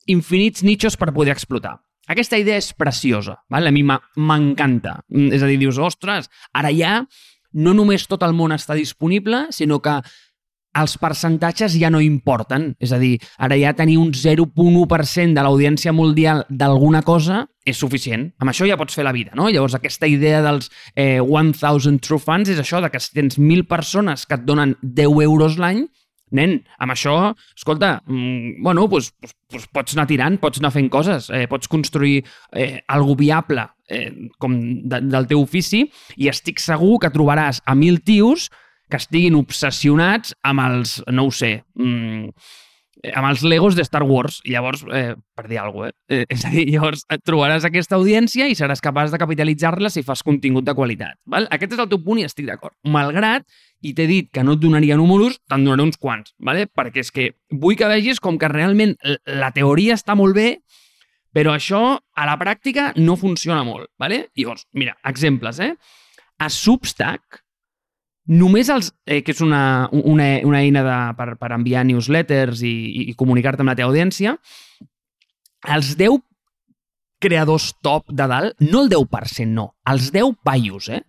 infinits 0.08 0.64
nichos 0.64 0.98
per 0.98 1.12
poder 1.14 1.36
explotar. 1.36 1.78
Aquesta 2.12 2.40
idea 2.42 2.60
és 2.60 2.74
preciosa, 2.76 3.38
val? 3.50 3.70
a 3.70 3.72
mi 3.72 3.86
m'encanta. 3.86 4.98
Mm, 5.10 5.32
és 5.38 5.44
a 5.44 5.48
dir, 5.48 5.60
dius, 5.62 5.80
ostres, 5.80 6.28
ara 6.52 6.72
ja 6.76 7.00
no 7.54 7.76
només 7.76 8.08
tot 8.08 8.24
el 8.28 8.36
món 8.36 8.52
està 8.56 8.76
disponible, 8.76 9.46
sinó 9.56 9.80
que 9.84 10.00
els 10.82 10.96
percentatges 11.00 11.76
ja 11.80 11.90
no 11.92 12.02
importen. 12.04 12.72
És 12.80 12.94
a 12.96 13.00
dir, 13.00 13.18
ara 13.40 13.58
ja 13.60 13.74
tenir 13.76 13.98
un 14.00 14.12
0.1% 14.16 15.36
de 15.36 15.44
l'audiència 15.44 15.92
mundial 15.96 16.46
d'alguna 16.50 17.02
cosa 17.04 17.46
és 17.68 17.80
suficient. 17.80 18.30
Amb 18.42 18.52
això 18.52 18.68
ja 18.68 18.80
pots 18.80 18.96
fer 18.96 19.06
la 19.06 19.16
vida, 19.16 19.36
no? 19.36 19.50
Llavors, 19.52 19.76
aquesta 19.78 20.08
idea 20.08 20.42
dels 20.44 20.72
eh, 20.96 21.20
1,000 21.22 22.00
true 22.04 22.20
fans 22.20 22.50
és 22.50 22.60
això, 22.60 22.82
de 22.82 22.92
que 22.92 23.00
si 23.04 23.12
tens 23.16 23.38
1.000 23.38 23.68
persones 23.68 24.26
que 24.26 24.40
et 24.40 24.48
donen 24.48 24.78
10 24.82 25.24
euros 25.28 25.60
l'any, 25.62 25.86
nen, 26.38 26.58
amb 26.80 26.94
això, 26.94 27.16
escolta, 27.58 28.02
mm, 28.08 28.64
bueno, 28.64 28.88
pues, 28.90 29.12
pues, 29.20 29.36
pues 29.52 29.68
pots 29.68 29.96
anar 29.96 30.08
tirant, 30.08 30.40
pots 30.40 30.62
anar 30.62 30.72
fent 30.72 30.90
coses, 30.90 31.30
eh, 31.30 31.48
pots 31.52 31.68
construir 31.68 32.24
eh, 32.54 32.82
algo 32.88 33.16
viable 33.16 33.68
eh, 33.90 34.12
com 34.40 34.58
de, 34.88 35.02
del 35.02 35.28
teu 35.28 35.44
ofici 35.44 35.86
i 36.18 36.32
estic 36.32 36.60
segur 36.64 37.00
que 37.04 37.12
trobaràs 37.14 37.62
a 37.66 37.76
mil 37.76 38.02
tios 38.02 38.50
que 38.92 39.00
estiguin 39.00 39.38
obsessionats 39.40 40.36
amb 40.44 40.64
els, 40.66 41.00
no 41.12 41.28
ho 41.28 41.32
sé, 41.32 41.62
mm, 41.80 42.32
amb 43.10 43.28
els 43.30 43.44
Legos 43.44 43.76
de 43.76 43.86
Star 43.86 44.04
Wars. 44.08 44.40
I 44.46 44.54
llavors, 44.56 44.84
eh, 44.94 45.16
per 45.36 45.48
dir 45.50 45.60
alguna 45.60 45.90
cosa, 45.90 45.98
eh? 46.08 46.22
eh? 46.22 46.26
És 46.30 46.46
a 46.46 46.52
dir, 46.54 46.68
llavors 46.70 47.04
et 47.10 47.24
trobaràs 47.26 47.66
aquesta 47.68 47.98
audiència 47.98 48.48
i 48.50 48.58
seràs 48.58 48.84
capaç 48.84 49.12
de 49.14 49.20
capitalitzar-la 49.22 49.90
si 49.90 50.04
fas 50.06 50.24
contingut 50.24 50.68
de 50.68 50.76
qualitat. 50.78 51.18
Val? 51.26 51.48
Aquest 51.52 51.76
és 51.76 51.84
el 51.84 51.90
teu 51.92 52.02
punt 52.06 52.22
i 52.22 52.28
estic 52.28 52.48
d'acord. 52.50 52.76
Malgrat 52.86 53.48
i 53.82 53.96
t'he 53.98 54.06
dit 54.10 54.30
que 54.34 54.44
no 54.46 54.56
et 54.58 54.62
donaria 54.62 54.98
números, 55.00 55.40
te'n 55.50 55.66
donaré 55.66 55.88
uns 55.88 55.98
quants, 55.98 56.36
¿vale? 56.38 56.68
perquè 56.70 57.02
és 57.02 57.12
que 57.12 57.32
vull 57.50 57.78
que 57.80 57.90
vegis 57.90 58.22
com 58.22 58.38
que 58.38 58.50
realment 58.52 58.94
la 59.26 59.50
teoria 59.56 59.98
està 59.98 60.14
molt 60.16 60.38
bé, 60.38 60.50
però 61.34 61.56
això 61.56 61.82
a 61.98 62.28
la 62.28 62.38
pràctica 62.38 62.92
no 63.00 63.18
funciona 63.18 63.64
molt. 63.66 63.90
¿vale? 64.00 64.28
Llavors, 64.38 64.68
mira, 64.78 64.98
exemples. 65.10 65.60
Eh? 65.60 65.74
A 66.38 66.50
Substack, 66.50 67.42
només 68.28 68.70
els, 68.70 68.92
eh, 69.06 69.22
que 69.26 69.34
és 69.34 69.42
una, 69.42 69.90
una, 69.92 70.28
una 70.48 70.60
eina 70.62 70.84
de, 70.86 70.98
per, 71.18 71.36
per 71.42 71.52
enviar 71.56 71.86
newsletters 71.88 72.62
i, 72.68 72.76
i 73.10 73.16
comunicar-te 73.18 73.64
amb 73.64 73.74
la 73.74 73.78
teva 73.78 73.90
audiència, 73.90 74.36
els 75.76 75.96
10 75.98 76.22
creadors 77.22 77.72
top 77.86 78.10
de 78.10 78.28
dalt, 78.28 78.62
no 78.66 78.84
el 78.84 78.90
10%, 78.94 79.48
no, 79.54 79.72
els 79.90 80.10
10 80.14 80.38
paios, 80.46 80.90
eh? 80.90 81.04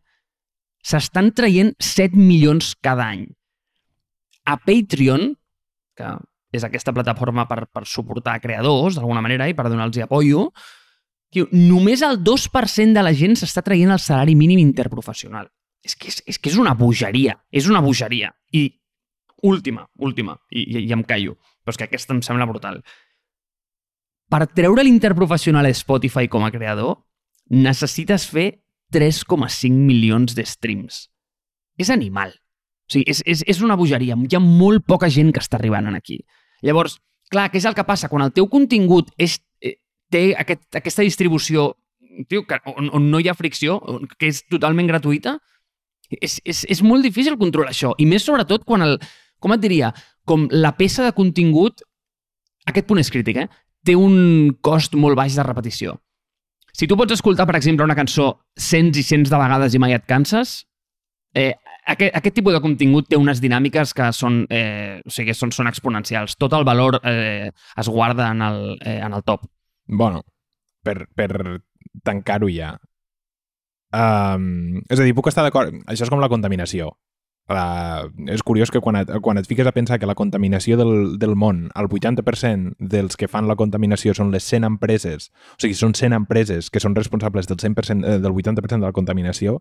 S'estan 0.83 1.31
traient 1.37 1.73
7 1.79 2.19
milions 2.19 2.75
cada 2.83 3.07
any. 3.15 3.25
A 4.45 4.59
Patreon, 4.59 5.31
que 5.97 6.11
és 6.53 6.65
aquesta 6.67 6.93
plataforma 6.93 7.47
per, 7.49 7.65
per 7.71 7.87
suportar 7.89 8.41
creadors, 8.43 8.99
d'alguna 8.99 9.23
manera, 9.25 9.49
i 9.49 9.55
per 9.57 9.69
donar-los 9.71 10.03
apoyo, 10.05 10.49
tio, 11.33 11.47
només 11.55 12.03
el 12.05 12.19
2% 12.21 12.99
de 12.99 13.05
la 13.07 13.15
gent 13.17 13.39
s'està 13.39 13.63
traient 13.65 13.95
el 13.95 14.03
salari 14.03 14.35
mínim 14.37 14.61
interprofessional. 14.61 15.49
És 15.83 15.97
que 15.99 16.09
és, 16.13 16.21
és 16.27 16.39
que 16.39 16.51
és 16.53 16.59
una 16.61 16.75
bogeria, 16.79 17.37
és 17.51 17.67
una 17.71 17.81
bogeria. 17.83 18.31
I 18.53 18.69
última, 19.43 19.89
última, 19.99 20.37
i, 20.51 20.63
i, 20.63 20.85
i 20.87 20.93
em 20.95 21.03
callo, 21.03 21.39
però 21.63 21.75
és 21.75 21.81
que 21.81 21.89
aquesta 21.89 22.15
em 22.15 22.23
sembla 22.23 22.47
brutal 22.47 22.79
per 24.33 24.47
treure 24.49 24.85
l'interprofessional 24.87 25.69
a 25.69 25.75
Spotify 25.77 26.29
com 26.33 26.47
a 26.47 26.51
creador, 26.55 27.03
necessites 27.53 28.25
fer 28.33 28.47
3,5 28.95 29.69
milions 29.77 30.33
de 30.37 30.47
streams. 30.49 31.07
És 31.77 31.91
animal. 31.93 32.33
O 32.89 32.95
sigui, 32.95 33.05
és, 33.13 33.21
és, 33.29 33.43
és 33.49 33.61
una 33.65 33.77
bogeria. 33.77 34.17
Hi 34.17 34.37
ha 34.37 34.41
molt 34.41 34.87
poca 34.89 35.11
gent 35.13 35.35
que 35.37 35.43
està 35.43 35.59
arribant 35.59 35.91
aquí. 35.93 36.23
Llavors, 36.65 36.97
clar, 37.33 37.51
què 37.53 37.61
és 37.61 37.69
el 37.69 37.77
que 37.77 37.85
passa? 37.89 38.09
Quan 38.09 38.25
el 38.25 38.33
teu 38.33 38.49
contingut 38.49 39.13
és, 39.21 39.37
eh, 39.61 39.77
té 40.13 40.31
aquest, 40.41 40.65
aquesta 40.81 41.05
distribució 41.05 41.75
tio, 42.29 42.47
que, 42.49 42.61
on, 42.73 42.89
on 42.93 43.11
no 43.13 43.21
hi 43.21 43.29
ha 43.29 43.37
fricció, 43.37 43.81
que 44.17 44.33
és 44.33 44.43
totalment 44.49 44.89
gratuïta, 44.89 45.37
és, 46.21 46.39
és, 46.45 46.65
és 46.69 46.83
molt 46.83 47.07
difícil 47.07 47.39
controlar 47.41 47.73
això. 47.73 47.95
I 47.99 48.07
més 48.09 48.27
sobretot 48.27 48.67
quan 48.69 48.85
el... 48.85 48.99
Com 49.43 49.55
et 49.57 49.63
diria? 49.63 49.91
Com 50.29 50.49
la 50.53 50.75
peça 50.79 51.07
de 51.07 51.15
contingut... 51.17 51.83
Aquest 52.69 52.87
punt 52.87 53.01
és 53.03 53.11
crític, 53.11 53.41
eh? 53.43 53.49
té 53.87 53.97
un 53.99 54.55
cost 54.63 54.95
molt 54.95 55.19
baix 55.19 55.35
de 55.35 55.45
repetició. 55.47 55.97
Si 56.73 56.87
tu 56.89 56.97
pots 56.97 57.13
escoltar, 57.13 57.47
per 57.49 57.59
exemple, 57.59 57.85
una 57.85 57.97
cançó 57.99 58.29
cents 58.57 58.97
i 58.97 59.05
cents 59.05 59.31
de 59.31 59.41
vegades 59.41 59.75
i 59.75 59.81
mai 59.83 59.97
et 59.97 60.07
canses, 60.09 60.63
eh, 61.37 61.53
aquest, 61.93 62.15
aquest 62.17 62.37
tipus 62.39 62.55
de 62.55 62.63
contingut 62.65 63.11
té 63.11 63.19
unes 63.19 63.43
dinàmiques 63.43 63.93
que 63.97 64.09
són, 64.17 64.45
eh, 64.49 65.03
o 65.05 65.13
sigui, 65.13 65.35
són, 65.37 65.53
són 65.53 65.69
exponencials. 65.69 66.39
Tot 66.41 66.55
el 66.57 66.65
valor 66.65 67.01
eh, 67.03 67.51
es 67.51 67.91
guarda 67.91 68.31
en 68.31 68.47
el, 68.47 68.63
eh, 68.81 69.01
en 69.03 69.13
el 69.13 69.27
top. 69.27 69.45
Bueno, 69.87 70.23
per, 70.87 71.09
per 71.15 71.61
tancar-ho 72.07 72.49
ja. 72.49 72.77
Um, 73.93 74.83
és 74.89 74.99
a 74.99 75.05
dir, 75.05 75.15
puc 75.17 75.29
estar 75.29 75.45
d'acord... 75.45 75.75
Això 75.91 76.07
és 76.07 76.13
com 76.13 76.23
la 76.23 76.31
contaminació. 76.33 76.93
Uh, 77.51 78.07
és 78.31 78.41
curiós 78.47 78.71
que 78.71 78.81
quan 78.81 78.97
et, 79.01 79.11
quan 79.21 79.37
et 79.37 79.49
fiques 79.51 79.67
a 79.67 79.75
pensar 79.75 79.99
que 80.01 80.07
la 80.09 80.15
contaminació 80.17 80.79
del, 80.79 81.19
del 81.21 81.35
món, 81.37 81.67
el 81.77 81.89
80% 81.91 82.77
dels 82.79 83.19
que 83.19 83.29
fan 83.29 83.51
la 83.51 83.59
contaminació 83.59 84.15
són 84.15 84.31
les 84.33 84.47
100 84.47 84.69
empreses, 84.69 85.29
o 85.59 85.61
sigui, 85.61 85.77
són 85.77 85.97
100 85.99 86.17
empreses 86.17 86.71
que 86.71 86.81
són 86.81 86.95
responsables 86.97 87.51
del 87.51 87.59
100%, 87.59 88.07
eh, 88.07 88.19
del 88.23 88.33
80% 88.33 88.79
de 88.79 88.87
la 88.87 88.95
contaminació, 88.97 89.59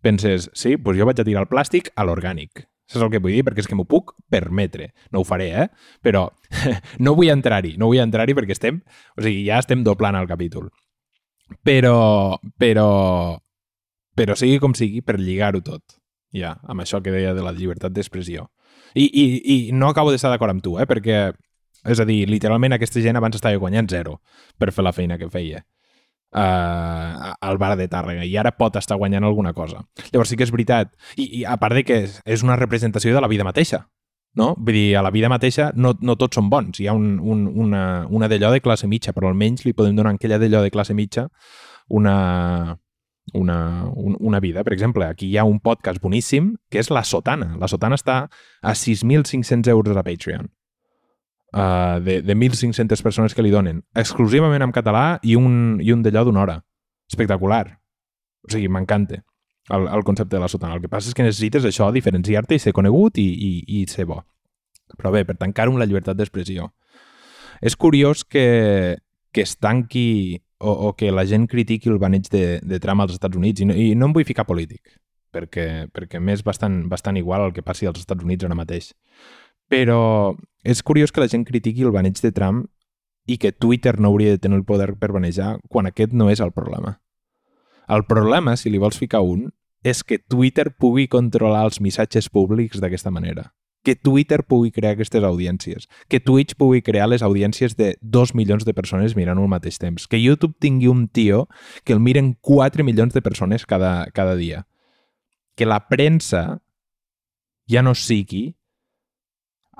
penses, 0.00 0.48
sí, 0.54 0.76
doncs 0.78 1.02
jo 1.02 1.08
vaig 1.10 1.20
a 1.20 1.26
tirar 1.26 1.44
el 1.44 1.50
plàstic 1.50 1.90
a 1.96 2.06
l'orgànic. 2.06 2.64
És 2.90 2.98
el 2.98 3.10
que 3.10 3.20
vull 3.22 3.36
dir, 3.36 3.44
perquè 3.46 3.62
és 3.62 3.68
que 3.70 3.76
m'ho 3.78 3.86
puc 3.86 4.16
permetre. 4.30 4.88
No 5.14 5.20
ho 5.20 5.26
faré, 5.26 5.50
eh? 5.62 5.66
Però 6.02 6.24
no 7.04 7.14
vull 7.18 7.30
entrar-hi, 7.30 7.76
no 7.78 7.90
vull 7.90 8.02
entrar-hi 8.02 8.34
perquè 8.34 8.56
estem... 8.56 8.80
O 9.14 9.22
sigui, 9.22 9.44
ja 9.46 9.60
estem 9.62 9.84
doblant 9.86 10.18
el 10.18 10.26
capítol. 10.30 10.70
Però, 11.66 12.38
però, 12.58 12.88
però 14.20 14.36
sigui 14.36 14.60
com 14.60 14.76
sigui, 14.76 15.00
per 15.00 15.16
lligar-ho 15.18 15.64
tot 15.64 15.96
ja, 16.32 16.54
amb 16.68 16.84
això 16.84 17.00
que 17.02 17.12
deia 17.12 17.34
de 17.34 17.42
la 17.42 17.52
llibertat 17.52 17.92
d'expressió. 17.92 18.48
I, 18.94 19.04
i, 19.06 19.24
I 19.54 19.58
no 19.72 19.90
acabo 19.90 20.10
d'estar 20.10 20.30
d'acord 20.32 20.54
amb 20.54 20.62
tu, 20.62 20.76
eh? 20.78 20.86
perquè, 20.86 21.18
és 21.90 22.00
a 22.00 22.06
dir, 22.06 22.22
literalment 22.30 22.74
aquesta 22.76 23.02
gent 23.02 23.18
abans 23.18 23.38
estava 23.38 23.58
guanyant 23.58 23.90
zero 23.90 24.20
per 24.58 24.72
fer 24.74 24.84
la 24.84 24.94
feina 24.94 25.18
que 25.18 25.30
feia 25.30 25.62
uh, 26.34 27.30
al 27.40 27.58
bar 27.58 27.76
de 27.78 27.86
Tàrrega 27.90 28.26
i 28.26 28.36
ara 28.36 28.52
pot 28.56 28.76
estar 28.76 28.98
guanyant 28.98 29.24
alguna 29.24 29.54
cosa. 29.54 29.84
Llavors 30.10 30.30
sí 30.30 30.38
que 30.38 30.46
és 30.46 30.52
veritat. 30.54 30.92
I, 31.16 31.30
i 31.40 31.46
a 31.46 31.56
part 31.62 31.78
de 31.78 31.86
que 31.86 32.02
és, 32.04 32.20
és 32.26 32.44
una 32.46 32.58
representació 32.58 33.14
de 33.14 33.22
la 33.22 33.30
vida 33.30 33.46
mateixa. 33.46 33.86
No? 34.38 34.52
Vull 34.54 34.76
dir, 34.76 34.90
a 34.94 35.02
la 35.02 35.10
vida 35.10 35.28
mateixa 35.30 35.72
no, 35.74 35.96
no 36.06 36.14
tots 36.18 36.38
són 36.38 36.50
bons. 36.50 36.78
Hi 36.78 36.86
ha 36.86 36.94
un, 36.94 37.16
un, 37.18 37.48
una, 37.48 38.06
una 38.06 38.28
d'allò 38.30 38.52
de 38.54 38.62
classe 38.62 38.86
mitja, 38.86 39.14
però 39.16 39.30
almenys 39.30 39.64
li 39.66 39.74
podem 39.74 39.96
donar 39.98 40.12
a 40.12 40.20
aquella 40.20 40.38
d'allò 40.38 40.62
de 40.62 40.70
classe 40.70 40.94
mitja 40.94 41.26
una, 41.90 42.76
una, 43.34 43.86
un, 43.94 44.16
una 44.20 44.40
vida. 44.40 44.64
Per 44.64 44.72
exemple, 44.72 45.06
aquí 45.06 45.28
hi 45.30 45.36
ha 45.38 45.44
un 45.44 45.60
podcast 45.60 46.00
boníssim 46.02 46.54
que 46.70 46.80
és 46.82 46.90
La 46.90 47.04
Sotana. 47.04 47.54
La 47.60 47.68
Sotana 47.68 47.98
està 47.98 48.22
a 48.26 48.74
6.500 48.74 49.70
euros 49.70 49.96
a 49.96 50.04
Patreon. 50.06 50.50
Uh, 51.50 51.98
de, 52.06 52.20
de 52.22 52.36
1.500 52.36 53.02
persones 53.02 53.34
que 53.34 53.42
li 53.42 53.50
donen. 53.50 53.82
Exclusivament 53.98 54.62
en 54.62 54.74
català 54.74 55.18
i 55.22 55.34
un, 55.36 55.80
i 55.82 55.90
un 55.92 56.04
d'allò 56.06 56.24
d'una 56.26 56.44
hora. 56.44 56.60
Espectacular. 57.10 57.64
O 58.46 58.52
sigui, 58.52 58.70
m'encanta 58.70 59.22
el, 59.70 59.88
el 59.88 60.04
concepte 60.04 60.36
de 60.36 60.40
la 60.40 60.48
sotana. 60.48 60.74
El 60.74 60.84
que 60.84 60.90
passa 60.92 61.10
és 61.10 61.16
que 61.16 61.26
necessites 61.26 61.66
això, 61.66 61.90
diferenciar-te 61.94 62.56
i 62.56 62.62
ser 62.62 62.74
conegut 62.76 63.18
i, 63.18 63.26
i, 63.30 63.52
i 63.80 63.86
ser 63.90 64.06
bo. 64.10 64.20
Però 64.98 65.12
bé, 65.14 65.24
per 65.26 65.38
tancar-ho 65.38 65.76
la 65.78 65.86
llibertat 65.86 66.18
d'expressió. 66.18 66.70
És 67.60 67.76
curiós 67.76 68.24
que, 68.24 68.98
que 69.32 69.44
es 69.44 69.56
tanqui 69.58 70.42
o, 70.60 70.70
o 70.88 70.92
que 70.96 71.10
la 71.10 71.24
gent 71.26 71.48
critiqui 71.48 71.90
el 71.90 71.98
baneig 71.98 72.28
de, 72.30 72.60
de 72.62 72.80
Trump 72.80 73.02
als 73.02 73.16
Estats 73.16 73.36
Units. 73.36 73.64
I 73.64 73.68
no, 73.68 73.74
i 73.74 73.94
no 73.96 74.10
em 74.10 74.16
vull 74.16 74.28
ficar 74.28 74.46
polític, 74.46 74.94
perquè, 75.34 75.88
perquè 75.92 76.20
m'és 76.20 76.44
bastant, 76.46 76.82
bastant 76.92 77.18
igual 77.18 77.48
el 77.48 77.54
que 77.56 77.64
passi 77.66 77.88
als 77.88 78.02
Estats 78.02 78.26
Units 78.26 78.46
ara 78.46 78.58
mateix. 78.58 78.92
Però 79.70 80.00
és 80.66 80.82
curiós 80.82 81.12
que 81.12 81.22
la 81.22 81.30
gent 81.32 81.46
critiqui 81.48 81.86
el 81.86 81.94
baneig 81.94 82.20
de 82.20 82.32
Trump 82.36 82.66
i 83.26 83.38
que 83.38 83.52
Twitter 83.52 83.96
no 84.00 84.10
hauria 84.10 84.34
de 84.34 84.42
tenir 84.42 84.58
el 84.60 84.66
poder 84.68 84.92
per 85.00 85.12
banejar 85.16 85.56
quan 85.68 85.88
aquest 85.88 86.12
no 86.12 86.28
és 86.30 86.42
el 86.44 86.52
problema. 86.52 86.98
El 87.88 88.04
problema, 88.06 88.56
si 88.56 88.70
li 88.70 88.78
vols 88.78 88.98
ficar 88.98 89.22
un, 89.26 89.48
és 89.82 90.04
que 90.04 90.18
Twitter 90.20 90.68
pugui 90.76 91.08
controlar 91.08 91.64
els 91.64 91.80
missatges 91.80 92.28
públics 92.28 92.82
d'aquesta 92.82 93.10
manera 93.10 93.48
que 93.82 93.96
Twitter 93.96 94.42
pugui 94.44 94.70
crear 94.70 94.94
aquestes 94.94 95.24
audiències, 95.24 95.88
que 96.08 96.20
Twitch 96.20 96.54
pugui 96.56 96.82
crear 96.82 97.08
les 97.08 97.22
audiències 97.22 97.76
de 97.76 97.94
2 98.00 98.34
milions 98.34 98.66
de 98.68 98.74
persones 98.76 99.16
mirant 99.16 99.40
al 99.40 99.48
mateix 99.48 99.78
temps, 99.80 100.06
que 100.06 100.20
YouTube 100.20 100.56
tingui 100.60 100.90
un 100.90 101.08
tio 101.08 101.48
que 101.84 101.94
el 101.96 102.00
miren 102.00 102.34
4 102.40 102.84
milions 102.84 103.14
de 103.14 103.22
persones 103.22 103.66
cada, 103.66 104.06
cada 104.12 104.36
dia, 104.36 104.66
que 105.56 105.66
la 105.66 105.88
premsa 105.88 106.60
ja 107.70 107.82
no 107.82 107.94
sigui 107.94 108.56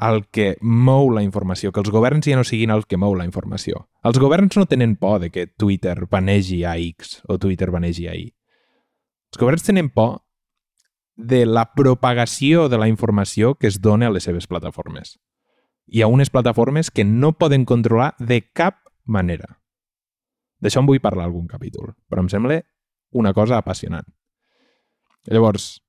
el 0.01 0.25
que 0.33 0.55
mou 0.63 1.11
la 1.13 1.23
informació, 1.23 1.73
que 1.73 1.83
els 1.83 1.93
governs 1.93 2.25
ja 2.25 2.39
no 2.39 2.45
siguin 2.47 2.73
el 2.73 2.87
que 2.89 2.97
mou 2.97 3.13
la 3.19 3.27
informació. 3.29 3.85
Els 4.07 4.19
governs 4.19 4.57
no 4.57 4.65
tenen 4.65 4.97
por 4.97 5.21
de 5.21 5.29
que 5.29 5.47
Twitter 5.47 6.07
vanegi 6.09 6.65
a 6.65 6.79
X 6.81 7.21
o 7.29 7.37
Twitter 7.39 7.69
vanegi 7.71 8.09
a 8.09 8.17
Y. 8.17 8.31
Els 9.31 9.39
governs 9.39 9.67
tenen 9.67 9.91
por 9.93 10.23
de 11.21 11.45
la 11.47 11.75
propagació 11.75 12.69
de 12.69 12.79
la 12.79 12.89
informació 12.89 13.55
que 13.55 13.69
es 13.69 13.81
dona 13.81 14.09
a 14.09 14.15
les 14.15 14.25
seves 14.25 14.47
plataformes. 14.49 15.19
Hi 15.87 16.03
ha 16.03 16.09
unes 16.09 16.31
plataformes 16.31 16.91
que 16.91 17.05
no 17.05 17.33
poden 17.33 17.65
controlar 17.65 18.15
de 18.19 18.41
cap 18.53 18.81
manera. 19.05 19.59
D'això 20.61 20.81
en 20.81 20.89
vull 20.89 21.01
parlar 21.03 21.27
algun 21.27 21.49
capítol, 21.49 21.95
però 22.09 22.25
em 22.25 22.29
sembla 22.33 22.61
una 23.13 23.33
cosa 23.35 23.59
apassionant. 23.59 24.07
Llavors, 25.27 25.83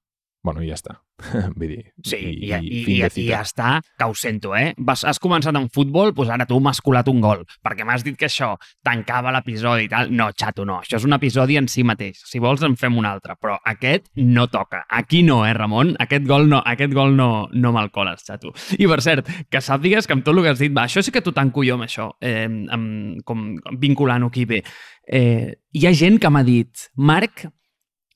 bueno, 0.43 0.63
ja 0.65 0.75
està. 0.75 1.01
Vull 1.57 1.67
dir, 1.67 1.81
sí, 2.05 2.17
i, 2.17 2.49
i, 2.49 2.51
i, 2.51 2.81
i, 2.97 2.99
i 3.05 3.25
ja 3.27 3.41
està, 3.45 3.71
que 3.97 4.07
ho 4.07 4.15
sento, 4.17 4.53
eh? 4.57 4.71
Vas, 4.81 5.03
has 5.07 5.19
començat 5.21 5.55
en 5.57 5.67
futbol, 5.73 6.13
doncs 6.15 6.31
ara 6.33 6.47
tu 6.49 6.59
m'has 6.63 6.81
colat 6.83 7.09
un 7.11 7.21
gol, 7.23 7.43
perquè 7.63 7.85
m'has 7.87 8.05
dit 8.05 8.17
que 8.17 8.27
això 8.29 8.53
tancava 8.85 9.33
l'episodi 9.35 9.87
i 9.87 9.91
tal. 9.91 10.11
No, 10.15 10.29
xato, 10.37 10.65
no, 10.67 10.79
això 10.81 10.99
és 10.99 11.07
un 11.07 11.17
episodi 11.17 11.59
en 11.59 11.69
si 11.71 11.85
mateix. 11.87 12.23
Si 12.27 12.41
vols 12.43 12.63
en 12.67 12.77
fem 12.79 12.97
un 12.97 13.07
altre, 13.09 13.37
però 13.41 13.57
aquest 13.73 14.09
no 14.19 14.47
toca. 14.51 14.83
Aquí 15.01 15.21
no, 15.27 15.41
eh, 15.47 15.53
Ramon? 15.57 15.95
Aquest 16.01 16.27
gol 16.29 16.49
no, 16.51 16.61
aquest 16.73 16.95
gol 16.97 17.15
no, 17.17 17.29
no 17.53 17.73
me'l 17.75 17.91
coles, 17.93 18.25
xato. 18.27 18.55
I 18.79 18.89
per 18.91 19.01
cert, 19.05 19.29
que 19.51 19.63
sàpigues 19.63 20.07
que 20.07 20.17
amb 20.17 20.25
tot 20.25 20.35
el 20.35 20.45
que 20.45 20.55
has 20.55 20.63
dit, 20.63 20.73
va, 20.75 20.87
això 20.89 21.03
sí 21.05 21.13
que 21.13 21.23
t'ho 21.23 21.35
tanco 21.35 21.65
jo 21.67 21.77
amb 21.77 21.87
això, 21.87 22.11
eh, 22.21 22.47
amb, 22.47 23.21
com 23.27 23.51
vinculant-ho 23.81 24.31
aquí 24.31 24.47
bé. 24.49 24.63
Eh, 25.07 25.51
hi 25.75 25.87
ha 25.87 25.95
gent 25.97 26.19
que 26.21 26.29
m'ha 26.31 26.43
dit, 26.47 26.89
Marc, 26.97 27.45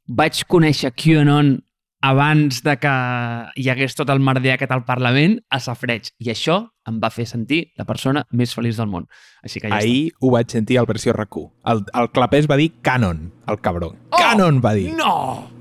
vaig 0.06 0.44
conèixer 0.50 0.94
QAnon 0.94 1.56
abans 2.06 2.62
de 2.64 2.76
que 2.78 2.92
hi 3.58 3.70
hagués 3.72 3.96
tot 3.98 4.12
el 4.14 4.22
merder 4.22 4.54
aquest 4.56 4.74
al 4.76 4.84
Parlament, 4.86 5.40
a 5.50 5.60
safreig. 5.64 6.12
I 6.22 6.30
això 6.36 6.60
em 6.86 7.00
va 7.02 7.10
fer 7.10 7.26
sentir 7.30 7.64
la 7.80 7.88
persona 7.90 8.26
més 8.32 8.54
feliç 8.54 8.78
del 8.78 8.92
món. 8.92 9.08
Així 9.44 9.62
que 9.64 9.72
ja 9.72 9.80
Ahir 9.82 10.12
està. 10.12 10.22
ho 10.22 10.32
vaig 10.36 10.54
sentir 10.54 10.78
al 10.78 10.86
versió 10.86 11.14
rac 11.18 11.36
El, 11.36 11.84
el 11.94 12.12
clapés 12.14 12.48
va 12.52 12.58
dir 12.62 12.72
Canon, 12.82 13.32
el 13.48 13.60
cabró. 13.60 13.96
Oh, 14.12 14.18
Canon 14.18 14.62
va 14.64 14.74
dir. 14.78 14.94
No! 14.94 15.52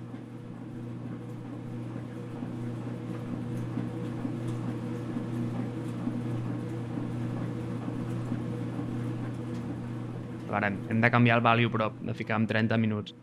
Ara, 10.54 10.68
hem 10.70 11.00
de 11.02 11.10
canviar 11.10 11.40
el 11.40 11.42
value 11.42 11.70
prop, 11.70 11.96
de 12.06 12.14
ficar 12.14 12.36
en 12.38 12.46
30 12.46 12.76
minuts. 12.78 13.14